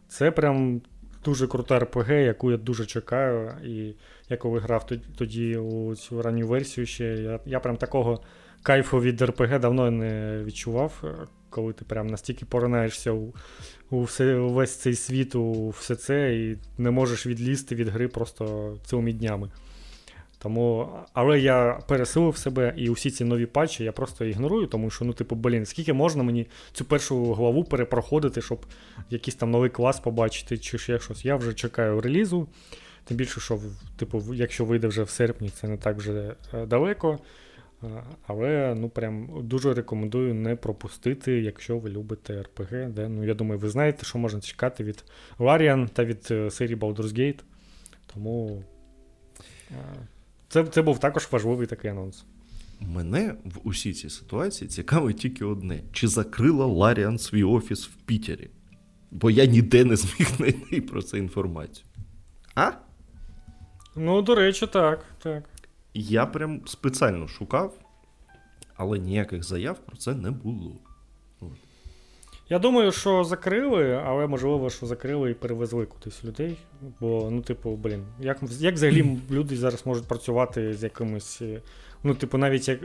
[0.08, 0.80] Це прям
[1.24, 3.52] дуже крута РПГ, яку я дуже чекаю.
[3.64, 3.94] І
[4.28, 4.86] я коли грав
[5.18, 8.20] тоді у цю ранню версію ще, я я прям такого
[8.62, 11.02] кайфу від РПГ давно не відчував,
[11.50, 13.34] коли ти прям настільки поринаєшся у
[13.90, 18.76] у все, весь цей світ, у все це, і не можеш відлізти від гри просто
[18.84, 19.50] цілими днями.
[20.42, 25.04] Тому, Але я пересилив себе і усі ці нові патчі я просто ігнорую, тому що,
[25.04, 28.66] ну, типу, блін, скільки можна мені цю першу главу перепроходити, щоб
[29.10, 31.24] якийсь там новий клас побачити, чи ще щось.
[31.24, 32.48] Я вже чекаю релізу.
[33.04, 33.58] Тим більше, що,
[33.96, 37.18] типу, якщо вийде вже в серпні, це не так вже е, далеко.
[38.26, 42.92] Але ну прям дуже рекомендую не пропустити, якщо ви любите RPG.
[42.92, 45.04] Де, ну, Я думаю, ви знаєте, що можна чекати від
[45.38, 47.40] Larian та від е, серії Baldur's Gate.
[48.14, 48.64] Тому
[50.48, 52.24] це це був також важливий такий анонс.
[52.80, 58.50] Мене в усій цій ситуації цікавить тільки одне: чи закрила Ларіан свій офіс в Пітері?
[59.10, 61.86] Бо я ніде не зміг знайти про це інформацію.
[62.54, 62.70] А?
[63.96, 65.04] Ну, до речі, так.
[65.22, 65.44] так.
[65.94, 67.74] Я прям спеціально шукав,
[68.74, 70.72] але ніяких заяв про це не було.
[72.50, 76.56] Я думаю, що закрили, але можливо, що закрили і перевезли кудись людей.
[77.00, 81.42] Бо, ну, типу, блін, як як взагалі люди зараз можуть працювати з якимось.
[82.02, 82.80] Ну, типу, навіть як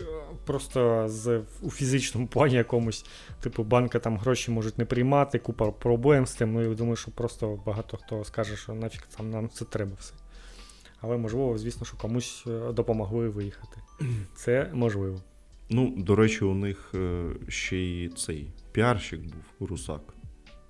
[0.45, 3.06] просто з, у фізичному плані якомусь,
[3.41, 6.53] типу, банка там гроші можуть не приймати, купа проблем з тим.
[6.53, 10.14] Ну, я думаю, що просто багато хто скаже, що нафіг там нам це треба все.
[11.06, 13.77] Але можливо, звісно, що комусь е, допомогли виїхати.
[14.36, 15.22] Це можливо.
[15.69, 20.02] Ну, до речі, у них е, ще й цей піарщик був Русак,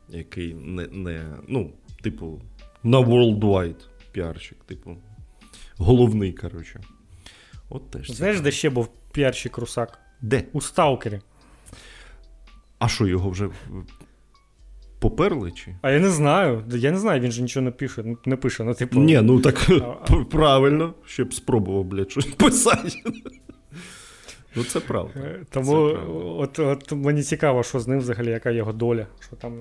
[0.09, 1.71] який не, не ну,
[2.03, 2.41] типу,
[2.83, 4.97] на worldwide піарщик, типу,
[5.77, 6.81] головний, коротше.
[7.69, 8.11] От теж.
[8.11, 9.99] Знаєш, де ще був піарщик Русак?
[10.21, 10.43] Де?
[10.53, 11.21] У Сталкері.
[12.79, 13.49] А що, його вже
[15.09, 15.51] поперли?
[15.51, 15.75] чи?
[15.81, 16.63] А я не знаю.
[16.67, 18.15] Я не знаю, він же нічого не пише.
[18.25, 18.99] Не пише, ну, типу.
[18.99, 19.69] Ні, ну так
[20.31, 22.89] правильно, щоб спробував, блядь, щось писати.
[24.55, 25.19] Ну, це правда.
[25.19, 26.13] Е, тому це правда.
[26.13, 29.07] От, от мені цікаво, що з ним взагалі, яка його доля.
[29.19, 29.53] що там...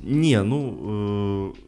[0.00, 1.52] Ні, ну.
[1.56, 1.62] Е-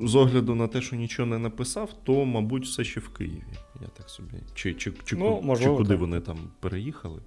[0.00, 3.42] з огляду на те, що нічого не написав, то, мабуть, все ще в Києві.
[3.80, 4.34] Я так собі.
[4.54, 6.00] Чи чи, чи, ну, можливо, чи куди так.
[6.00, 7.20] вони там переїхали.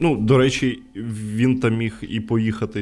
[0.00, 2.80] Ну, до речі, він там міг і поїхати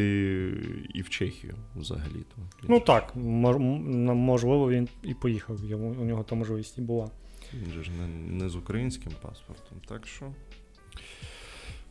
[0.95, 2.24] і в Чехію взагалі.
[2.69, 5.59] Ну так, можливо, він і поїхав.
[6.01, 7.11] У нього там можливість і була.
[7.55, 8.07] Він же ж не,
[8.39, 10.27] не з українським паспортом, так що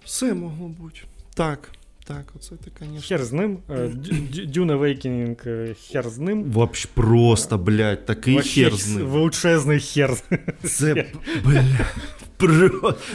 [0.06, 1.02] все могло бути.
[1.34, 1.70] Так.
[2.06, 3.02] Так, оце ти, звісно.
[3.02, 3.58] Хер з ним.
[3.70, 6.44] Е, Dune Awakening, е, хер з ним.
[6.44, 9.08] Вообще просто, блядь, такий Вообще хер з ним.
[9.08, 10.18] Величезний хер.
[10.64, 10.94] Це,
[11.46, 11.66] блядь.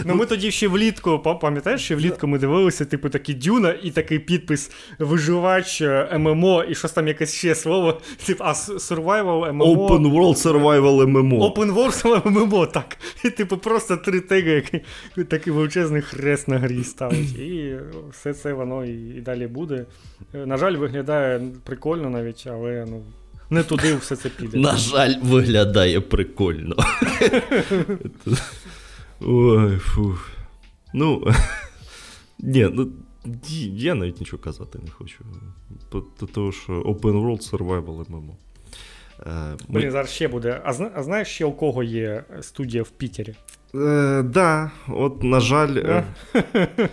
[0.04, 4.18] Ну ми тоді ще влітку, пам'ятаєш, ще влітку ми дивилися, типу, такі дюна і такий
[4.18, 8.00] підпис виживач е, ММО, і щось там якесь ще слово.
[8.26, 9.64] Типу, а survival ММО.
[9.64, 11.54] Open World Survival MMO.
[11.54, 12.96] Open World ММО, так.
[13.24, 14.80] І типу просто три теги, який
[15.24, 17.38] такий величезний хрест на грі ставить.
[17.38, 17.76] І
[18.12, 19.86] все це воно і, і далі буде.
[20.32, 23.02] На жаль, виглядає прикольно навіть, але ну.
[23.50, 24.58] Не туди все це піде.
[24.58, 26.76] На жаль, виглядає прикольно.
[29.20, 30.14] Ой, фу.
[30.94, 31.24] Ну.
[32.38, 32.88] Ні, ну.
[33.72, 35.24] Я навіть нічого казати не хочу.
[36.32, 38.34] Тому що Open World Survival MMO.
[39.26, 39.90] Е, Блін, ми...
[39.90, 40.60] зараз ще буде.
[40.64, 40.90] А, зна...
[40.94, 43.34] а знаєш ще у кого є студія в Пітері?
[43.74, 45.76] Е, Да, от, на жаль.
[45.76, 46.04] Е...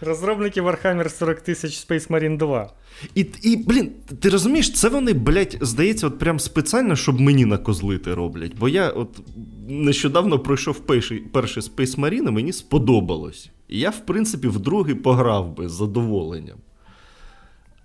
[0.00, 2.72] Розробники Warhammer 40 тисяч Space Marine 2.
[3.14, 8.14] І, і, блін, ти розумієш, це вони, блядь, здається, от прям спеціально, щоб мені накозлити
[8.14, 8.52] роблять.
[8.58, 9.20] Бо я от
[9.68, 13.50] нещодавно пройшов перший перший Space Marine, і мені сподобалось.
[13.68, 16.58] І я, в принципі, вдруге пограв би з задоволенням.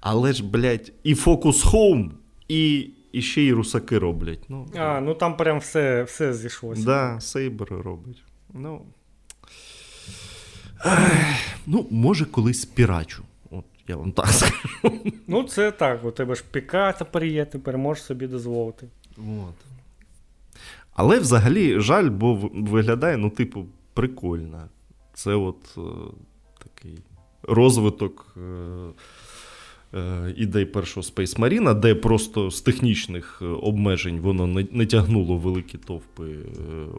[0.02, 2.10] Але ж, блядь, і Focus Home,
[2.48, 4.40] і і ще й русаки роблять.
[4.50, 6.86] Ну, А, ну там прям все все зійшлося.
[6.86, 8.24] Да, Сейбер робить.
[8.54, 8.82] Ну,
[11.68, 13.24] ну, може, колись пірачу.
[13.52, 15.00] От я вам так скажу.
[15.28, 18.88] Ну, це так, у тебе ж піка тепер є, тепер можеш собі дозволити.
[19.18, 19.56] От.
[20.94, 24.70] Але взагалі жаль, бо виглядає, ну, типу, прикольно.
[25.14, 25.82] Це от е,
[26.64, 27.00] такий
[27.44, 28.38] розвиток.
[28.38, 28.40] Е,
[30.38, 35.78] ідей першого Space Marine, де просто з технічних е, обмежень воно не, не тягнуло великі
[35.78, 36.52] товпи е,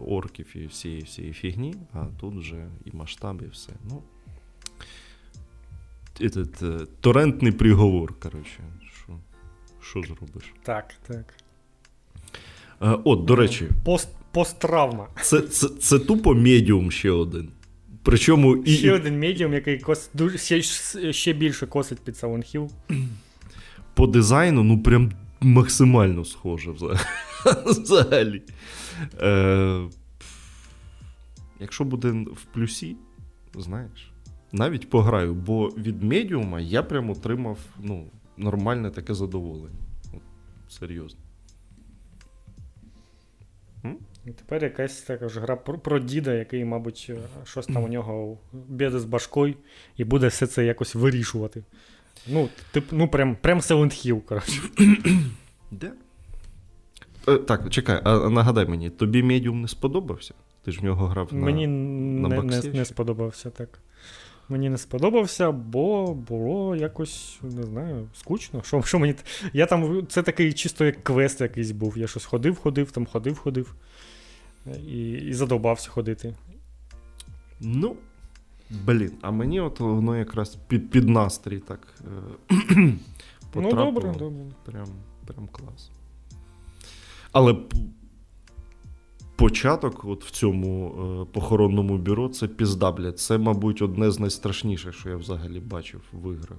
[0.09, 3.73] орків і всієї всієї фігні, а тут вже і масштаб, і все.
[3.90, 4.02] Ну,
[6.20, 8.60] этот, Торрентний приговор, коротше.
[9.05, 9.12] Що
[9.81, 10.52] що зробиш?
[10.62, 11.35] Так, так.
[13.05, 15.09] От, до речі, Пост, посттравма.
[15.23, 17.48] Це, це, це тупо медіум ще один.
[18.07, 18.70] Причому і...
[18.70, 20.11] Ще один медіум, який кос...
[20.15, 20.62] дуже, ще
[21.12, 22.70] ще більше косить під Silent Hill.
[23.95, 26.70] По дизайну, ну прям максимально схоже
[27.66, 28.43] взагалі.
[29.20, 29.89] Е...
[31.61, 32.97] Якщо буде в плюсі,
[33.55, 34.12] знаєш,
[34.53, 38.07] навіть пограю, бо від медіума я прям отримав ну,
[38.37, 39.78] нормальне таке задоволення.
[40.15, 40.23] От,
[40.69, 41.20] Серйозно.
[44.27, 47.89] І тепер якась така ж гра про, про діда, який, мабуть, е, щось там у
[47.89, 49.55] нього біди з башкою,
[49.97, 51.62] і буде все це якось вирішувати.
[52.28, 54.62] Ну, тип, ну прям прям Silent Hill, коротше.
[55.70, 55.93] Де?
[57.28, 60.35] Е, так, чекай, а нагадай мені, тобі медіум не сподобався?
[60.65, 63.78] Ти ж в нього грав на Мені на не, не, не сподобався так.
[64.48, 68.62] Мені не сподобався, бо було якось, не знаю, скучно.
[68.62, 69.15] Що, що мені...
[69.53, 71.98] Я там, Це такий чисто як квест якийсь був.
[71.98, 73.74] Я щось ходив, ходив, там ходив, ходив
[74.88, 76.34] і і задовбався ходити.
[77.60, 77.97] Ну,
[78.70, 81.94] блін, а мені от воно якраз під під настрій так
[82.48, 82.93] потрапило.
[83.55, 84.44] Ну, добре, добре.
[84.64, 84.88] Прям,
[85.26, 85.90] прям клас.
[87.32, 87.56] Але
[89.36, 93.18] початок от в цьому е, похоронному бюро це пізда, блядь.
[93.18, 96.59] Це, мабуть, одне з найстрашніших, що я взагалі бачив в іграх.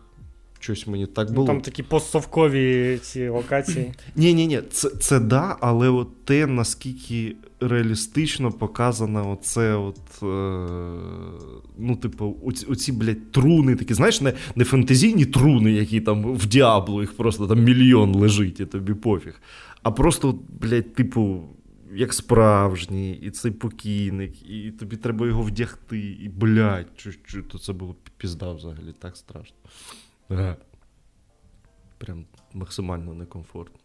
[0.59, 1.47] Щось мені так ну, було.
[1.47, 3.93] Ну, Там такі постсовкові ці локації.
[4.15, 9.99] Ні, ні, ні, це це да, але от те, наскільки реалістично показано оце от.
[10.23, 10.25] Е,
[11.77, 16.45] ну, типу, оці, оці, блядь, труни такі, знаєш, не не фантазійні труни, які там в
[16.45, 19.41] Діабло, їх просто там мільйон лежить, і тобі пофіг.
[19.83, 21.43] А просто, блядь, типу.
[21.95, 27.57] Як справжній, і цей покійник, і тобі треба його вдягти, і блядь, що, що, то
[27.57, 29.55] це було пізда взагалі, так страшно.
[31.97, 33.79] Прям максимально некомфортно.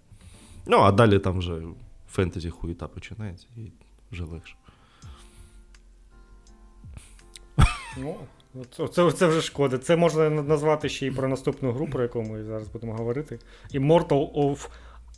[0.67, 1.63] Ну, а далі там вже
[2.11, 3.73] фентезі хуєта починається і
[4.11, 4.55] вже легше.
[7.97, 8.17] Ну,
[8.89, 9.79] це, це вже шкода.
[9.79, 13.39] Це можна назвати ще й про наступну гру, про яку ми зараз будемо говорити.
[13.75, 14.69] Immortal of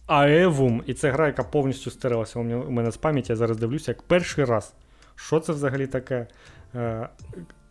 [0.09, 0.83] Aevum.
[0.87, 3.33] І це гра, яка повністю стиралася у мене з пам'яті.
[3.33, 4.75] Я зараз дивлюся, як перший раз.
[5.15, 6.27] Що це взагалі таке?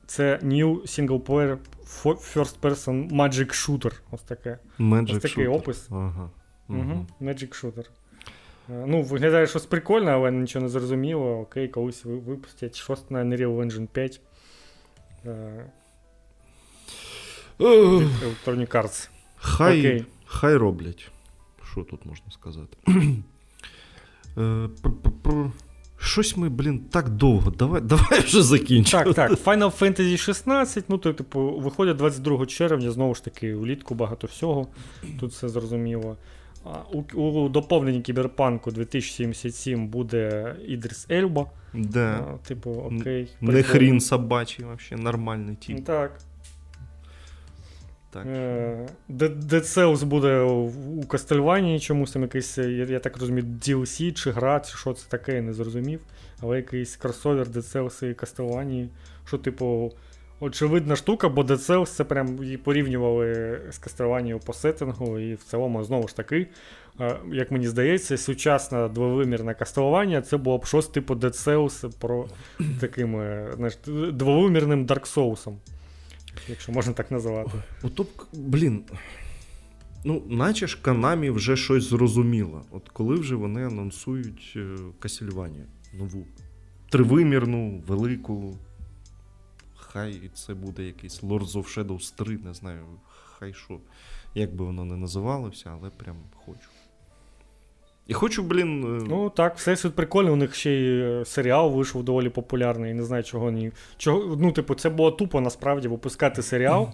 [0.04, 1.58] Е, це New Single Player
[2.04, 3.94] First Person Magic Shooter.
[4.12, 4.60] Ось таке.
[4.80, 5.56] Magic Ось такий shooter.
[5.56, 5.88] опис.
[5.92, 6.30] Ага.
[6.70, 7.06] Угу.
[7.22, 7.86] Magic Shooter.
[8.70, 11.40] Е, ну, Виглядає щось прикольне, але нічого не зрозуміло.
[11.40, 14.22] Окей, колись випустять щось на Unreal Engine 5.
[15.26, 15.66] Е,
[17.60, 19.10] Electronic Arts.
[19.36, 20.06] Хай Окей.
[20.26, 21.12] хай роблять.
[21.72, 22.78] Що тут можна сказати?
[26.04, 27.52] Щось ми, блін, так довго.
[27.52, 29.14] Давай давай вже закінчимо.
[29.14, 29.32] Так, так.
[29.32, 34.68] Final Fantasy 16, ну, то, типу, виходить 22 червня, знову ж таки, влітку багато всього.
[35.20, 36.18] Тут все зрозуміло.
[36.94, 41.46] У, у доповненні кіберпанку 2077 буде Ідріс Ельба.
[41.74, 42.28] Да.
[42.34, 43.28] А, типу, окей.
[43.42, 45.86] Не хрін собачий, взагалі, нормальний тип.
[45.86, 46.20] Так.
[48.14, 48.27] Так.
[49.10, 54.77] Dead Cells буде у Кастельванії чомусь там якийсь, я так розумію, DLC чи гра, чи
[54.77, 55.99] що це таке, я не зрозумів.
[56.41, 58.90] Але якийсь кросовер Dead Cells і Кастельванії,
[59.26, 59.91] що, типу,
[60.40, 65.44] очевидна штука, бо Dead Cells це прям її порівнювали з Castlevania по сеттингу, і в
[65.44, 66.48] цілому, знову ж таки,
[67.31, 72.26] як мені здається, сучасна двовимірна Castlevania це було б щось типу Dead Cells про
[72.80, 73.11] таким
[73.56, 73.77] знаєш,
[74.11, 75.53] двовимірним Dark Souls,
[76.47, 77.51] якщо можна так називати.
[77.84, 78.84] Ото, блін.
[80.05, 82.65] Ну, наче ж Канамі вже щось зрозуміло.
[82.72, 84.57] От коли вже вони анонсують
[84.99, 86.27] Касільванію нову.
[86.89, 88.57] Тривимірну, велику.
[89.76, 92.85] Хай це буде якийсь Lords of Shadows 3, не знаю,
[93.39, 93.80] хай що.
[94.35, 96.69] Як би воно не називалося, але прям хочу.
[98.08, 98.98] І хочу, блін.
[99.02, 100.34] Е, ну так, все світ прикольний.
[100.34, 102.94] У них ще й е, серіал вийшов доволі популярний.
[102.94, 103.72] Не знаю, чого ні.
[103.98, 106.90] Чого, Ну, типу, це було тупо насправді випускати серіал,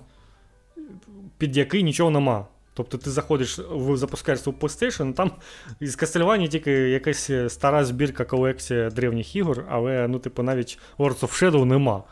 [1.38, 2.46] під який нічого нема.
[2.74, 3.60] Тобто ти заходиш,
[3.94, 5.32] запускаєш свій PlayStation, там
[5.80, 11.20] із Castlevania тільки якась е, стара збірка колекція древніх ігор, але ну, типу, навіть Words
[11.20, 12.04] of Shadow нема.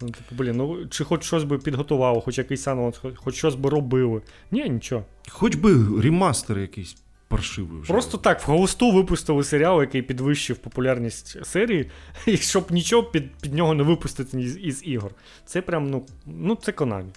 [0.00, 3.70] Ну, типу, блін, ну чи хоч щось би підготувало, хоч якийсь анонс, хоч щось би
[3.70, 4.22] робили.
[4.50, 5.04] Ні, нічого.
[5.28, 6.96] Хоч би ремастер якийсь
[7.28, 7.92] паршивий вже.
[7.92, 11.90] Просто так, в Гоусту випустили серіал, який підвищив популярність серії,
[12.26, 15.14] і щоб нічого під під нього не випустити із, із ігор.
[15.46, 17.08] Це прям, ну, ну це Konami.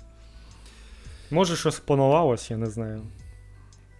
[1.31, 3.01] Може, щось планувалось, я не знаю.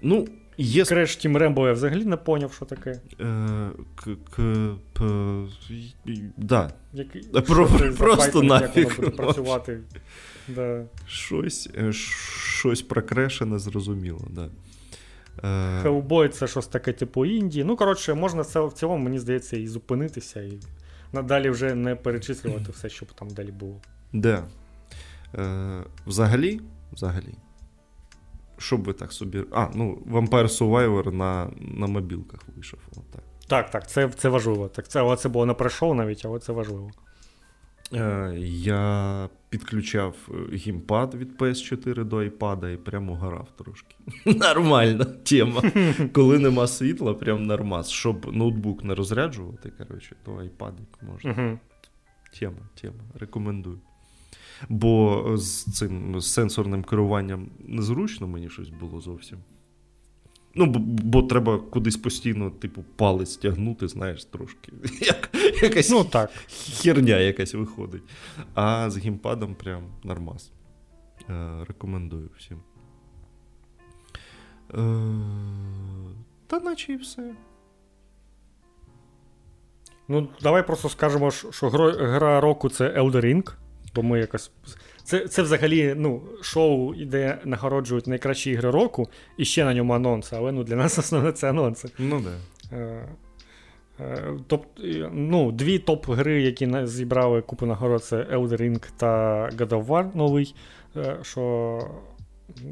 [0.02, 0.28] Ну,
[0.58, 0.86] є...
[0.86, 3.02] Креш Team Rainbow я взагалі не поняв, що таке.
[3.20, 3.70] Е,
[6.38, 6.72] да.
[7.98, 9.16] Просто нафіг.
[9.16, 9.80] Працювати.
[10.56, 10.86] Да.
[11.08, 14.50] Щось е, щось про Креша не зрозуміло, да.
[15.82, 17.64] Хеллбой це щось таке, типу Індії.
[17.64, 20.60] Ну, коротше, можна це в цілому, мені здається, і зупинитися, і
[21.14, 23.82] надалі вже не перечислювати все, що там далі було.
[24.14, 24.44] Да.
[25.36, 26.62] Е, Взагалі,
[26.92, 27.36] взагалі.
[28.58, 29.44] Що б ви так собі.
[29.52, 32.80] А, ну, Vampire Survivor на на мобілках вийшов.
[32.92, 33.24] Отак.
[33.48, 34.68] Так, так, це це важливо.
[34.68, 36.92] Так, це, Але це було не пройшов навіть, але це важливо.
[37.94, 43.96] Е, Я підключав е, гімпад від PS4 до iPad і прямо грав трошки.
[44.26, 45.64] Нормальна тема.
[46.14, 47.90] Коли нема світла, прям нормас.
[47.90, 51.60] Щоб ноутбук не розряджувати, коротше, то iPad можна.
[52.40, 53.04] Тема, тема.
[53.20, 53.80] Рекомендую.
[54.70, 59.38] Бо з цим з сенсорним керуванням незручно мені щось було зовсім.
[60.58, 64.72] Ну, бо, бо треба кудись постійно, типу, палець тягнути, знаєш, трошки.
[65.02, 65.30] Як,
[65.64, 66.32] Якась ну, так.
[66.82, 68.04] херня якась виходить.
[68.54, 70.52] А з гімпадом прям нормас.
[71.30, 72.58] Е, Рекомендую всім.
[74.74, 74.78] Е,
[76.48, 77.36] Та наче і все.
[80.08, 83.54] Ну, давай просто скажемо, що гра року це Elder Ring
[83.98, 84.52] бо ми якось.
[85.08, 90.36] Це це взагалі ну, шоу, де нагороджують найкращі ігри року, і ще на ньому анонси,
[90.40, 91.90] але ну, для нас основне це анонси.
[92.00, 92.78] Ну, да.
[92.78, 93.08] Е,
[94.00, 99.08] е, ну, Дві топ-гри, які зібрали купу нагород, це Elder Ring та
[99.58, 100.56] God of War новий.
[100.96, 101.82] Е, що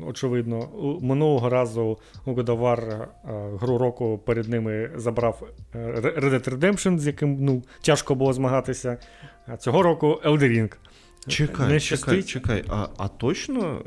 [0.08, 0.70] Очевидно,
[1.02, 3.08] минулого разу у God of War
[3.58, 8.98] гру року перед ними забрав Red Dead Redemption, з яким ну, тяжко було змагатися.
[9.48, 10.76] А цього року Elden Ring.
[11.28, 13.82] Чекай, не чекай, чекай, а а точно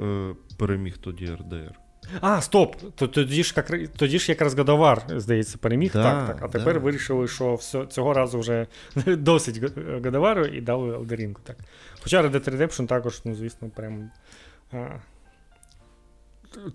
[0.50, 1.78] е, переміг тоді РДР?
[2.20, 2.76] А, стоп!
[2.94, 5.92] Тоді ж як, тоді ж якраз God of War, здається, переміг.
[5.92, 6.42] Да, так, так.
[6.42, 6.80] А тепер да.
[6.80, 8.66] вирішили, що все, цього разу вже
[9.06, 11.40] досить Гадовару і дали Елден Рінгу.
[11.44, 11.56] Так.
[12.00, 14.10] Хоча Red Dead Redemption також, ну, звісно, прям.
[14.72, 14.88] А,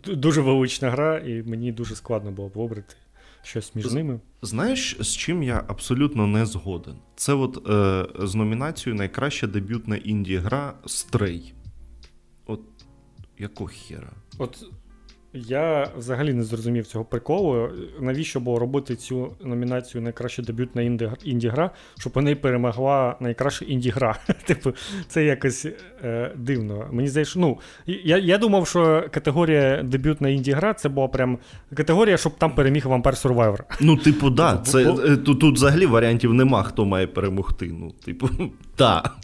[0.05, 2.95] Дуже велична гра, і мені дуже складно було б вибрати
[3.43, 4.19] щось між ними.
[4.41, 6.95] Знаєш, з чим я абсолютно не згоден?
[7.15, 11.53] Це от е, з номінацією найкраща дебютна інді гра Стрей.
[12.45, 12.61] От
[13.37, 14.11] якого хера?
[14.37, 14.65] От
[15.33, 17.69] я взагалі не зрозумів цього приколу.
[17.99, 20.81] Навіщо було робити цю номінацію найкраща дебютна
[21.25, 21.69] інді-гра,
[21.99, 24.15] щоб у неї перемогла найкраща інді-гра.
[24.45, 24.73] Типу,
[25.07, 25.67] це якось
[26.03, 26.87] е, дивно.
[26.91, 31.37] Мені здається, ну, я я думав, що категорія дебютна інді-гра це була прям
[31.75, 33.59] категорія, щоб там переміг Vampire Survivor.
[33.81, 34.57] Ну, типу, да.
[34.57, 37.71] Це, е, Тут тут взагалі варіантів нема, хто має перемогти.
[37.79, 38.29] Ну, типу,
[38.75, 39.15] так.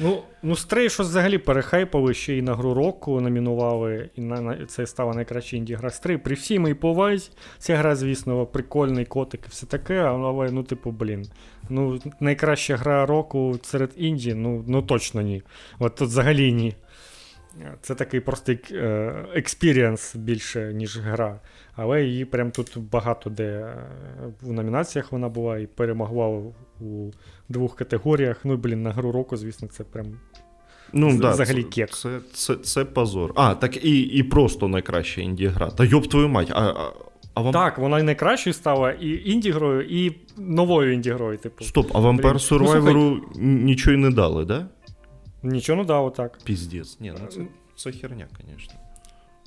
[0.00, 4.66] Ну, ну Стрей, що взагалі перехайпали ще і на гру року номінували, і на, на
[4.66, 6.18] це стала найкраща інді-гра Стрей.
[6.18, 10.90] При всій моїй повазі, ця гра, звісно, прикольний котик і все таке, але, ну, типу,
[10.90, 11.26] блін.
[11.68, 15.42] Ну, найкраща гра року серед інді, ну, ну точно ні.
[15.78, 16.74] От тут взагалі ні.
[17.80, 18.58] Це такий простий
[19.34, 21.40] experience більше, ніж гра.
[21.76, 23.76] Але її прям тут багато де е,
[24.42, 26.28] в номінаціях вона була і перемогла
[26.80, 27.12] у
[27.48, 28.40] двох категоріях.
[28.44, 30.06] Ну, блін, на гру року, звісно, це прям.
[30.92, 31.90] Ну, з, да, взагалі це, кек.
[31.90, 33.32] Це це, це позор.
[33.34, 35.70] А, так і і просто найкраща інді-гра.
[35.70, 36.50] Та йоб твою мать.
[36.50, 36.92] а, а,
[37.34, 37.52] а вам...
[37.52, 41.38] Так, вона і найкращою стала і інді-грою, і новою інді-грою.
[41.38, 41.64] Типу.
[41.64, 44.66] Стоп, а Vampire Survivor ну, нічого й не дали, да?
[45.42, 46.38] Нічого не дав так.
[46.44, 47.00] Піздець.
[47.00, 47.40] Ні, ну це,
[47.76, 48.74] це херня, звісно.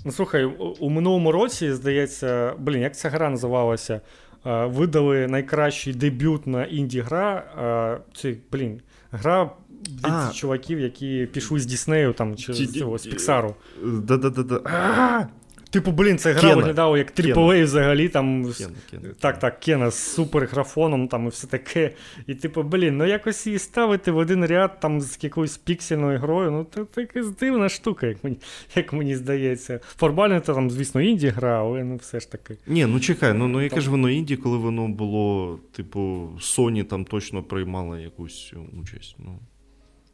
[0.06, 0.46] Ну, слухай,
[0.80, 4.02] у минулому році, здається, блін, як ця гра називалася?
[4.46, 8.02] Видали найкращий дебют на інді-гра.
[8.16, 9.52] Це, блін, гра
[9.88, 10.32] від а.
[10.34, 13.56] чуваків, які пішли з Діснею там, чи з Піксару.
[13.84, 15.28] Да-да-да.
[15.70, 18.10] Типу, блін, це гра виглядала як AAA взагалі.
[18.10, 18.54] там...
[18.54, 19.14] Кена, Кена.
[19.20, 21.92] Так, так, Кена з суперграфоном там і все таке.
[22.28, 26.52] І, типу, блін, ну якось її ставити в один ряд там з якоюсь піксельною грою,
[26.52, 28.38] ну це така дивна штука, як мені
[28.76, 29.80] як мені здається.
[29.96, 32.58] Формально це там, звісно, інді гра, але ну все ж таки.
[32.68, 37.06] Ні, ну чекай, ну ну яке ж воно інді, коли воно було, типу, Sony там
[37.06, 39.16] точно приймала якусь участь.
[39.20, 39.40] ну...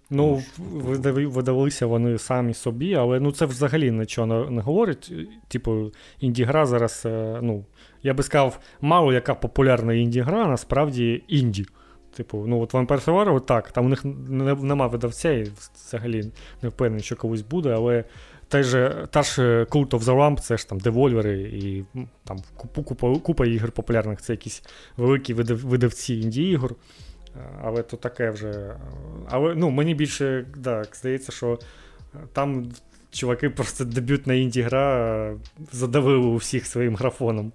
[0.10, 5.14] Ну, видавалися вони самі собі, але ну це взагалі нічого не говорить.
[5.48, 7.66] Типу, інді-гра зараз, е, ну,
[8.04, 11.66] я би сказав, мало яка популярна інді-гра, насправді інді.
[12.16, 14.06] Типу, ну от Vampire Survivor, так, там у них
[14.64, 18.04] нема видавця, і взагалі не впевнений, що колись буде, але
[18.48, 21.86] та ж, та ж Cult of the Lamp, це ж там девольвери і
[22.24, 24.64] там купа, купа ігор популярних, це якісь
[24.98, 26.76] великі видавці інді-ігор.
[27.62, 28.76] Але то таке вже.
[29.30, 31.60] Але ну, мені більше так, здається, що
[32.34, 32.72] там
[33.12, 35.36] чуваки просто дебютна інді-гра
[35.72, 37.52] задавили у всіх своїм графоном.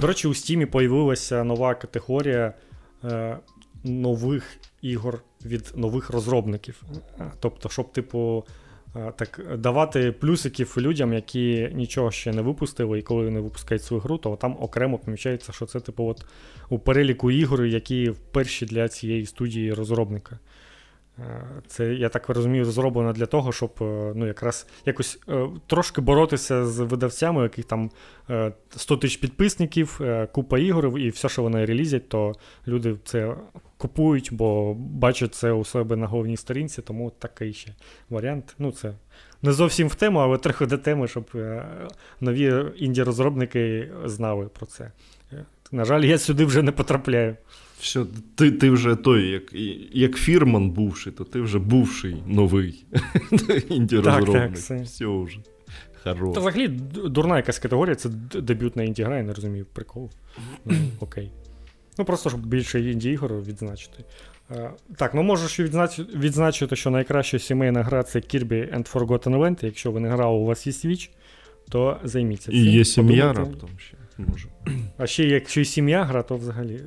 [0.00, 2.54] До речі, у Стімі появилася нова категорія
[3.04, 3.36] е,
[3.84, 6.82] нових ігор від нових розробників.
[7.40, 8.44] Тобто, щоб, типу,
[9.16, 14.18] так давати плюсиків людям, які нічого ще не випустили, і коли вони випускають свою гру,
[14.18, 16.24] то там окремо помічається, що це типу от
[16.68, 20.38] у переліку ігор, які перші для цієї студії розробника.
[21.66, 26.66] Це, я так розумію, зроблено для того, щоб е, ну, якраз якось е, трошки боротися
[26.66, 27.90] з видавцями, яких там
[28.76, 30.00] 100 е, тисяч підписників,
[30.32, 32.32] купа ігор, і все, що вони релізять, то
[32.68, 33.34] люди це
[33.76, 37.74] купують, бо бачать це у себе на головній сторінці, тому такий ще
[38.10, 38.54] варіант.
[38.58, 38.94] Ну, це
[39.42, 41.30] не зовсім в тему, але трохи до теми, щоб
[42.20, 44.92] нові інді-розробники знали про це.
[45.72, 47.36] На жаль, я сюди вже не потрапляю.
[47.80, 48.04] Все,
[48.34, 49.42] ти ти вже той, як
[49.92, 52.84] як фірман бувший, то ти вже бувший новий
[53.68, 54.58] інді-розробник.
[54.68, 55.38] Так, все вже.
[56.04, 56.34] Хорош.
[56.34, 56.68] Та взагалі
[57.08, 58.08] дурна якась категорія, це
[58.42, 60.10] дебютна інді-гра, я не розумію прикол.
[60.64, 61.30] Ну, Окей.
[61.98, 64.04] Ну просто щоб більше інді-ігор відзначити.
[64.50, 69.64] Uh, так, ну відзначити, відзначити, що найкраща сімейна гра це Kirby and Forgotten Land.
[69.64, 71.10] Якщо ви не грали, у вас є Switch,
[71.68, 72.60] то займіться цим.
[72.60, 73.96] І є сім'я раптом ще
[74.28, 74.48] може.
[74.98, 76.80] А ще якщо і сім'я гра, то взагалі.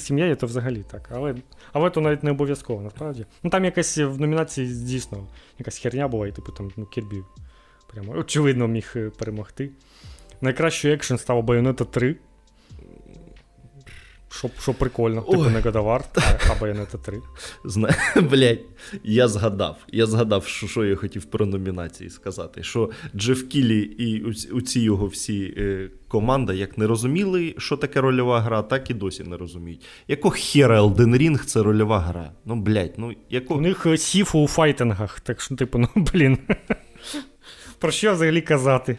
[0.00, 1.10] Сім'я є, то взагалі так.
[1.14, 1.34] Але
[1.72, 3.26] але то навіть не обов'язково, насправді.
[3.42, 5.26] Ну там якась в номінації дійсно
[5.58, 7.16] якась херня була, і типу там ну, Кірбі
[7.92, 9.70] прямо очевидно міг е, перемогти.
[10.40, 12.16] Найкращий екшен став Bayonetta 3.
[14.38, 17.20] Що що прикольно, типу не God а, а Bayonetta 3.
[17.64, 17.94] Зна...
[18.30, 18.60] Блять,
[19.04, 19.76] я згадав.
[19.92, 22.62] Я згадав, що що я хотів про номінації сказати.
[22.62, 24.22] Що Джеф Кілі і
[24.52, 28.94] у ці його всі е, команда як не розуміли, що таке рольова гра, так і
[28.94, 29.84] досі не розуміють.
[30.08, 32.32] Яко хера Elden Ring це рольова гра?
[32.44, 33.54] Ну, блять, ну яко...
[33.54, 36.38] У них е, Sifu у файтингах, так що, типу, ну блін.
[37.78, 38.98] Про що взагалі казати?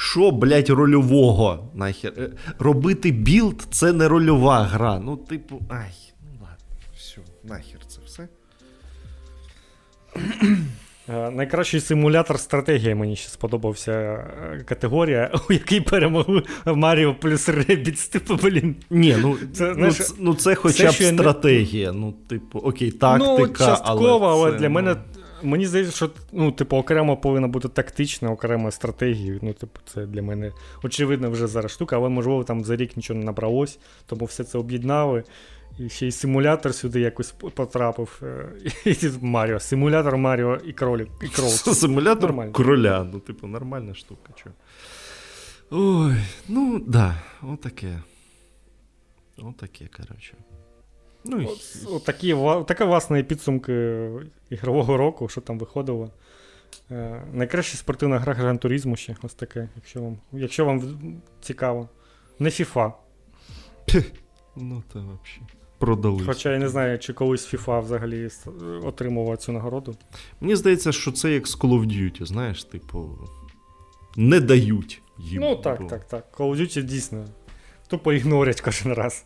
[0.00, 1.70] Що, блядь, рольового?
[1.74, 2.12] нахер?
[2.18, 4.98] Е, робити білд це не рольова гра.
[4.98, 5.92] Ну, типу, ай,
[6.22, 8.28] ну ладно, все, нахер це все.
[11.08, 18.08] Е, найкращий симулятор стратегії мені ще сподобався е, категорія, у якій перемогли Маріо плюс Ребіц,
[18.08, 18.76] типу, блін.
[18.90, 21.92] Ні, ну це, ну, знаєш, ну, це хоча б стратегія.
[21.92, 21.98] Не...
[21.98, 23.36] Ну, типу, окей, тактика.
[23.38, 24.74] Ну, частково, але, але для ну...
[24.74, 24.96] мене
[25.42, 29.38] Мені здається, що ну, типу, окремо повинна бути тактична, окрема стратегія.
[29.42, 30.52] Ну, типу, це для мене
[30.82, 34.58] очевидна вже зараз штука, але можливо там за рік нічого не набралось, тому все це
[34.58, 35.24] об'єднали.
[35.78, 38.22] І ще й симулятор сюди якось потрапив.
[38.22, 38.48] Е,
[38.84, 39.60] і Маріо.
[39.60, 41.08] Симулятор Маріо і кролик.
[41.22, 41.52] І кролик.
[41.74, 42.52] Симулятор Нормально.
[42.52, 43.08] кроля.
[43.12, 44.32] Ну, типу, нормальна штука.
[44.36, 44.50] Чо?
[45.70, 46.14] Ой,
[46.48, 48.02] ну да, отаке.
[49.38, 50.34] Отаке, коротше.
[51.28, 52.36] Ну, От, от такі,
[52.66, 54.08] Таке власне підсумки
[54.50, 56.10] ігрового року, що там виходило.
[56.90, 60.82] Е, Найкраща спортивна гра Гран Туризму ще ось таке, якщо вам якщо вам
[61.40, 61.88] цікаво.
[62.38, 62.92] Не FIFA.
[64.56, 65.52] Ну, це взагалі.
[65.78, 66.26] Продались.
[66.26, 68.28] Хоча я не знаю, чи колись FIFA взагалі
[68.82, 69.96] отримував цю нагороду.
[70.40, 73.18] Мені здається, що це як з Call of Duty, знаєш, типу,
[74.16, 75.42] не дають їм.
[75.42, 76.38] Ну так, так, так.
[76.38, 77.24] Call of Duty дійсно.
[77.88, 79.24] Тупо ігнорять кожен раз.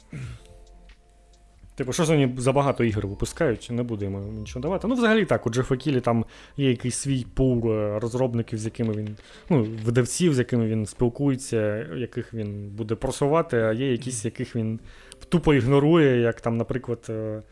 [1.74, 4.89] Типу, що ж вони забагато ігор випускають, не будемо нічого давати.
[4.89, 6.24] Ну, взагалі так, у Джефа Кілі там
[6.57, 9.16] є якийсь свій пул е, розробників, з якими він,
[9.51, 14.81] ну, видавців, з якими він спілкується, яких він буде просувати, а є якісь, яких він
[15.28, 17.43] тупо ігнорує, як там, наприклад, е,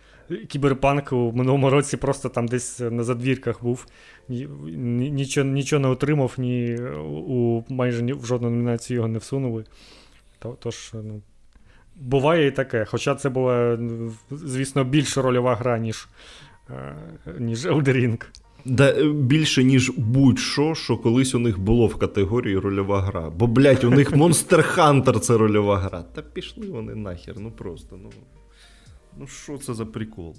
[0.48, 3.86] кіберпанк у минулому році просто там десь на задвірках був.
[4.28, 6.76] Нічого нічого не отримав, ні
[7.28, 9.64] у майже ні, в жодну номінацію його не всунули.
[10.58, 11.22] Тож, ну,
[12.00, 12.84] буває і таке.
[12.84, 13.78] Хоча це була,
[14.30, 16.08] звісно, більш рольова гра, ніж
[16.70, 16.94] е,
[17.38, 18.24] ніж Elden
[18.64, 23.30] Да, е, Більше, ніж будь-що, що колись у них було в категорії рольова гра.
[23.30, 26.02] Бо, блядь, у них Monster Hunter це рольова гра.
[26.02, 27.98] Та пішли вони нахер, ну просто.
[28.02, 28.10] Ну
[29.18, 30.36] ну що це за прикол?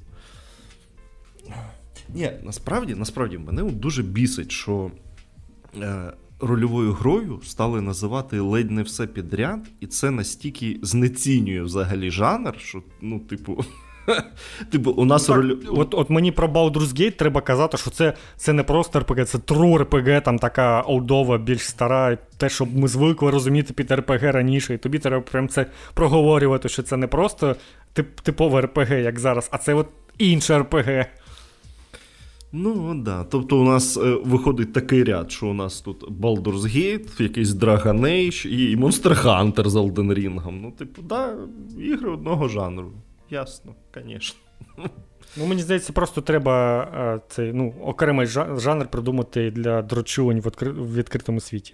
[2.09, 4.91] Ні, насправді насправді мене дуже бісить, що
[5.81, 12.53] е, рольовою грою стали називати ледь не все підряд, і це настільки знецінює взагалі жанр,
[12.59, 13.63] що, ну, типу.
[14.71, 15.55] Типу, у нас так, роль...
[15.67, 19.37] От от мені про Baldur's Gate треба казати, що це це не просто RPG, це
[19.37, 24.73] true RPG, там така олдова, більш стара, те, що ми звикли розуміти під RPG раніше.
[24.73, 27.55] І тобі треба прям це проговорювати, що це не просто
[27.93, 29.87] тип, типове RPG, як зараз, а це от
[30.17, 31.05] інше RPG.
[32.51, 33.23] Ну, да.
[33.23, 37.99] Тобто у нас е, виходить такий ряд, що у нас тут Baldur's Gate, якийсь Dragon
[37.99, 40.51] Age і Monster Hunter з Elden Ring.
[40.61, 41.35] Ну, типу, да,
[41.79, 42.91] ігри одного жанру.
[43.29, 44.39] Ясно, звісно.
[45.37, 50.71] Ну, Мені здається, просто треба е, цей ну, окремий жанр придумати для дрочувань в, відкри...
[50.71, 51.73] в відкритому світі.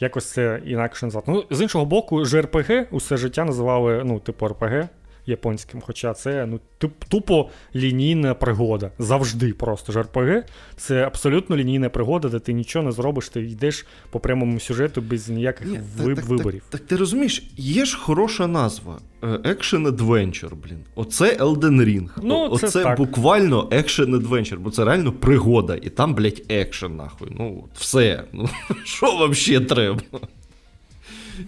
[0.00, 1.32] Якось це інакше назвати.
[1.32, 4.88] Ну, З іншого боку, JRPG усе життя називали ну, типу RPG
[5.28, 5.80] японським.
[5.80, 6.60] Хоча це ну,
[7.08, 8.90] тупо лінійна пригода.
[8.98, 10.42] Завжди просто JRPG
[10.76, 15.28] Це абсолютно лінійна пригода, де ти нічого не зробиш, ти йдеш по прямому сюжету без
[15.28, 16.62] ніяких Ні, виб- так, виборів.
[16.70, 18.98] Так, так, ти розумієш, є ж хороша назва.
[19.22, 20.78] Е, Action Adventure, блін.
[20.94, 22.08] Оце Elden Ring.
[22.22, 25.76] Ну, Оце це буквально Action Adventure, бо це реально пригода.
[25.76, 27.28] І там, блядь, екшен, нахуй.
[27.38, 28.24] Ну, все.
[28.32, 28.48] Ну,
[28.84, 30.00] Що взагалі треба?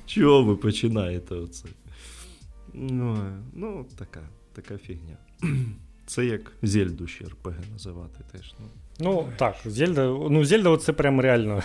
[0.07, 1.65] Чого ви починаєте оце?
[2.74, 4.20] Ну, ну така
[4.52, 5.16] така фігня.
[6.06, 8.55] Це як Зельду ще РПГ називати теж.
[8.60, 8.66] Ну,
[9.01, 11.55] ну так, Зельда ну, Зельда це прям реально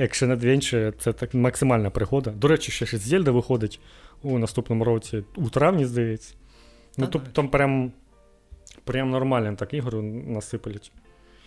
[0.00, 2.30] Action Adventure, це так максимальна пригода.
[2.30, 3.80] До речі, ще щось Зельда виходить
[4.22, 6.34] у наступному році, у травні, здається.
[6.98, 7.92] Ну, тобто там прям
[8.84, 10.92] прям нормально так ігру насипалять.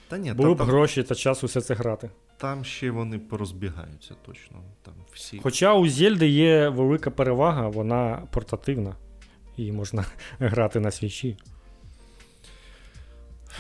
[0.07, 0.67] Та ні, Були б там...
[0.67, 2.09] гроші та час усе це грати.
[2.37, 4.63] Там ще вони порозбігаються точно.
[4.81, 5.39] Там всі.
[5.43, 8.95] Хоча у Зельди є велика перевага, вона портативна.
[9.57, 10.05] Її можна
[10.39, 11.37] грати на свічі.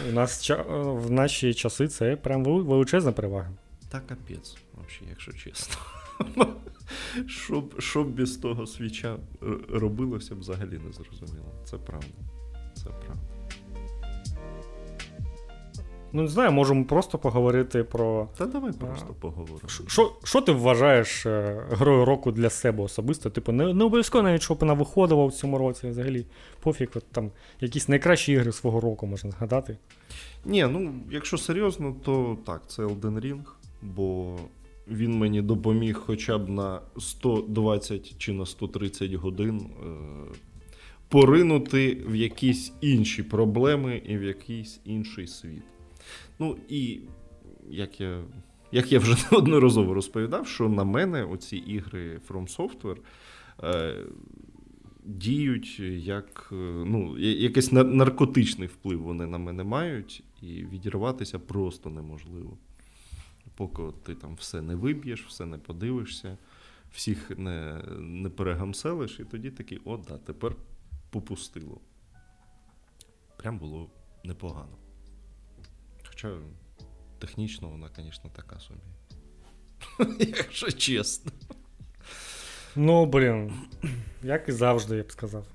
[0.09, 3.51] У нас в наші часи це прям величезна перевага.
[3.89, 5.75] Та капець, взагалі, якщо чесно.
[7.79, 9.17] Що б без того свіча
[9.69, 11.51] робилося, взагалі не зрозуміло.
[11.65, 12.07] Це правда.
[12.73, 13.24] Це правда.
[16.15, 18.27] Ну, не знаю, можемо просто поговорити про.
[18.37, 19.69] Та давай просто поговоримо.
[20.23, 23.29] Що ти вважаєш е, грою року для себе особисто?
[23.29, 26.25] Типу, не не обов'язково навіть, щоб вона виходила в цьому році взагалі.
[26.59, 27.31] Пофіг, от там
[27.61, 29.77] якісь найкращі ігри свого року можна згадати.
[30.45, 33.43] Ні, ну якщо серйозно, то так, це Elden Ring,
[33.81, 34.35] бо
[34.87, 39.61] він мені допоміг хоча б на 120 чи на 130 годин.
[39.83, 40.35] Е-
[41.09, 45.63] Поринути в якісь інші проблеми і в якийсь інший світ.
[46.39, 46.99] Ну і
[47.69, 48.23] як я
[48.71, 52.97] як я вже неодноразово розповідав, що на мене оці ігри From Software
[53.63, 54.05] е,
[55.05, 56.55] діють як е,
[56.85, 62.57] ну, якийсь наркотичний вплив вони на мене мають, і відірватися просто неможливо.
[63.55, 66.37] Поки ти там все не виб'єш, все не подивишся,
[66.91, 70.55] всіх не не перегамселиш, і тоді такий, о, да, тепер
[71.09, 71.81] попустило.
[73.37, 73.89] Прям було
[74.23, 74.77] непогано.
[76.25, 76.37] Хоча
[77.19, 78.79] технічно вона, звісно, така собі.
[80.37, 81.31] Якщо чесно.
[82.75, 83.53] Ну, блін,
[84.23, 85.45] як і завжди, я б сказав.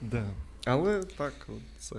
[0.00, 0.30] Да.
[0.64, 1.48] Але так,
[1.78, 1.96] це.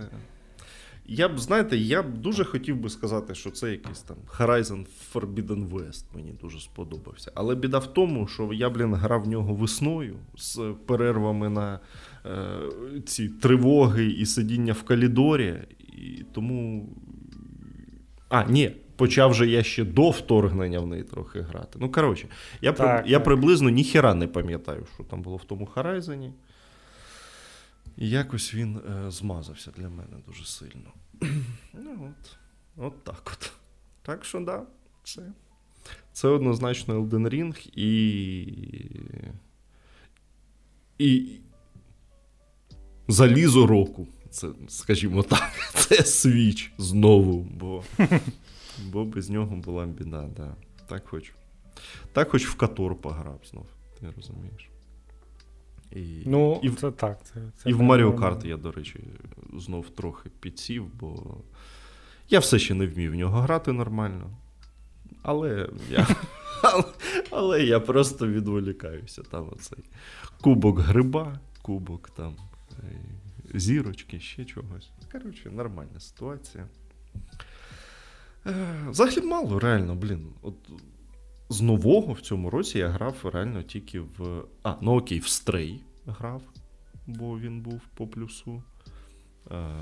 [1.05, 5.69] Я б, знаєте, я б дуже хотів би сказати, що це якийсь там Horizon Forbidden
[5.69, 7.31] West мені дуже сподобався.
[7.35, 11.79] Але біда в тому, що я, блін, грав в нього весною з перервами на
[12.25, 12.59] е,
[13.05, 16.89] ці тривоги і сидіння в калідорі, і тому
[18.33, 21.79] а, ні, почав же я ще до вторгнення в неї трохи грати.
[21.81, 22.27] Ну, коротше,
[22.61, 23.11] я так, при...
[23.11, 26.33] я приблизно ніхіра не пам'ятаю, що там було в тому Харайзені.
[27.97, 30.93] І якось він е, змазався для мене дуже сильно.
[31.73, 32.37] Ну, от
[32.77, 33.51] от так от.
[34.01, 34.63] Так що, да,
[35.03, 35.21] це
[36.13, 38.41] це однозначно Elden Ring і.
[40.97, 41.39] І.
[43.07, 44.07] Залізо року.
[44.33, 47.83] Це, скажімо так, це свіч знову, бо
[48.91, 50.29] бо без нього була біда.
[50.37, 50.55] Да.
[50.87, 51.33] Так хоч
[52.13, 53.65] так хоч в Катор пограв знов,
[53.99, 54.69] ти розумієш.
[55.91, 57.19] І, Ну, і, це так.
[57.23, 58.99] Це, це і в Mario Kart я, до речі,
[59.57, 61.37] знов трохи підсів, бо
[62.29, 64.29] я все ще не вмів в нього грати нормально.
[65.21, 66.07] Але я
[66.63, 66.83] але,
[67.31, 69.21] але я просто відволікаюся.
[69.23, 69.83] Там оцей
[70.41, 72.35] кубок гриба, кубок там
[73.53, 74.91] зірочки, ще чогось.
[75.11, 76.67] Коротше, нормальна ситуація.
[78.45, 80.33] Е, взагалі мало, реально, блін.
[80.41, 80.55] От
[81.49, 84.45] З нового в цьому році я грав реально тільки в.
[84.63, 86.41] А, ну окей, в Stray грав,
[87.07, 88.63] бо він був по плюсу.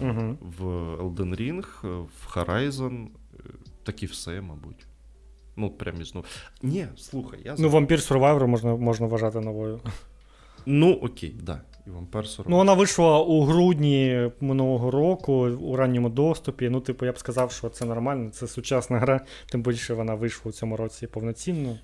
[0.01, 0.37] Угу.
[0.41, 0.63] В
[0.95, 1.65] Elden Ring,
[2.07, 3.07] в Horizon,
[3.83, 4.87] так і все, мабуть.
[5.55, 6.13] Ну, прям із
[6.61, 9.79] Ні, слухай, я Ну, Vampire Survivor можна можна вважати новою.
[10.65, 11.61] Ну, окей, да.
[11.87, 12.45] І Vampire Survivor.
[12.47, 16.69] Ну, вона вийшла у грудні минулого року у ранньому доступі.
[16.69, 19.21] Ну, типу, я б сказав, що це нормально, це сучасна гра,
[19.51, 21.79] тим більше вона вийшла у цьому році повноцінно.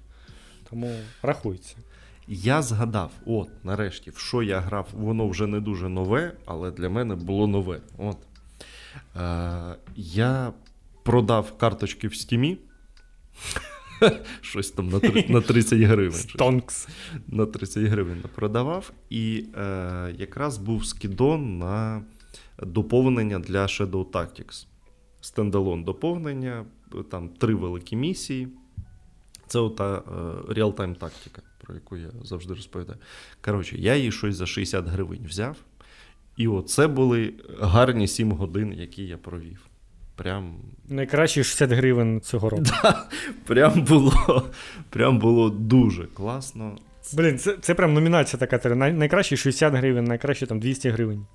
[0.69, 0.91] Тому
[1.22, 1.76] рахується.
[2.28, 6.90] Я згадав, от, нарешті, в що я грав, воно вже не дуже нове, але для
[6.90, 7.80] мене було нове.
[7.98, 8.18] От.
[9.15, 10.53] Е, Я
[11.03, 12.57] продав карточки в стімі.
[14.41, 14.99] Щось там на
[15.30, 16.11] на 30 гривень.
[16.11, 16.88] Стонкс.
[17.28, 18.91] На 30 гривень продавав.
[19.10, 22.03] І е, якраз був скідон на
[22.64, 24.65] доповнення для Shadow Tactics.
[25.22, 26.65] Стендалон доповнення,
[27.11, 28.48] там три великі місії.
[29.48, 30.03] Це ота
[30.49, 32.99] реал-тайм тактика, про яку я завжди розповідаю.
[33.41, 35.57] Коротше, я її щось за 60 гривень взяв.
[36.38, 39.66] І оце були гарні 7 годин, які я провів.
[40.18, 40.56] Прям...
[40.89, 42.64] Найкращі 60 гривень цього року.
[42.84, 43.07] Да,
[43.45, 44.44] Прям було
[44.89, 46.77] прям було дуже класно.
[47.14, 48.76] Блін, це це прям номінація така.
[48.76, 51.26] Найкращі 60 гривень, найкраще там 200 гривень.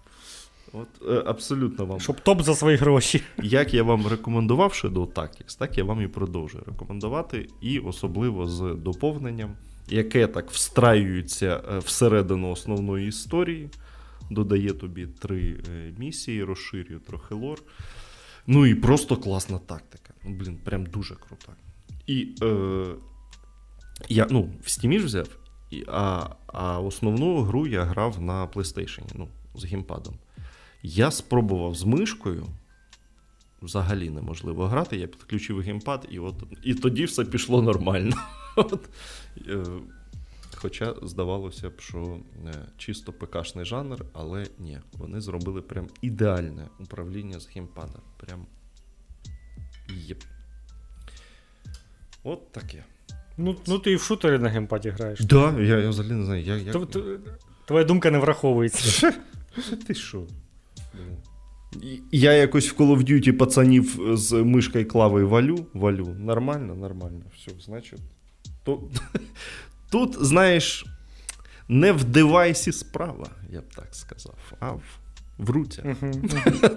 [0.73, 2.01] От е, Абсолютно вам.
[2.01, 3.23] Щоб топ за свої гроші.
[3.43, 7.49] Як я вам рекомендував Shadow Tactics, так я вам і продовжую рекомендувати.
[7.61, 9.51] І особливо з доповненням,
[9.89, 13.69] яке так встраюється е, всередину основної історії,
[14.31, 17.59] додає тобі три е, місії, розширює трохи лор.
[18.47, 20.15] Ну і просто класна тактика.
[20.25, 21.53] Ну, Блін, прям дуже крута.
[22.07, 22.87] І е,
[24.09, 25.29] я ну, в Steam ж взяв,
[25.71, 30.15] і, а а основну гру я грав на PlayStation ну, з геймпадом.
[30.83, 32.47] Я спробував з мишкою.
[33.63, 34.97] Взагалі неможливо грати.
[34.97, 38.17] Я підключив геймпад, і от, і тоді все пішло нормально.
[38.57, 38.89] От,
[39.49, 39.65] е,
[40.63, 47.41] Хоча здавалося б, що е, чисто ПКшний жанр, але ні, вони зробили прям ідеальне управління
[47.41, 47.99] з геймпада.
[48.17, 48.47] Прям
[49.89, 50.23] єп.
[52.25, 52.85] От таке.
[53.37, 55.19] Ну, ну ти і в шутері на геймпаді граєш.
[55.19, 56.43] Так, да, я я взагалі не знаю.
[56.43, 56.63] як...
[56.63, 56.89] як...
[57.65, 59.13] Твоя думка не враховується.
[59.87, 60.27] Ти що?
[62.13, 65.67] Я якось в Call of Duty пацанів з мишкою клавою валю.
[65.75, 66.07] Валю.
[66.19, 67.23] Нормально, нормально.
[67.37, 68.01] Все, значить.
[68.65, 68.83] То...
[69.93, 70.87] Тут, знаєш,
[71.69, 74.83] не в девайсі справа, я б так сказав, а в,
[75.39, 75.85] в руцях.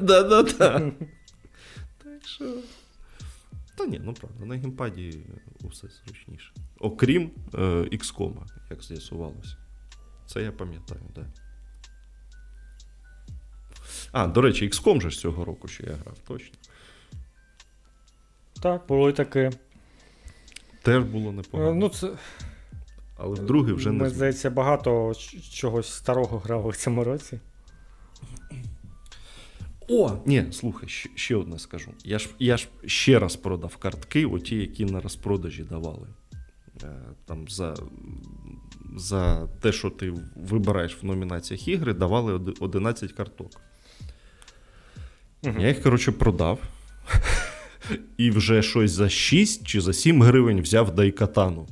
[0.02, 0.92] Да-да-да.
[2.04, 2.58] Так що.
[3.78, 5.20] Та ні, ну правда, на геймпаді
[5.64, 6.54] усе зручніше.
[6.80, 7.58] Окрім е,
[7.92, 8.34] XCOM,
[8.70, 9.58] як з'ясувалося.
[10.26, 11.26] Це я пам'ятаю, так.
[11.26, 11.32] Да.
[14.12, 16.56] А, до речі, XCOM же ж цього року ще я грав, точно.
[18.62, 19.52] Так, було і таке.
[20.82, 21.74] Теж було непогано.
[21.74, 22.12] Ну, це...
[23.18, 24.04] Але вдруге вже не.
[24.04, 25.14] Ми, здається, багато
[25.52, 27.40] чогось старого грали в цьому році.
[29.90, 31.92] О, ні, слухай, ще, ще одне скажу.
[32.04, 36.08] Я ж я ж ще раз продав картки, оті, які на розпродажі давали.
[36.84, 36.88] Е,
[37.26, 37.76] там За
[38.98, 43.52] за те, що ти вибираєш в номінаціях ігри, давали 11 карток.
[45.44, 45.56] Угу.
[45.60, 46.60] Я їх, коротше, продав.
[48.18, 51.68] І вже щось за 6 чи за 7 гривень взяв Дайкатану.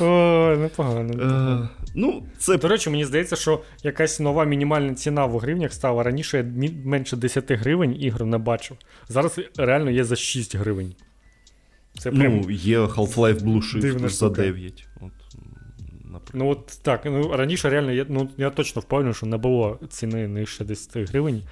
[0.00, 1.02] О, непогано.
[1.02, 1.62] непогано.
[1.64, 2.58] Е, ну, це...
[2.58, 6.02] До речі, мені здається, що якась нова мінімальна ціна в гривнях стала.
[6.02, 8.76] Раніше я менше 10 гривень ігр не бачив.
[9.08, 10.94] Зараз реально є за 6 гривень.
[11.98, 14.88] Це прям Ну, є Half-Life Blue Shift за 9.
[15.00, 15.12] От,
[16.34, 17.00] Ну, от так.
[17.04, 21.42] ну Раніше реально я ну, я точно впевнений, що не було ціни нижче 10 гривень.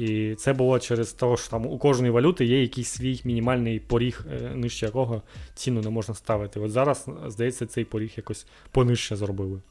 [0.00, 4.24] І це було через те, що там у кожної валюти є якийсь свій мінімальний поріг,
[4.32, 5.22] е, нижче якого
[5.54, 6.60] ціну не можна ставити.
[6.60, 9.62] От зараз, здається, цей поріг якось понижче зробили.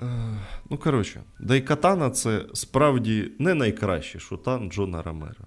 [0.00, 0.04] Е,
[0.70, 5.46] ну, коротше, Дайкатана це справді не найкращий шутан Джона Ромера.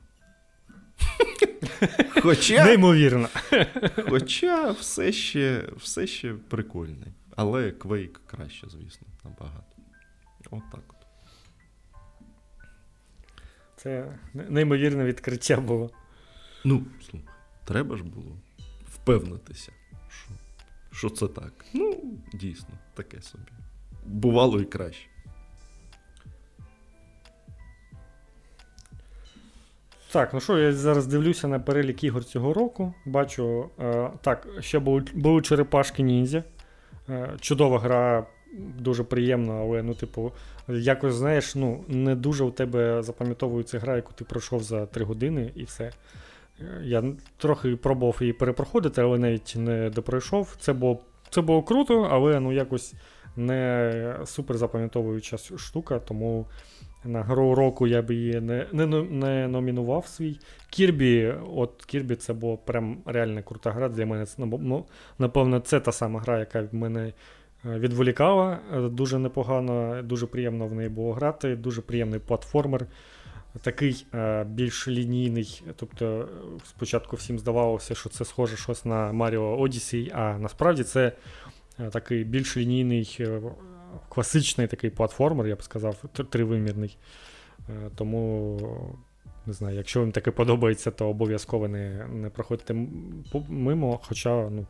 [2.22, 3.28] Хоча Неймовірно.
[4.10, 7.14] Хоча все ще все ще прикольний.
[7.36, 9.76] Але Quake краще, звісно, набагато.
[10.52, 11.01] От так от.
[13.84, 15.90] Це неймовірне відкриття було.
[16.64, 17.30] Ну, слухай,
[17.66, 18.38] треба ж було
[18.86, 19.72] впевнитися,
[20.10, 20.30] що
[20.92, 21.66] що це так.
[21.74, 21.96] Ну,
[22.34, 23.44] дійсно, таке собі.
[24.06, 25.08] Бувало і краще.
[30.12, 32.94] Так, ну що, я зараз дивлюся на перелік ігор цього року.
[33.06, 36.44] Бачу, е, так, ще були, були черепашки ніндзя.
[37.10, 38.28] Е, чудова гра,
[38.58, 40.32] дуже приємна, але, ну, типу,
[40.80, 45.52] якось, знаєш, ну, не дуже у тебе запам'ятовується гра, яку ти пройшов за 3 години
[45.56, 45.92] і все.
[46.84, 47.04] Я
[47.38, 50.56] трохи пробував її перепроходити, але навіть не допройшов.
[50.60, 51.00] Це було
[51.30, 52.94] це було круто, але ну, якось
[53.36, 56.46] не супер запам'ятовуюча штука, тому
[57.06, 60.40] на гру року я б її не не, не номінував свій.
[60.70, 63.90] Кірбі, от Кірбі це була прям реально крута гра.
[63.90, 64.86] Для мене ну,
[65.20, 67.14] напевно, це та сама гра, яка в мене
[67.66, 68.60] відволікала.
[68.74, 72.86] Е, дуже непогано, дуже приємно в неї було грати, дуже приємний платформер.
[73.62, 75.64] Такий е, більш лінійний.
[75.76, 76.30] Тобто,
[76.66, 81.12] спочатку всім здавалося, що це схоже щось на Mario Odyssey, а насправді це
[81.92, 83.20] такий більш лінійний
[84.10, 85.96] класичний такий платформер, я б сказав,
[86.30, 86.98] тривимірний.
[87.70, 88.60] Е, тому,
[89.46, 92.88] не знаю, якщо вам таке подобається, то обов'язково не не проходьте
[93.50, 94.00] мимо.
[94.04, 94.66] Хоча, ну,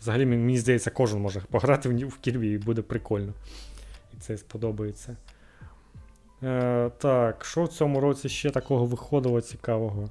[0.00, 3.32] взагалі, мені здається, кожен може пограти в Кірбі і буде прикольно.
[4.14, 5.16] І це сподобається.
[6.42, 10.08] Е, Так, що в цьому році ще такого виходило цікавого?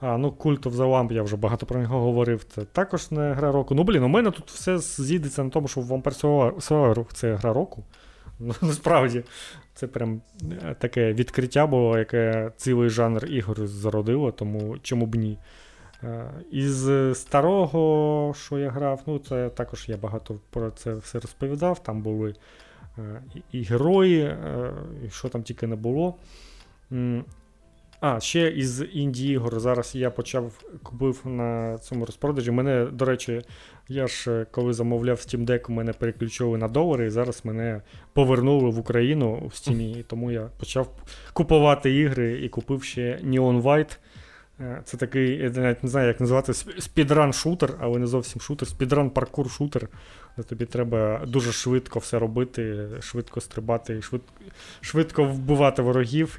[0.00, 2.44] А, ну Cult of the Lamp, я вже багато про нього говорив.
[2.54, 3.74] Це також не гра року.
[3.74, 6.20] Ну, блін, у мене тут все з'їдеться на тому, що Vampire
[6.60, 7.84] Survivor це гра року.
[8.38, 9.22] Ну, Насправді,
[9.74, 10.20] це прям
[10.62, 15.38] е, таке відкриття було, яке цілий жанр ігор зародило, тому чому б ні.
[16.04, 21.82] Е, із старого, що я грав, ну це також я багато про це все розповідав.
[21.82, 22.34] Там були
[22.98, 23.22] е,
[23.52, 24.36] і герої,
[25.06, 26.14] і що там тільки не було.
[28.02, 29.60] А, ще із інді ігор.
[29.60, 32.50] Зараз я почав купив на цьому розпродажі.
[32.50, 33.42] Мене, до речі,
[33.88, 38.70] я ж е, коли замовляв Steam Deck, мене переключили на долари, і зараз мене повернули
[38.70, 40.88] в Україну в Steam, і тому я почав
[41.32, 43.98] купувати ігри і купив ще Neon White.
[44.60, 49.88] Е, це такий, я навіть не знаю, як називати спідран-шутер, але не зовсім шутер, спідран-паркур-шутер.
[50.36, 54.32] де Тобі треба дуже швидко все робити, швидко стрибати, швидко
[54.80, 56.38] швидко вбивати ворогів.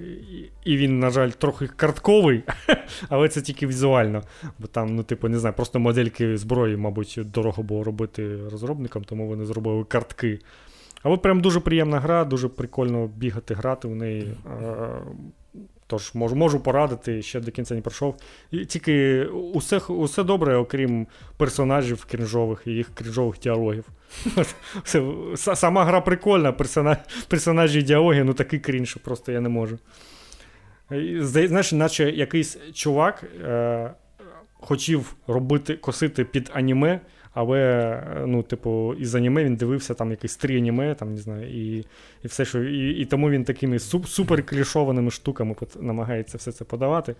[0.63, 2.43] І він, на жаль, трохи картковий,
[3.09, 4.23] але це тільки візуально.
[4.59, 9.27] Бо там, ну, типу, не знаю, просто модельки зброї, мабуть, дорого було робити розробникам, тому
[9.27, 10.39] вони зробили картки.
[11.03, 14.37] Але прям дуже приємна гра, дуже прикольно бігати, грати в неї.
[15.93, 18.15] Тож можу можу порадити, ще до кінця не пройшов.
[18.51, 21.07] І Тільки усе усе добре, окрім
[21.37, 23.85] персонажів крінжових і їх крінжових діалогів.
[25.35, 26.51] Сама гра прикольна,
[27.27, 29.79] персонажі і діалоги, ну такий крінж, просто я не можу.
[31.19, 33.93] Знаєш, наче якийсь чувак е,
[34.53, 36.99] хотів робити, косити під аніме,
[37.33, 41.77] але, ну, типу, із аніме він дивився там якісь три аніме, там, не знаю, і
[42.23, 42.63] і все, що.
[42.63, 44.45] І і тому він такими суп, супер
[45.11, 47.15] штуками намагається все це подавати.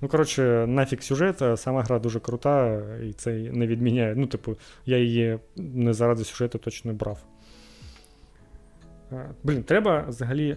[0.00, 4.14] Ну, коротше, нафіг сюжет, сама гра дуже крута, і це не відміняє.
[4.16, 4.56] Ну, типу,
[4.86, 7.18] я її не заради сюжету точно брав.
[9.42, 10.56] Блін, треба взагалі.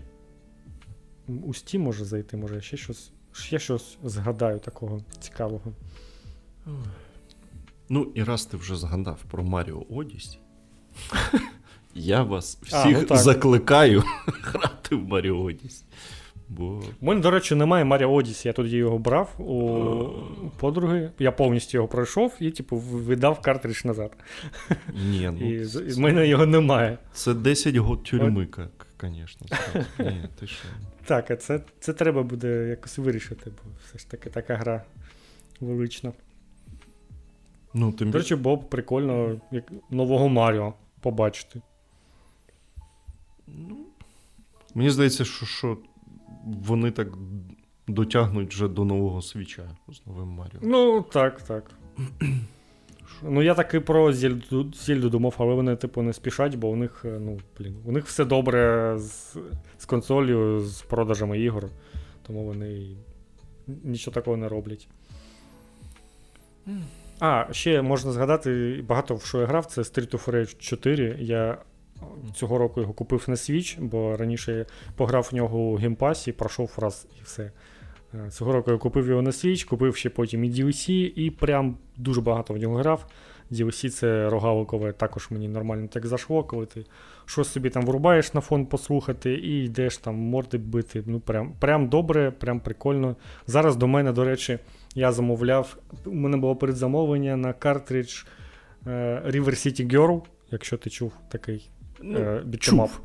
[1.28, 5.74] У Steam може зайти, може, ще щось ще щось згадаю такого цікавого.
[7.90, 10.40] Ну, і раз ти вже згадав про Маріо Одісі,
[11.96, 15.86] я вас всіх а, ну закликаю грати в Маріо Одісі.
[16.50, 16.84] Бо...
[17.02, 21.12] У мене, до речі, немає Маріо Одісі, я тоді його брав у подруги.
[21.20, 24.12] Я повністю його пройшов і, типу, видав картридж назад.
[24.94, 26.98] Ні, ну, І в мене його немає.
[27.14, 28.48] Це 10 год тюрми,
[29.02, 29.48] звісно.
[30.00, 30.68] Ні, ти що?
[31.06, 34.84] Так, а це це треба буде якось вирішити, бо все ж таки така гра
[35.62, 36.12] велична.
[37.78, 38.12] Ну, тим...
[38.12, 41.62] До речі, було б прикольно як нового Маріо побачити.
[43.48, 43.78] Ну,
[44.76, 45.78] Мені здається, що що
[46.46, 47.08] вони так
[47.88, 50.60] дотягнуть вже до нового свіча з новим Маріо.
[50.62, 51.72] Ну, так, так.
[53.24, 57.02] Ну, я таки про Зельду, Зельду думав, але вони, типу, не спішать, бо у них,
[57.06, 59.38] е, ну, блін, у них все добре з
[59.78, 61.70] з консолью, з продажами ігор,
[62.28, 62.98] тому вони
[63.68, 64.88] нічого такого не роблять.
[67.20, 71.18] А, ще можна згадати, багато в що я грав, це Street of Rage 4.
[71.20, 71.58] Я
[72.36, 74.66] цього року його купив на Switch, бо раніше я
[74.96, 77.52] пограв в нього у геймпасі, пройшов раз і все.
[78.14, 81.78] Е, цього року я купив його на Switch, купив ще потім і DLC, і прям
[81.98, 83.06] дуже багато в нього грав.
[83.52, 86.86] DLC це рогаликове, також мені нормально так зашло, коли ти
[87.26, 91.04] щось собі там врубаєш на фон послухати і йдеш там морди бити.
[91.06, 93.16] Ну, Прям прям добре, прям прикольно.
[93.48, 94.60] Зараз до мене, до речі,
[94.96, 95.78] я замовляв.
[96.06, 98.24] У мене було передзамовлення на картридж
[99.26, 101.70] River City Girl, якщо ти чув такий
[102.02, 102.44] ну, е.
[102.60, 103.02] Чув.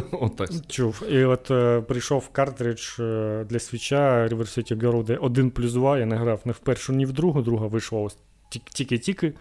[0.68, 1.02] Чув.
[1.10, 5.98] І от е, прийшов картридж е, для свіча River City Girl, де 1 плюс 2.
[5.98, 7.42] Я не грав ні в першу, ні в другу.
[7.42, 8.18] Друга вийшла ось
[8.48, 9.32] тільки-тільки.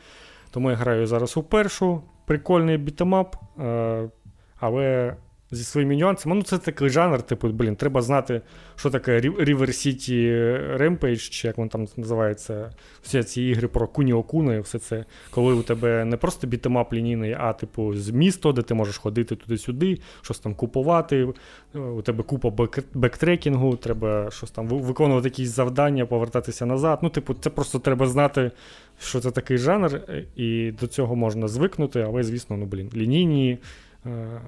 [0.52, 2.02] Тому я граю зараз у першу.
[2.26, 3.36] Прикольний бітемап.
[3.60, 4.10] Е,
[4.60, 5.16] але
[5.52, 6.36] зі своїми нюансами.
[6.36, 8.42] Ну, це такий жанр, типу, блін, треба знати,
[8.76, 10.12] що таке River City
[10.78, 12.72] Rampage, чи як він там називається,
[13.02, 15.06] всі ці ігри про Куніо Куна і все це.
[15.32, 19.36] Коли у тебе не просто бітемап лінійний, а типу з місто, де ти можеш ходити
[19.36, 21.28] туди-сюди, щось там купувати.
[21.74, 27.00] У тебе купа бектрекінгу, треба щось там виконувати якісь завдання, повертатися назад.
[27.02, 28.52] Ну, типу, це просто треба знати,
[29.00, 30.02] що це такий жанр,
[30.36, 33.58] і до цього можна звикнути, але, звісно, ну, блін, лінійні.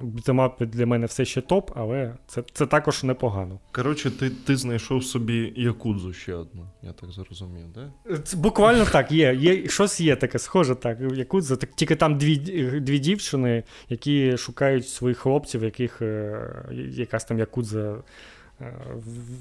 [0.02, 3.60] Бітемапи для мене все ще топ, але це це також непогано.
[3.72, 7.92] Коротше, ти ти знайшов собі якудзу ще одну, я так зрозумів, да?
[8.24, 9.36] Це Буквально так, є.
[9.36, 9.68] є.
[9.68, 11.00] Щось є таке, схоже так.
[11.14, 12.38] Якудза, так, Тільки там дві
[12.80, 17.96] дві дівчини, які шукають своїх хлопців, яких е, якась там якудза
[18.62, 18.74] е,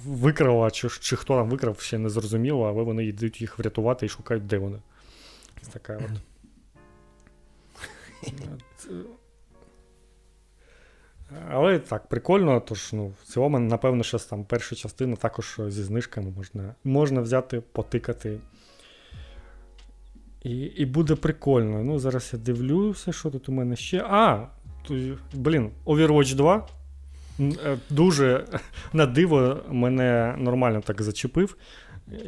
[0.07, 4.09] викрала, чи чи хто там викрав, ще не зрозуміло, але вони йдуть їх врятувати і
[4.09, 4.79] шукають, де вони.
[5.73, 6.21] Така от.
[11.51, 16.31] Але так, прикольно, тож ну, в цілому, напевно, що там перша частина також зі знижками
[16.37, 18.39] можна можна взяти, потикати.
[20.43, 21.85] І і буде прикольно.
[21.85, 24.05] Ну, Зараз я дивлюся, що тут у мене ще.
[24.09, 24.47] А,
[24.83, 26.69] тут, блін, Overwatch 2.
[27.41, 28.45] Е, дуже
[28.93, 31.57] на диво мене нормально так зачепив.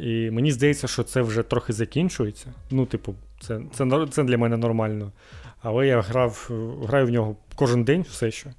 [0.01, 2.47] І мені здається, що це вже трохи закінчується.
[2.71, 5.11] Ну, типу, це це, це для мене нормально.
[5.61, 6.49] Але я грав,
[6.83, 8.53] граю в нього кожен день все ще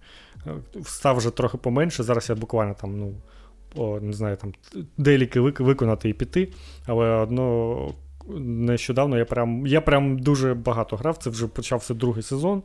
[0.84, 2.02] став вже трохи поменше.
[2.02, 4.52] Зараз я буквально там, ну, не знаю, там
[4.98, 6.48] деліки виконати і піти.
[6.86, 7.94] Але одно
[8.38, 11.16] нещодавно я прям я прям дуже багато грав.
[11.16, 12.62] Це вже почався другий сезон.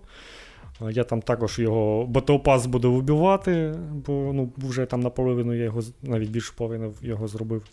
[0.89, 6.29] Я там також його Pass буду вибивати, бо ну, вже там наполовину я його навіть
[6.29, 7.63] більше половини його зробив.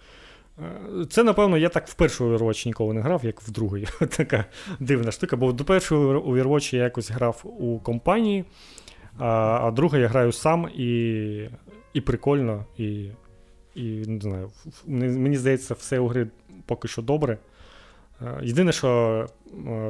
[0.58, 3.86] Е, це, напевно, я так в перший Overwatch ніколи не грав, як в другий.
[4.16, 4.44] Така
[4.80, 8.44] дивна штука, бо до першого Overwatch я якось грав у компанії.
[9.18, 11.48] А друга я граю сам і
[11.92, 13.08] і прикольно, і
[13.74, 14.50] і не знаю,
[14.86, 16.26] мені здається, все у гри
[16.66, 17.38] поки що добре.
[18.42, 19.26] Єдине, що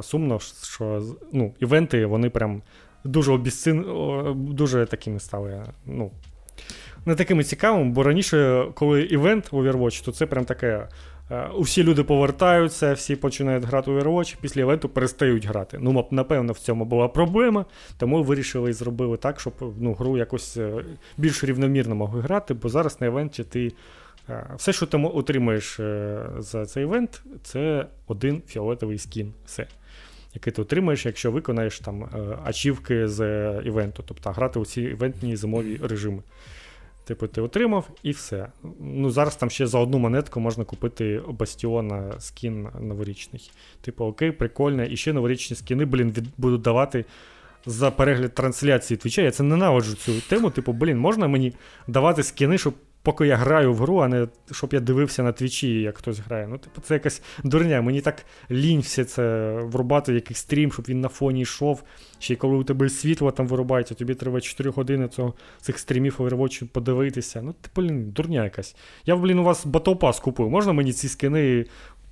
[0.01, 2.61] сумно, що ну, івенти вони прям
[3.03, 3.85] дуже обіцин,
[4.35, 5.63] дуже такими стали.
[5.85, 6.11] ну,
[7.05, 10.87] Не такими цікавими, бо раніше, коли івент в Overwatch, то це прям таке
[11.31, 15.77] Е, усі люди повертаються, всі починають грати у Overwatch, після івенту перестають грати.
[15.81, 17.65] Ну, напевно, в цьому була проблема,
[17.97, 20.83] тому вирішили і зробили так, щоб ну, гру якось е,
[21.17, 23.71] більш рівномірно могли грати, бо зараз на івенті ти.
[24.29, 25.79] Е, все, що ти отримаєш
[26.37, 29.33] за цей івент, це один фіолетовий скін.
[29.45, 29.67] Все.
[30.33, 32.09] Який ти отримаєш, якщо виконаєш там
[32.43, 33.19] ачівки з
[33.65, 36.21] івенту, тобто грати у ці івентні зимові режими.
[37.05, 38.47] Типу, ти отримав і все.
[38.79, 43.51] Ну, Зараз там ще за одну монетку можна купити Бастіона скін новорічний.
[43.81, 44.83] Типу, окей, прикольно.
[44.83, 47.05] І ще новорічні скіни, блін, від, будуть давати
[47.65, 49.21] за перегляд трансляції твіча.
[49.21, 50.49] Я це ненавиджу цю тему.
[50.49, 51.53] Типу, блін, можна мені
[51.87, 52.73] давати скіни, щоб
[53.05, 56.47] поки я граю в гру, а не щоб я дивився на твічі, як хтось грає.
[56.47, 57.81] Ну, типу, це якась дурня.
[57.81, 61.83] Мені так лінь все це врубати якийсь стрім, щоб він на фоні йшов.
[62.19, 66.15] Ще й коли у тебе світло там вирубається, тобі треба 4 години цього, цих стрімів
[66.19, 67.41] Overwatch подивитися.
[67.41, 68.75] Ну, типу, блін, дурня якась.
[69.05, 70.49] Я, блін, у вас Battle купую.
[70.49, 71.65] Можна мені ці скини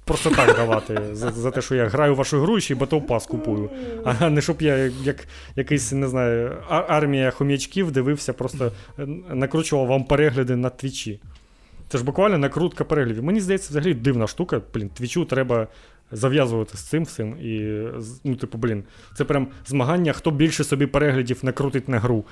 [0.05, 2.77] просто так давати за за те, що я граю в вашу гру і ще й
[2.77, 3.69] Battle купую.
[4.03, 10.03] А не щоб я як якийсь, не знаю, армія хом'ячків дивився, просто е, накручував вам
[10.03, 11.19] перегляди на твічі.
[11.89, 13.23] Це ж буквально накрутка переглядів.
[13.23, 14.61] Мені здається, взагалі дивна штука.
[14.73, 15.67] Блін, твічу треба
[16.11, 17.37] зав'язувати з цим всім.
[17.41, 17.83] І,
[18.23, 18.83] ну, типу, блін,
[19.15, 22.25] це прям змагання, хто більше собі переглядів накрутить на гру,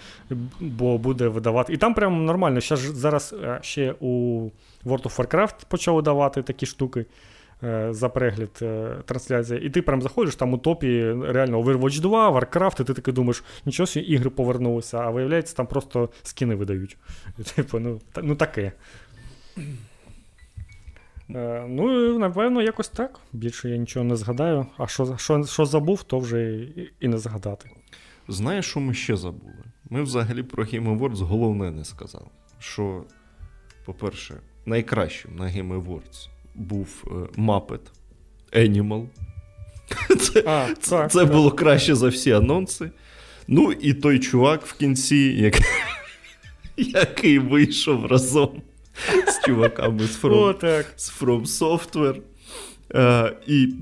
[0.59, 1.73] бо буде видавати.
[1.73, 2.61] І там прям нормально.
[2.61, 4.41] Зараз е, ще у
[4.85, 7.05] World of Warcraft почали давати такі штуки.
[7.63, 12.31] Е, за перегляд е, трансляції, і ти прям заходиш там у топі реально Overwatch 2,
[12.31, 16.97] Warcraft, і ти таки думаєш, нічого собі ігри повернулися, а виявляється, там просто скини видають.
[17.55, 18.71] Типу, ну, ну таке.
[21.29, 23.19] Е, ну, напевно, якось так.
[23.33, 24.65] Більше я нічого не згадаю.
[24.77, 27.69] А що що, що забув, то вже і, і не згадати.
[28.27, 29.63] Знаєш, що ми ще забули?
[29.89, 32.27] Ми взагалі про Game Awards головне не сказали.
[32.59, 33.03] Що,
[33.85, 34.35] по-перше,
[34.65, 37.03] найкращим на Game Awards був
[37.37, 37.79] Muppet
[38.53, 39.05] Animal.
[40.19, 42.91] Це а, це, це було краще за всі анонси.
[43.47, 45.53] Ну, і той чувак в кінці, як...
[46.77, 48.61] який вийшов разом
[49.27, 50.93] з чуваками з From, О, так.
[50.95, 52.21] з From Software.
[52.89, 53.73] Uh, і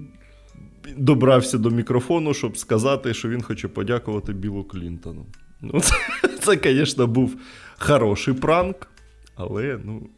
[0.98, 5.26] добрався до мікрофону, щоб сказати, що він хоче подякувати Білу Клінтону.
[5.62, 5.82] Ну,
[6.42, 7.36] Це, звісно, був
[7.78, 8.88] хороший пранк,
[9.36, 10.10] але ну.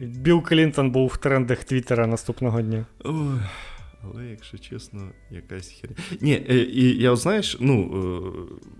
[0.00, 2.86] Білл Клінтон був в трендах Твіттера наступного дня.
[4.02, 5.96] Але, якщо чесно, якась херня.
[6.20, 7.92] Ні, е, і я знаєш, ну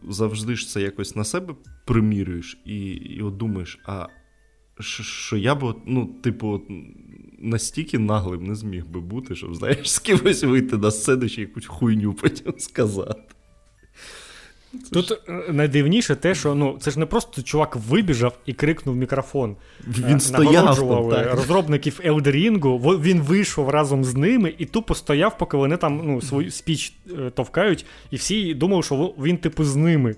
[0.04, 1.54] е, завжди ж це якось на себе
[1.84, 4.06] примірюєш, і і от думаєш, а
[4.80, 6.62] що я б, ну, типу,
[7.38, 11.66] настільки наглим не зміг би бути, щоб, знаєш, з кимось вийти на сцену ще якусь
[11.66, 13.33] хуйню потім сказати.
[14.92, 15.18] Тут ж...
[15.28, 19.56] Е, найдивніше те, що ну, це ж не просто чувак вибіжав і крикнув мікрофон.
[19.86, 21.34] Він стояв там, так.
[21.34, 26.50] розробників Елдерінгу, він вийшов разом з ними і тупо стояв, поки вони там ну, свою
[26.50, 30.16] спіч е, товкають, і всі думали, що він, типу, з ними.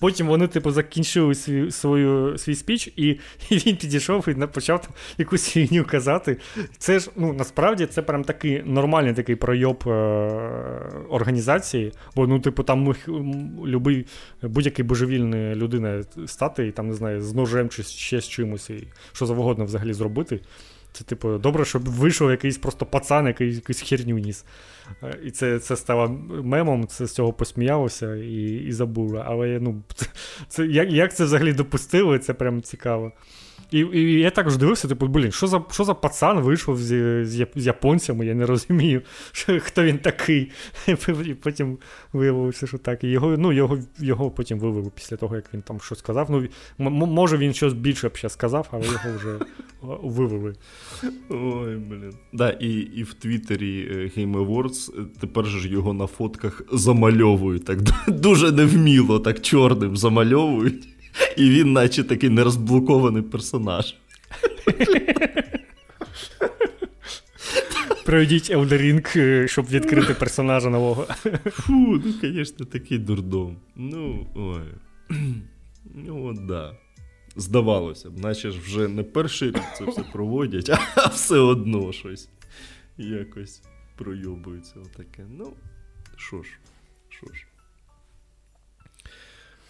[0.00, 3.08] Потім вони, типу, закінчили свій свою, свій спіч, і
[3.50, 6.36] і він підійшов і почав там якусь фігню казати.
[6.78, 9.90] Це ж ну, насправді це прям такий нормальний такий пройоб е-
[11.10, 11.92] організації.
[12.16, 12.96] Бо, ну, типу, там міг
[13.66, 14.06] любий,
[14.42, 18.86] будь-який божевільний людина стати і там, не знаю, з ножем чи ще з чимось, і
[19.12, 20.40] що завгодно взагалі зробити.
[20.92, 24.44] Це, типу, добре, щоб вийшов якийсь просто пацан, який якусь херню ніс.
[25.02, 26.08] Е, і це це стало
[26.44, 29.22] мемом, це з цього посміялося і і забули.
[29.26, 29.82] Але ну,
[30.48, 33.12] це, як як це взагалі допустили, це прям цікаво.
[33.70, 37.46] І і я також дивився, типу, блін, що за що за пацан вийшов з з,
[37.56, 40.50] з японцями, я не розумію, що, хто він такий.
[41.26, 41.78] І потім
[42.12, 43.04] виявилося, що так.
[43.04, 46.30] І його ну, його, його потім вивели після того, як він там щось сказав.
[46.30, 46.38] Ну,
[46.86, 49.38] м- Може він щось більше б ще сказав, але його вже
[50.02, 50.54] вивели.
[51.28, 52.12] Ой, блін.
[52.32, 57.64] Да, І і в Твіттері е, Game Awards е, тепер ж його на фотках замальовують
[57.64, 57.78] так
[58.08, 60.88] дуже невміло, так чорним замальовують.
[61.36, 63.94] І він, наче такий нерозблокований персонаж.
[68.04, 69.16] Пройдіть Elden Ring,
[69.48, 71.06] щоб відкрити персонажа нового.
[71.44, 73.56] Фу, ну, звісно, такий дурдом.
[73.76, 74.62] Ну, ой.
[75.94, 76.76] Ну, от да.
[77.36, 82.28] Здавалося б, наче ж вже не перший рік це все проводять, а все одно щось
[82.98, 83.62] якось
[83.96, 85.26] пройобується отаке.
[85.38, 85.52] Ну,
[86.16, 86.50] що ж,
[87.08, 87.46] що ж.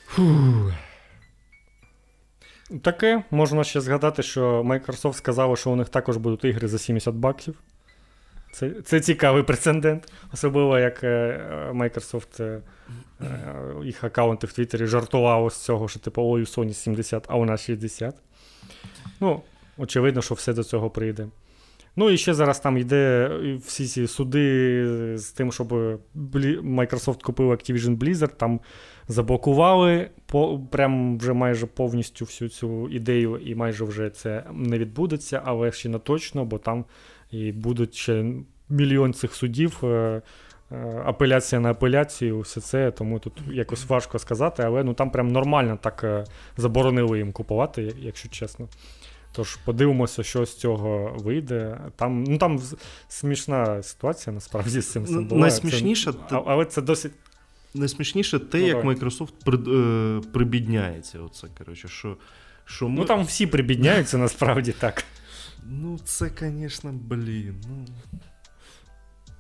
[0.07, 0.73] Фух.
[2.83, 7.15] Таке можна ще згадати, що Microsoft сказала, що у них також будуть ігри за 70
[7.15, 7.55] баксів.
[8.53, 10.13] Це це цікавий прецедент.
[10.33, 11.41] Особливо як е,
[11.73, 12.61] Microsoft е,
[13.21, 17.37] е, їх аккаунти в Твіттері жартували з цього, що типу, ой, у Sony 70, а
[17.37, 18.15] у нас 60.
[19.21, 19.43] Ну,
[19.79, 21.27] очевидно, що все до цього прийде.
[21.97, 23.31] Ну і ще зараз там йде
[23.67, 25.73] всі ці суди з тим, щоб
[26.65, 28.61] Microsoft купив Activision Blizzard, там
[29.11, 35.43] заблокували по, прям вже майже повністю всю цю ідею, і майже вже це не відбудеться,
[35.45, 36.85] але ще не точно, бо там
[37.31, 38.25] і будуть ще
[38.69, 39.81] мільйон цих судів.
[39.83, 40.23] Е,
[40.73, 45.29] е, апеляція на апеляцію, все це, тому тут якось важко сказати, але ну там прям
[45.29, 46.25] нормально так е,
[46.57, 48.69] заборонили їм купувати, якщо чесно.
[49.33, 51.79] Тож подивимося, що з цього вийде.
[51.97, 52.61] Там ну там
[53.09, 55.41] смішна ситуація насправді з цим ну, була.
[55.41, 57.13] Найсмішніше, це, але це досить.
[57.75, 58.85] Найсмішніше те, ну, як.
[58.85, 61.21] Microsoft при, е, прибідняється.
[61.21, 62.17] Оце, коротше, що,
[62.65, 63.01] що ми...
[63.01, 65.05] Ну там всі прибідняються насправді так.
[65.67, 67.55] Ну, це, звісно, блін.
[67.69, 67.85] ну...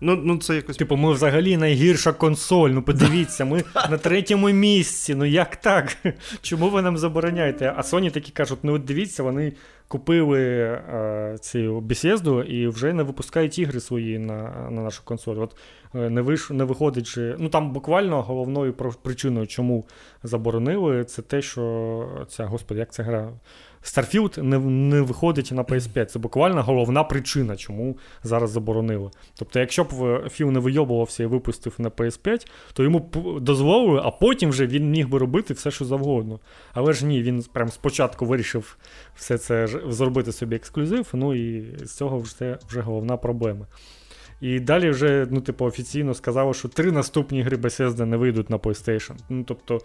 [0.01, 0.77] Ну, ну, це якось...
[0.77, 2.71] Типу, ми взагалі найгірша консоль.
[2.71, 5.15] Ну, подивіться, ми на третьому місці.
[5.15, 5.97] Ну як так?
[6.43, 7.75] Чому ви нам забороняєте?
[7.77, 9.53] А Sony такі кажуть: ну от дивіться, вони
[9.89, 15.37] купили е, цю бесізду і вже не випускають ігри свої на на нашу консоль.
[15.37, 15.57] От
[15.95, 17.37] е, не виш, не виходить же.
[17.39, 18.73] Ну там буквально головною
[19.03, 19.87] причиною, чому
[20.23, 23.33] заборонили, це те, що ця, господи, як ця гра.
[23.82, 26.05] Starfield не не виходить на PS5.
[26.05, 29.11] Це буквально головна причина, чому зараз заборонили.
[29.39, 34.11] Тобто, якщо б Філ не вийобувався і випустив на PS5, то йому б дозволили, а
[34.11, 36.40] потім вже він міг би робити все, що завгодно.
[36.73, 38.77] Але ж ні, він прям спочатку вирішив
[39.15, 43.66] все це зробити собі ексклюзив, ну і з цього вже, вже головна проблема.
[44.41, 48.59] І далі вже, ну, типу, офіційно сказали, що три наступні гри Bethesda не вийдуть на
[48.59, 49.17] PlayStation.
[49.29, 49.81] Ну, тобто,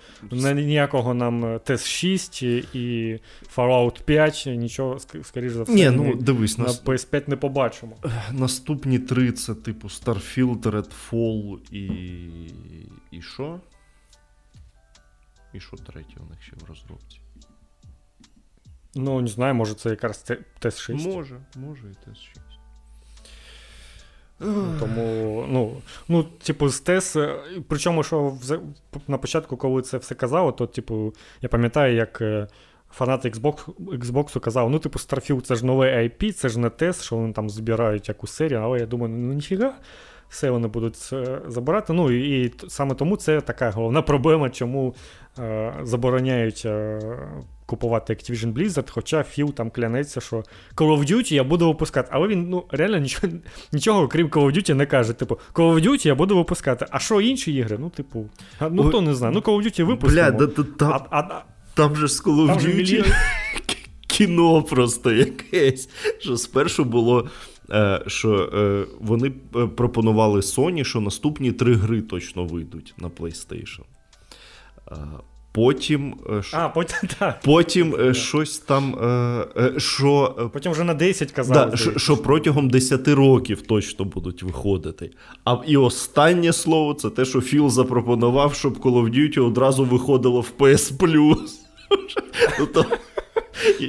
[0.53, 3.19] ніякого нам TES 6 і
[3.55, 7.97] Fallout 5, нічого, скоріш за все, Ні, ну, дивись, на PS5 не побачимо.
[8.31, 11.85] Наступні три це, типу, Starfield, Redfall і.
[13.11, 13.59] І що?
[15.53, 17.19] І що третє у них ще в розробці?
[18.95, 21.07] Ну, не знаю, може це якраз TES 6.
[21.07, 22.41] Може, може і TES 6.
[24.79, 27.17] Тому, ну, ну, типу, з ТЕС,
[27.67, 28.37] причому, що
[29.07, 34.39] на початку, коли це все казало, то, типу, я пам'ятаю, як фанат фанати Xbox Xbox
[34.39, 37.49] казали, ну, типу, Starfield це ж нове IP, це ж не ТЕС, що вони там
[37.49, 39.73] збирають якусь серію, але я думаю, ну ніфіга.
[40.29, 41.13] Все вони будуть
[41.47, 41.93] забирати.
[41.93, 44.95] Ну і, і саме тому це така головна проблема, чому
[45.39, 46.99] е, забороняють е,
[47.65, 50.43] купувати Activision Blizzard, хоча Філ там клянеться, що
[50.75, 52.09] Call of Duty я буду випускати.
[52.11, 53.33] Але він ну, реально нічого,
[53.73, 55.13] нічого, крім Call of Duty, не каже.
[55.13, 56.85] Типу, Call of Duty я буду випускати.
[56.89, 57.77] А що інші ігри?
[57.79, 58.29] Ну, типу,
[58.71, 59.33] ну хто не знає.
[59.33, 60.31] Ну, Call of Duty випустимо.
[60.31, 61.43] Бля, да, да, та, а, а,
[61.73, 63.13] там же з Call of Duty
[64.07, 65.89] кіно просто якесь.
[66.19, 67.29] Що спершу було.
[67.71, 73.81] Е, що е, вони е, пропонували Sony, що наступні три гри точно вийдуть на PlayStation.
[75.51, 76.15] Потім
[76.53, 77.39] а, потім, да.
[77.45, 78.95] потім щось там.
[79.77, 80.35] що...
[80.53, 81.71] Потім вже на 10 казали.
[81.71, 85.11] Да, що, що протягом 10 років точно будуть виходити.
[85.45, 90.41] А і останнє слово це те, що Філ запропонував, щоб Call of Duty одразу виходило
[90.41, 91.49] в PS Plus.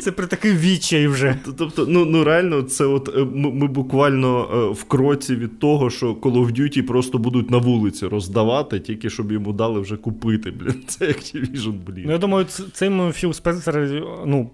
[0.02, 1.36] Це при такий відчай вже.
[1.58, 5.90] Тобто, ну ну реально, це от е, ми, ми буквально е, в кроці від того,
[5.90, 10.50] що Call of Duty просто будуть на вулиці роздавати, тільки щоб йому дали вже купити.
[10.50, 12.02] Блін, це Activision, блін.
[12.06, 14.50] Ну, я думаю, цим Філ Спенсер ну,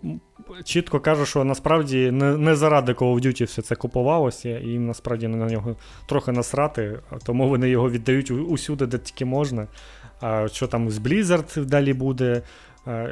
[0.65, 4.87] чітко каже, що насправді не не заради Call of Duty все це купувалося, і їм
[4.87, 5.77] насправді на нього
[6.09, 9.67] трохи насрати, тому вони його віддають усюди, де тільки можна.
[10.21, 12.43] А що там з Blizzard далі буде?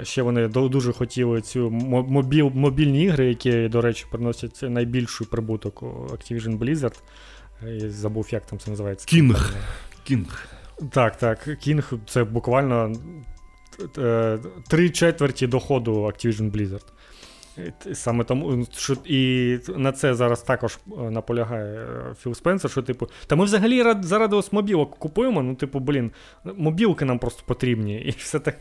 [0.03, 5.87] Ще вони дуже хотіли цю мобіль, мобільні ігри, які, до речі, приносять найбільший прибуток у
[5.87, 7.01] Activision Blizzard.
[7.67, 9.07] Я забув, як там це називається.
[9.07, 9.55] King.
[10.05, 10.47] King.
[10.91, 11.49] Так, так.
[11.61, 12.93] King це буквально
[13.99, 14.39] е,
[14.69, 16.87] три четверті доходу Activision Blizzard.
[17.93, 23.09] Саме тому, що і на це зараз також е, наполягає е, Філ Спенсер, що, типу,
[23.27, 25.43] та ми взагалі заради ось мобілок купуємо.
[25.43, 26.11] Ну, типу, блін,
[26.45, 28.01] мобілки нам просто потрібні.
[28.01, 28.57] І все так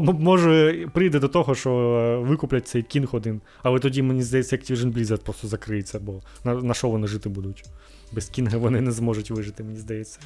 [0.00, 3.40] може прийде до того, що е, викуплять цей кінг один.
[3.62, 7.64] Але тоді, мені здається, Activision Blizzard просто закриється, бо на, на що вони жити будуть?
[8.12, 10.20] Без кінга вони не зможуть вижити, мені здається.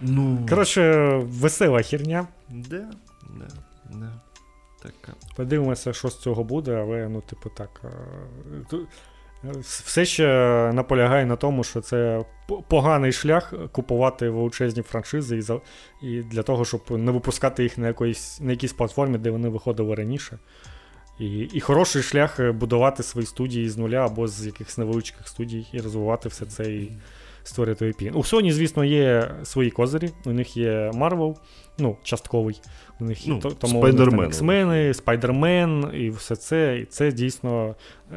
[0.00, 0.46] Ну...
[0.48, 2.28] Коротше, весела херня.
[2.48, 2.90] Да,
[3.38, 3.48] да,
[3.92, 4.12] да.
[4.82, 5.12] Така.
[5.36, 7.80] Подивимося, що з цього буде, але ну, типу, так.
[7.84, 8.86] Е,
[9.60, 10.26] все ще
[10.74, 12.24] наполягає на тому, що це
[12.68, 15.60] поганий шлях купувати величезні франшизи і за,
[16.02, 19.94] і для того, щоб не випускати їх на якоїсь, на якійсь платформі, де вони виходили
[19.94, 20.38] раніше.
[21.18, 25.80] І і хороший шлях будувати свої студії з нуля або з якихось невеличких студій і
[25.80, 26.92] розвивати все це і
[27.42, 28.10] створити IP.
[28.12, 30.10] У Sony, звісно, є свої козирі.
[30.24, 31.36] У них є Marvel,
[31.80, 32.60] ну, частковий.
[33.00, 36.78] У них ну, тому X-мени, Спайдермен і все це.
[36.78, 37.74] І це дійсно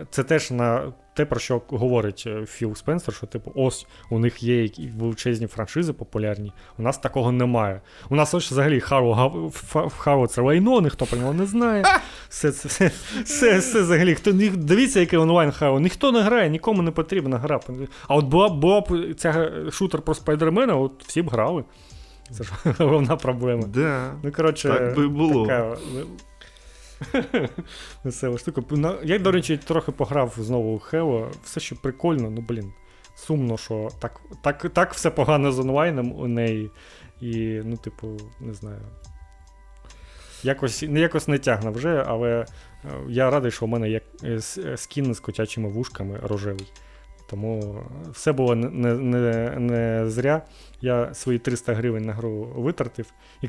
[0.09, 4.43] це теж на те, про що говорить е, Філ Спенсер, що типу, ось у них
[4.43, 6.53] є величезні франшизи популярні.
[6.77, 7.81] У нас такого немає.
[8.09, 9.51] У нас ось взагалі Харо
[9.97, 11.83] Харо це лайно, ніхто про нього не знає.
[12.29, 12.91] Все це все,
[13.23, 14.15] все, все взагалі.
[14.15, 15.79] Хто, Дивіться, який онлайн Харо.
[15.79, 17.59] Ніхто не грає, нікому не потрібна гра.
[18.07, 21.63] А от була була б ця шутер про Спайдермена, от всі б грали.
[22.31, 23.63] Це ж головна проблема.
[23.67, 25.47] Да, ну, коротше, Так би було.
[25.47, 25.77] Така
[28.03, 28.61] весела штука.
[29.03, 31.31] Я, до речі, трохи пограв знову у Хево.
[31.43, 32.73] Все ще прикольно, ну блін.
[33.15, 36.71] Сумно, що так так, так все погано з онлайном у неї.
[37.21, 38.81] І, ну, типу, не знаю.
[40.43, 42.45] Якось якось не тягне вже, але е,
[43.09, 44.41] я радий, що в мене є е,
[44.77, 46.67] скін з котячими вушками рожевий.
[47.29, 50.41] Тому все було не не, не зря.
[50.83, 53.47] Я свої 300 гривень на гру витратив і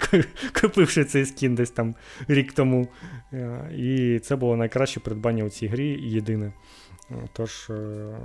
[0.60, 1.94] купивши цей скін десь там
[2.28, 2.88] рік тому.
[3.32, 6.52] Е, і це було найкраще придбання у цій грі єдине.
[7.32, 7.70] Тож.
[7.70, 8.16] Е,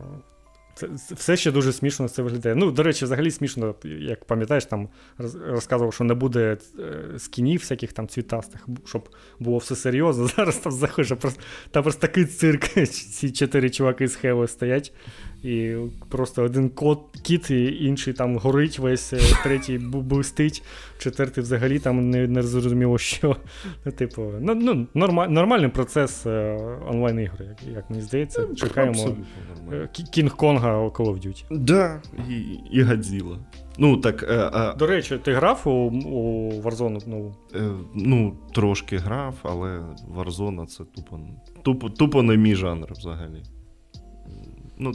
[0.79, 2.55] це все ще дуже смішно це виглядає.
[2.55, 4.89] Ну, до речі, взагалі смішно, як пам'ятаєш, там
[5.45, 9.09] розказував, що не буде е, скінів всяких там цвітастих, щоб
[9.39, 10.27] було все серйозно.
[10.35, 10.73] Зараз там
[11.17, 11.41] просто,
[11.71, 12.63] там просто такий цирк.
[12.87, 14.93] Ці чотири чуваки з Хево стоять.
[15.43, 15.75] І
[16.09, 20.63] просто один кот, кіт, і інший там горить весь, е, третій блистить,
[20.97, 23.35] четвертий взагалі там не не зрозуміло що.
[23.85, 26.59] Ну, Типу, ну, ну норма, нормальний процес е,
[26.89, 28.45] онлайн-ігри, як, як мені здається.
[28.49, 29.15] Ну, Чекаємо
[30.15, 31.43] Кінг-Конга Call of Duty.
[31.51, 33.37] Да, і і Годзіла.
[33.77, 35.69] Ну, так, е, е, До речі, ти грав у
[36.09, 37.35] у Warzone нову?
[37.55, 39.83] Е, ну, трошки грав, але
[40.15, 41.19] Warzone це тупо,
[41.63, 43.43] тупо, тупо не мій жанр взагалі.
[44.77, 44.91] Ну,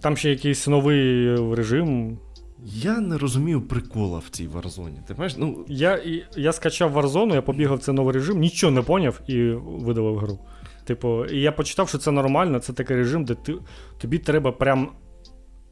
[0.00, 2.18] Там ще якийсь новий режим.
[2.66, 4.98] Я не розумію прикола в цій Варзоні.
[5.08, 5.64] Ти маєш, ну...
[5.68, 6.00] Я
[6.36, 10.38] я скачав Варзону, я побігав в цей новий режим, нічого не поняв і видалив гру.
[10.84, 13.54] Типу, і я почитав, що це нормально, це такий режим, де ти,
[13.98, 14.88] тобі треба прям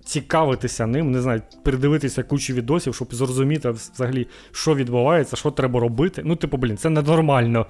[0.04, 6.22] цікавитися ним, не знаю, передивитися кучу відосів, щоб зрозуміти взагалі, що відбувається, що треба робити.
[6.24, 7.66] Ну, типу, блін, це ненормально.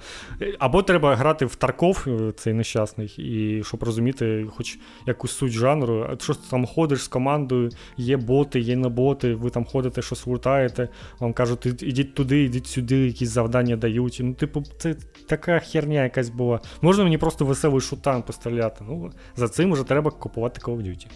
[0.59, 4.77] Або треба грати в Тарков, е, цей нещасний, і щоб розуміти, хоч
[5.07, 6.17] якусь суть жанру.
[6.19, 10.27] Що ти там ходиш з командою, є боти, є не боти, ви там ходите, щось
[10.27, 10.89] лутаєте,
[11.19, 14.19] вам кажуть, ідіть туди, ідіть сюди, якісь завдання дають.
[14.23, 14.95] Ну, типу, це
[15.27, 16.59] така херня якась була.
[16.81, 18.85] Можна мені просто веселий шутан постріляти.
[18.87, 21.07] Ну, за цим вже треба купувати Call of Duty.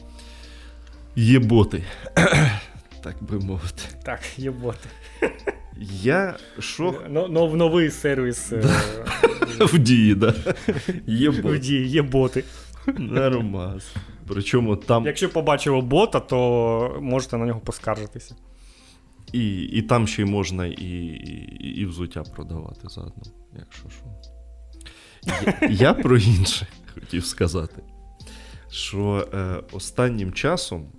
[1.18, 1.84] Є боти.
[3.04, 3.84] Так би мовити.
[4.04, 4.90] Так, є боти.
[6.02, 7.02] Я що?
[7.10, 8.64] Но, новий сервіс е,
[9.60, 10.34] в дії, да.
[11.08, 11.30] Є.
[11.30, 12.44] В дії, є боти.
[12.98, 13.92] Нормас.
[14.28, 15.06] Причому там.
[15.06, 18.36] Якщо побачив бота, то можете на нього поскаржитися.
[19.34, 23.24] І і там ще й можна і, і, і взуття продавати заодно,
[23.60, 24.06] якщо що.
[25.62, 27.84] Я, я про інше хотів сказати,
[28.70, 30.92] що е, останнім часом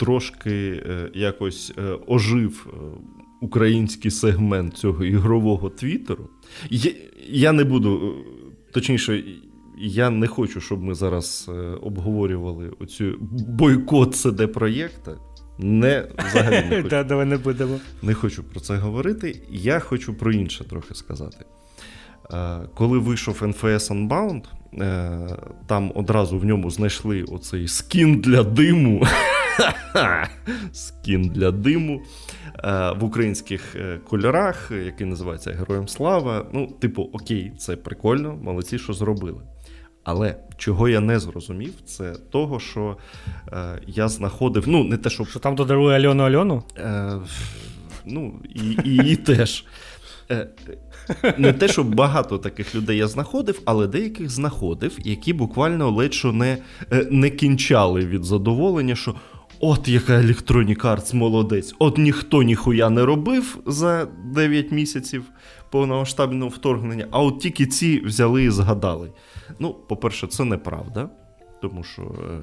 [0.00, 2.74] трошки е, якось е, ожив
[3.40, 6.28] український сегмент цього ігрового твіттеру.
[6.70, 6.92] Я,
[7.28, 8.14] я не буду,
[8.72, 9.24] точніше,
[9.78, 11.50] я не хочу, щоб ми зараз
[11.82, 13.18] обговорювали оцю
[13.48, 15.16] бойкот cd проєкта
[15.58, 17.04] Не взагалі не хочу.
[17.04, 17.78] Давай не будемо.
[18.02, 19.42] Не хочу про це говорити.
[19.50, 21.44] Я хочу про інше трохи сказати.
[22.74, 24.59] Коли вийшов NFS Unbound, Е,
[25.66, 29.06] там одразу в ньому знайшли оцей скін для диму.
[30.72, 32.02] Скін для диму
[32.64, 36.46] е, в українських е, кольорах, який називається Героям Слава.
[36.52, 39.42] Ну, типу, окей, це прикольно, молодці, що зробили.
[40.04, 42.96] Але чого я не зрозумів, це того, що
[43.52, 44.64] е, я знаходив.
[44.66, 46.62] Ну, не те, що Що там додарує Альону Альону?
[46.76, 47.18] Е,
[48.04, 49.64] Ну, і, і, і теж.
[50.30, 50.48] Е,
[51.38, 56.32] не те, щоб багато таких людей я знаходив, але деяких знаходив, які буквально ледь що
[56.32, 56.58] не,
[56.92, 59.14] е, не кінчали від задоволення, що.
[59.62, 61.74] От яка Electronic Arts молодець.
[61.78, 65.24] От ніхто ніхуя не робив за 9 місяців
[65.70, 69.12] повномасштабного вторгнення, а от тільки ці взяли і згадали.
[69.58, 71.10] Ну, по-перше, це неправда
[71.62, 72.40] тому що е,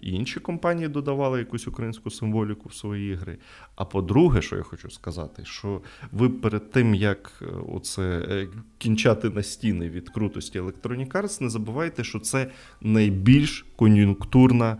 [0.00, 3.38] інші компанії додавали якусь українську символіку в свої ігри.
[3.76, 5.80] А по-друге, що я хочу сказати, що
[6.12, 8.48] ви перед тим, як е, оце е,
[8.78, 14.76] кінчати на стіни від крутості Electronic Arts, не забувайте, що це найбільш кон'юнктурна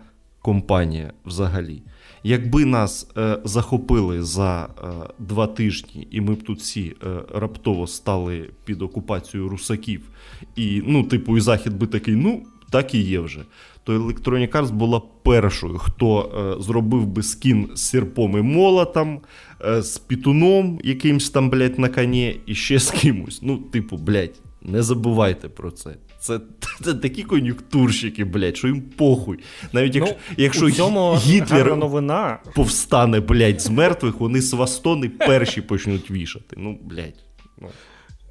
[0.47, 1.81] компанія взагалі.
[2.23, 4.87] Якби нас е, захопили за е,
[5.19, 10.09] два тижні, і ми б тут всі е, раптово стали під окупацією русаків,
[10.55, 13.45] і ну, типу, і захід би такий, ну так і є вже
[13.87, 19.21] то Electronic Arts була першою, хто е, зробив би скін з серпом і молотом,
[19.65, 23.39] е, з пітуном якимсь там, блядь, на коні і ще з кимось.
[23.41, 25.95] Ну, типу, блядь, не забувайте про це.
[26.19, 26.39] Це,
[26.83, 29.37] це такі кон'юнктурщики, блядь, що їм похуй.
[29.73, 32.39] Навіть якщо ну, якщо цьому Гітлер новина.
[32.55, 36.55] повстане, блядь, з мертвих, вони свастони перші почнуть вішати.
[36.59, 37.23] Ну, блядь.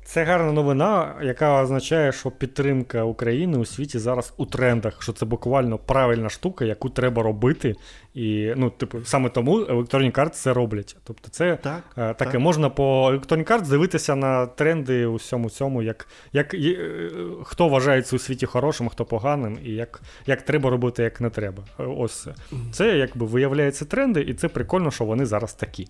[0.07, 5.27] Це гарна новина, яка означає, що підтримка України у світі зараз у трендах, що це
[5.27, 7.75] буквально правильна штука, яку треба робити.
[8.15, 10.97] І ну, типу, саме тому Electronic Arts це роблять.
[11.05, 12.41] Тобто, це так, е, таке так.
[12.41, 17.01] можна по Electronic Arts дивитися на тренди у всьому цьому, як як е,
[17.45, 21.63] хто вважається у світі хорошим, хто поганим, і як як треба робити, як не треба.
[21.79, 22.29] Ось
[22.73, 25.89] це якби виявляється тренди, і це прикольно, що вони зараз такі.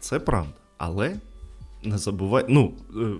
[0.00, 0.52] Це правда.
[0.78, 1.16] Але
[1.82, 2.44] не забувай.
[2.48, 3.14] Ну, е,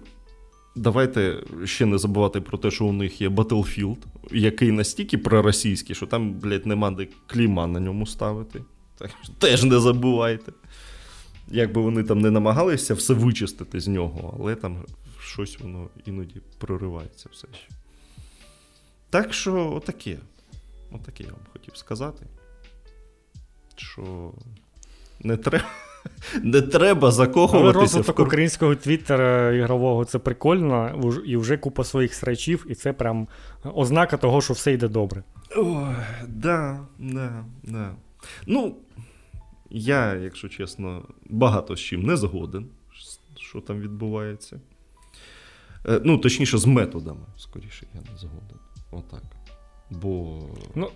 [0.77, 3.99] давайте ще не забувати про те, що у них є Battlefield,
[4.31, 8.65] який настільки проросійський, що там, блядь, нема де кліма на ньому ставити.
[8.99, 10.53] Так Теж не забувайте.
[11.51, 14.85] Якби вони там не намагалися все вичистити з нього, але там
[15.21, 17.69] щось воно іноді проривається все ще.
[19.11, 20.19] Так що, отаке.
[20.93, 22.27] Отаке я вам хотів сказати.
[23.77, 24.33] Що
[25.21, 25.65] не треба.
[26.43, 27.59] Не треба закохуватися.
[27.59, 28.23] Але розвиток в...
[28.23, 33.29] українського твіттера ігрового це прикольно, і вже купа своїх срачів, і це прям
[33.65, 35.23] ознака того, що все йде добре.
[35.57, 35.95] Ой,
[36.29, 37.95] да, да, да.
[38.47, 38.77] Ну,
[39.71, 42.67] я, якщо чесно, багато з чим не згоден,
[43.37, 44.61] що там відбувається.
[45.89, 48.59] Е, ну, точніше, з методами, скоріше, я не згоден.
[48.91, 49.23] Отак.
[49.91, 50.41] Бо.
[50.75, 50.91] Ну,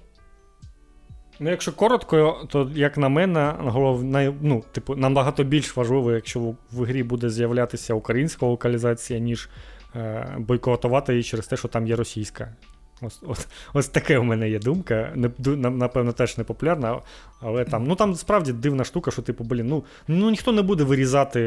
[1.42, 6.56] Ну, якщо коротко, то як на мене, головне, ну, типу, набагато більш важливо, якщо в,
[6.72, 9.48] в грі буде з'являтися українська локалізація, ніж
[9.96, 12.52] е, бойкотувати її через те, що там є російська.
[13.02, 15.12] Ось ось, ось таке у мене є думка.
[15.14, 17.00] Не, Напевно, теж не популярна,
[17.40, 20.84] але там ну там справді дивна штука, що, типу, блін, ну ну ніхто не буде
[20.84, 21.40] вирізати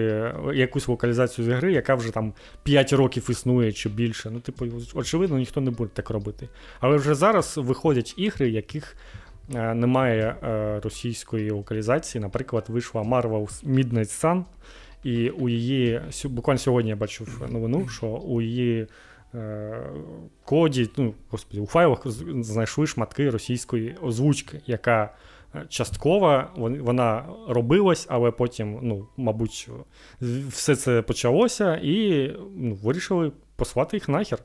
[0.54, 4.30] якусь локалізацію з гри, яка вже там 5 років існує чи більше.
[4.32, 6.50] Ну, типу, очевидно, ніхто не буде так робити.
[6.80, 8.96] Але вже зараз виходять ігри, яких
[9.50, 10.36] немає
[10.84, 12.22] російської локалізації.
[12.22, 14.44] Наприклад, вийшла Marvel's Midnight Sun,
[15.04, 18.88] і у її буквально сьогодні я бачив новину, що у її
[20.44, 22.08] коді, ну, господи, у файлах
[22.42, 25.14] знайшли шматки російської озвучки, яка
[25.70, 29.70] частково вона робилась, але потім, ну, мабуть,
[30.50, 34.40] все це почалося і ну, вирішили послати їх нахер.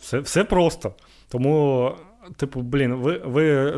[0.00, 0.94] Все все просто.
[1.28, 1.92] Тому,
[2.36, 3.72] типу, блін, ви ви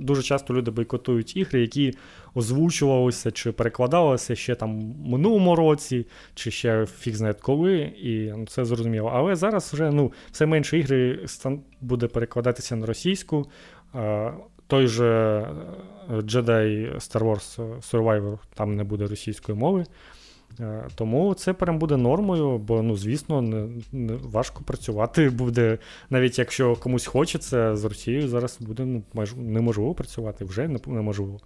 [0.00, 1.94] дуже часто люди бойкотують ігри, які
[2.34, 8.64] озвучувалися чи перекладалися ще там минулому році, чи ще фіг знає коли, і ну, це
[8.64, 9.12] зрозуміло.
[9.14, 11.26] Але зараз вже ну, все менше ігри
[11.80, 13.46] буде перекладатися на російську
[14.66, 15.04] той же
[16.10, 19.84] е, Jedi Star Wars Survivor там не буде російської мови.
[20.60, 25.78] Е, тому це прям буде нормою, бо, ну, звісно, не, не важко працювати буде,
[26.10, 29.02] навіть якщо комусь хочеться з Росією, зараз буде ну,
[29.36, 31.40] неможливо працювати, вже неможливо.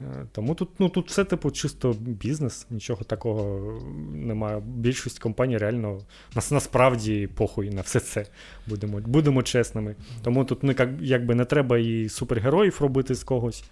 [0.00, 3.72] Е, тому тут ну, тут все типу чисто бізнес, нічого такого
[4.12, 4.62] немає.
[4.66, 6.00] Більшість компаній реально
[6.34, 8.26] нас насправді похуй на все це.
[8.66, 9.94] Будемо будемо чесними.
[10.22, 13.64] Тому тут ну, якби не треба і супергероїв робити з когось.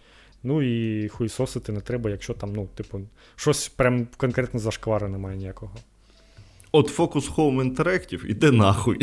[0.43, 3.01] Ну і хуйсосити не треба, якщо там, ну, типу,
[3.37, 5.73] щось прям конкретно зашквара немає ніякого.
[6.73, 8.99] От Focus Home Interactive іде нахуй.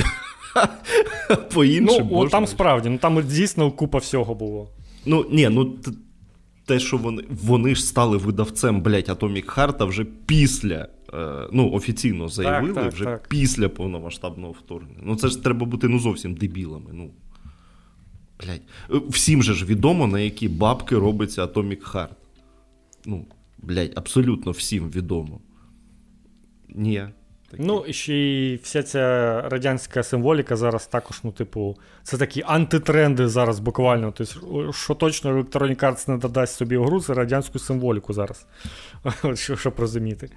[1.53, 2.09] По іншим.
[2.11, 4.69] Ну, там справді, ну там дійсно купа всього було.
[5.05, 5.75] Ну, ні, ну
[6.65, 10.87] те, що вони вони ж стали видавцем, блять, Atomic Heart вже після.
[11.13, 13.27] Е, ну, офіційно заявили так, так, вже так.
[13.27, 14.99] після повномасштабного вторгнення.
[15.03, 16.89] Ну, це ж треба бути ну зовсім дебілами.
[16.93, 17.09] Ну,
[18.43, 18.61] блядь.
[19.09, 22.15] Всім же ж відомо, на які бабки робиться Atomic Heart.
[23.05, 23.25] Ну,
[23.57, 25.39] блядь, абсолютно всім відомо.
[26.69, 27.07] Ні.
[27.51, 27.63] Такі.
[27.63, 33.59] Ну, ще й вся ця радянська символіка зараз також, ну, типу, це такі антитренди зараз
[33.59, 34.11] буквально.
[34.11, 38.47] Тобто, що точно Electronic Arts не додасть собі в гру, це радянську символіку зараз.
[39.33, 40.29] Щоб розуміти.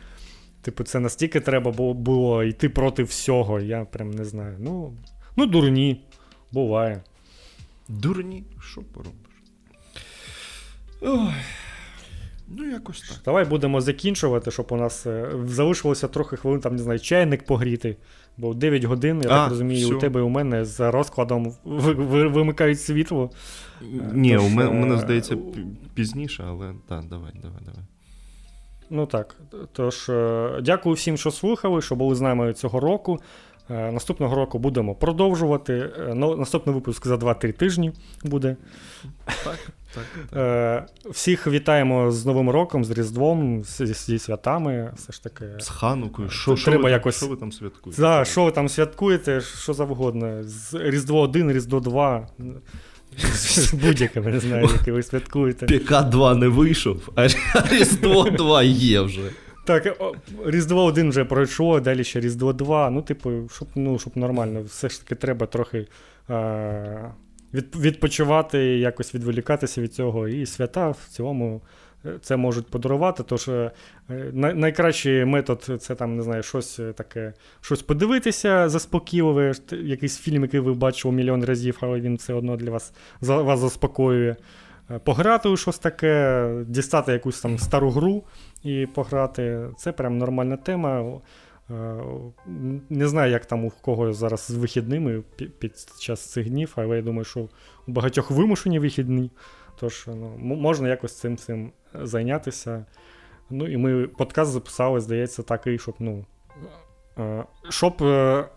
[0.62, 3.60] Типу, це настільки треба було йти проти всього.
[3.60, 4.56] Я прям не знаю.
[4.60, 4.92] Ну,
[5.36, 6.04] ну дурні.
[6.52, 7.02] Буває.
[7.90, 9.14] Дурні, що поробиш?
[11.02, 11.34] Ой.
[12.48, 13.18] Ну, якось так.
[13.24, 17.96] Давай будемо закінчувати, щоб у нас е, залишилося трохи хвилин, там, не знаю, чайник погріти.
[18.36, 19.94] Бо 9 годин, я а, так розумію, все.
[19.94, 23.30] у тебе і у мене за розкладом вимикають світло.
[24.12, 25.36] Ні, Тож, у мене, у мене здається,
[25.94, 27.84] пізніше, але так, давай, давай, давай.
[28.90, 29.36] Ну так.
[29.72, 33.20] Тож, е, дякую всім, що слухали, що були з нами цього року.
[33.70, 35.90] Е, наступного року будемо продовжувати.
[36.14, 37.92] Наступний випуск за 2-3 тижні
[38.24, 38.56] буде.
[39.44, 39.58] Так.
[39.94, 40.38] Так, так.
[40.38, 44.92] Е, Всіх вітаємо з Новим роком, з Різдвом, зі святами.
[44.96, 45.44] Все ж таки.
[45.58, 46.30] З Ханукою.
[46.30, 47.16] Що що, ви, якось...
[47.16, 48.02] що ви там святкуєте?
[48.02, 50.42] Да, Що ви там святкуєте, що завгодно.
[50.72, 52.28] Різдво 1, Різдво 2.
[53.72, 55.66] Будь-яке, не знаю, яке ви святкуєте.
[55.66, 57.26] ПК 2 не вийшов, а
[57.70, 59.30] Різдво 2 є вже.
[59.64, 59.96] Так,
[60.44, 62.90] Різдво 1 вже пройшло, далі ще Різдво 2.
[62.90, 65.86] Ну, типу, щоб ну, щоб нормально, все ж таки треба трохи.
[67.54, 70.28] Від, відпочивати, якось відволікатися від цього.
[70.28, 71.62] І свята в цілому
[72.06, 73.22] е, це можуть подарувати.
[73.22, 73.70] Тож е,
[74.34, 80.60] найкращий метод це там, не знаю, щось е, таке, щось подивитися заспокійливе, якийсь фільм, який
[80.60, 84.36] ви бачили мільйон разів, але він все одно для вас вас заспокоює.
[84.98, 88.24] Пограти у щось таке, дістати якусь там стару гру
[88.62, 89.68] і пограти.
[89.76, 91.20] Це прям нормальна тема.
[91.70, 91.96] Е,
[92.90, 95.22] не знаю, як там у кого зараз з вихідними
[95.58, 97.48] під час цих днів, але я думаю, що у
[97.86, 99.30] багатьох вимушені вихідні.
[99.80, 102.84] Тож ну, можна якось цим цим зайнятися.
[103.50, 106.24] Ну і ми подкаст записали, здається, такий, щоб ну,
[107.18, 108.48] е, щоб е,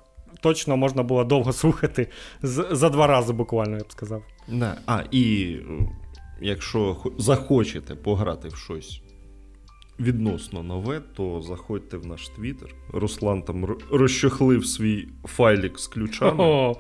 [0.42, 2.08] точно можна було довго слухати
[2.42, 4.24] за два рази буквально, я б сказав.
[4.48, 4.76] Не.
[4.86, 5.58] А, і
[6.44, 9.02] якщо захочете пограти в щось
[10.00, 12.76] відносно нове, то заходьте в наш твіттер.
[12.94, 16.44] Руслан там розчохлив свій файлік з ключами.
[16.44, 16.76] О,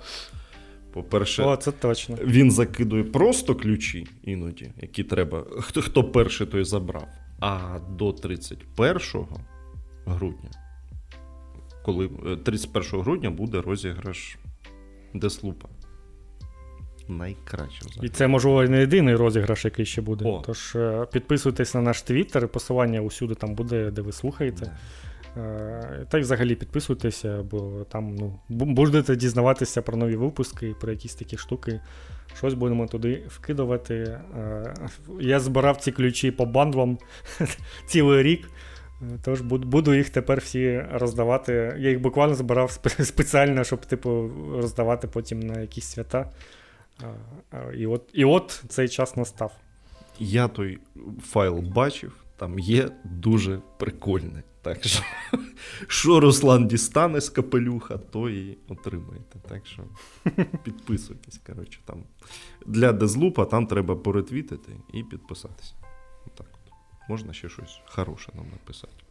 [0.93, 2.17] По-перше, О, це точно.
[2.23, 5.45] він закидує просто ключі іноді, які треба.
[5.59, 7.07] Хто хто перший той забрав.
[7.39, 9.25] А до 31
[10.05, 10.51] грудня,
[11.85, 12.09] коли
[12.43, 14.37] 31 е, грудня буде розіграш
[15.13, 15.69] Деслупа
[17.07, 17.85] найкраще.
[18.01, 20.25] І це, можливо, не єдиний розіграш, який ще буде.
[20.25, 20.43] О.
[20.45, 24.65] Тож е, підписуйтесь на наш твіттер, посилання усюди там буде, де ви слухаєте.
[24.65, 24.77] Yeah.
[26.09, 31.37] Та й взагалі підписуйтеся, бо там ну, будете дізнаватися про нові випуски, про якісь такі
[31.37, 31.79] штуки.
[32.37, 33.95] Щось будемо туди вкидувати.
[34.37, 34.73] Е,
[35.19, 36.97] я збирав ці ключі по бандлам
[37.85, 38.49] цілий рік.
[39.23, 41.75] Тож буду їх тепер всі роздавати.
[41.77, 42.71] Я їх буквально збирав
[43.03, 46.29] спеціально, щоб типу, роздавати потім на якісь свята.
[47.77, 49.55] І от, І от цей час настав.
[50.19, 50.79] Я той
[51.21, 54.43] файл бачив, там є дуже прикольне.
[54.61, 55.03] Так що,
[55.87, 59.39] що Руслан дістане з капелюха, то і отримаєте.
[59.49, 59.83] Так що
[60.63, 61.41] підписуйтесь.
[61.47, 62.03] коротше, там.
[62.65, 65.73] Для дезлупа там треба поретвітити і підписатися.
[66.37, 66.71] Так от.
[67.09, 69.03] Можна ще щось хороше нам написати.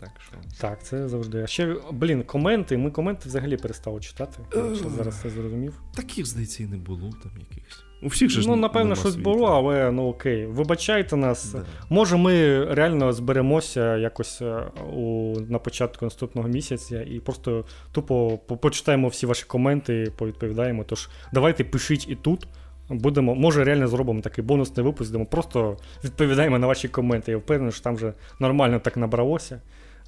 [0.00, 0.60] Так, що...
[0.60, 1.42] так, це завжди.
[1.42, 2.76] А ще, блін, коменти.
[2.76, 4.38] Ми коменти взагалі перестали читати.
[4.56, 5.80] Я зараз це зрозумів.
[5.94, 7.82] Таких, здається, і не було там якихось.
[8.02, 9.30] У всіх же Ну, напевно, щось світу.
[9.30, 10.46] було, але ну окей.
[10.46, 11.52] Вибачайте нас.
[11.52, 11.64] Да.
[11.90, 14.62] Може, ми реально зберемося якось е,
[14.94, 20.84] у, на початку наступного місяця і просто тупо почитаємо всі ваші коменти, і повідповідаємо.
[20.84, 22.48] Тож давайте пишіть і тут.
[22.88, 27.30] Будемо, може, реально зробимо такий бонусний випуск, де ми просто відповідаємо на ваші коменти.
[27.32, 29.60] Я впевнений, що там вже нормально так набралося.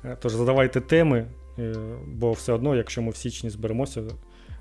[0.04, 1.26] Е, тож задавайте теми,
[1.58, 1.74] е,
[2.06, 4.02] бо все одно, якщо ми в січні зберемося,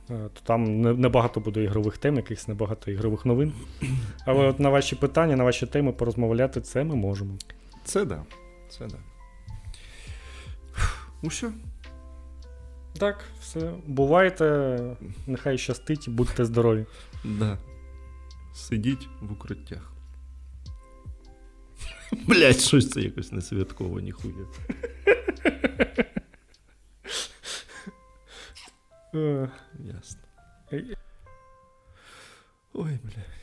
[0.10, 3.54] Е, то там небагато буде ігрових тем, якихось небагато ігрових новин.
[4.26, 7.38] Але от на ваші питання, на ваші теми порозмовляти, це ми можемо.
[7.84, 8.24] Це да.
[8.70, 8.98] Це да.
[11.22, 11.52] Ну все.
[13.00, 13.74] Так, все.
[13.88, 14.80] Бувайте,
[15.28, 16.86] нехай щастить, будьте здорові.
[17.24, 17.58] Да.
[18.54, 19.94] Сидіть в укриттях.
[22.28, 24.34] Блять, щось це якось не святково, ніхуя.
[29.16, 29.48] Е,
[29.80, 30.22] Ясно.
[32.74, 33.37] Ой, бля.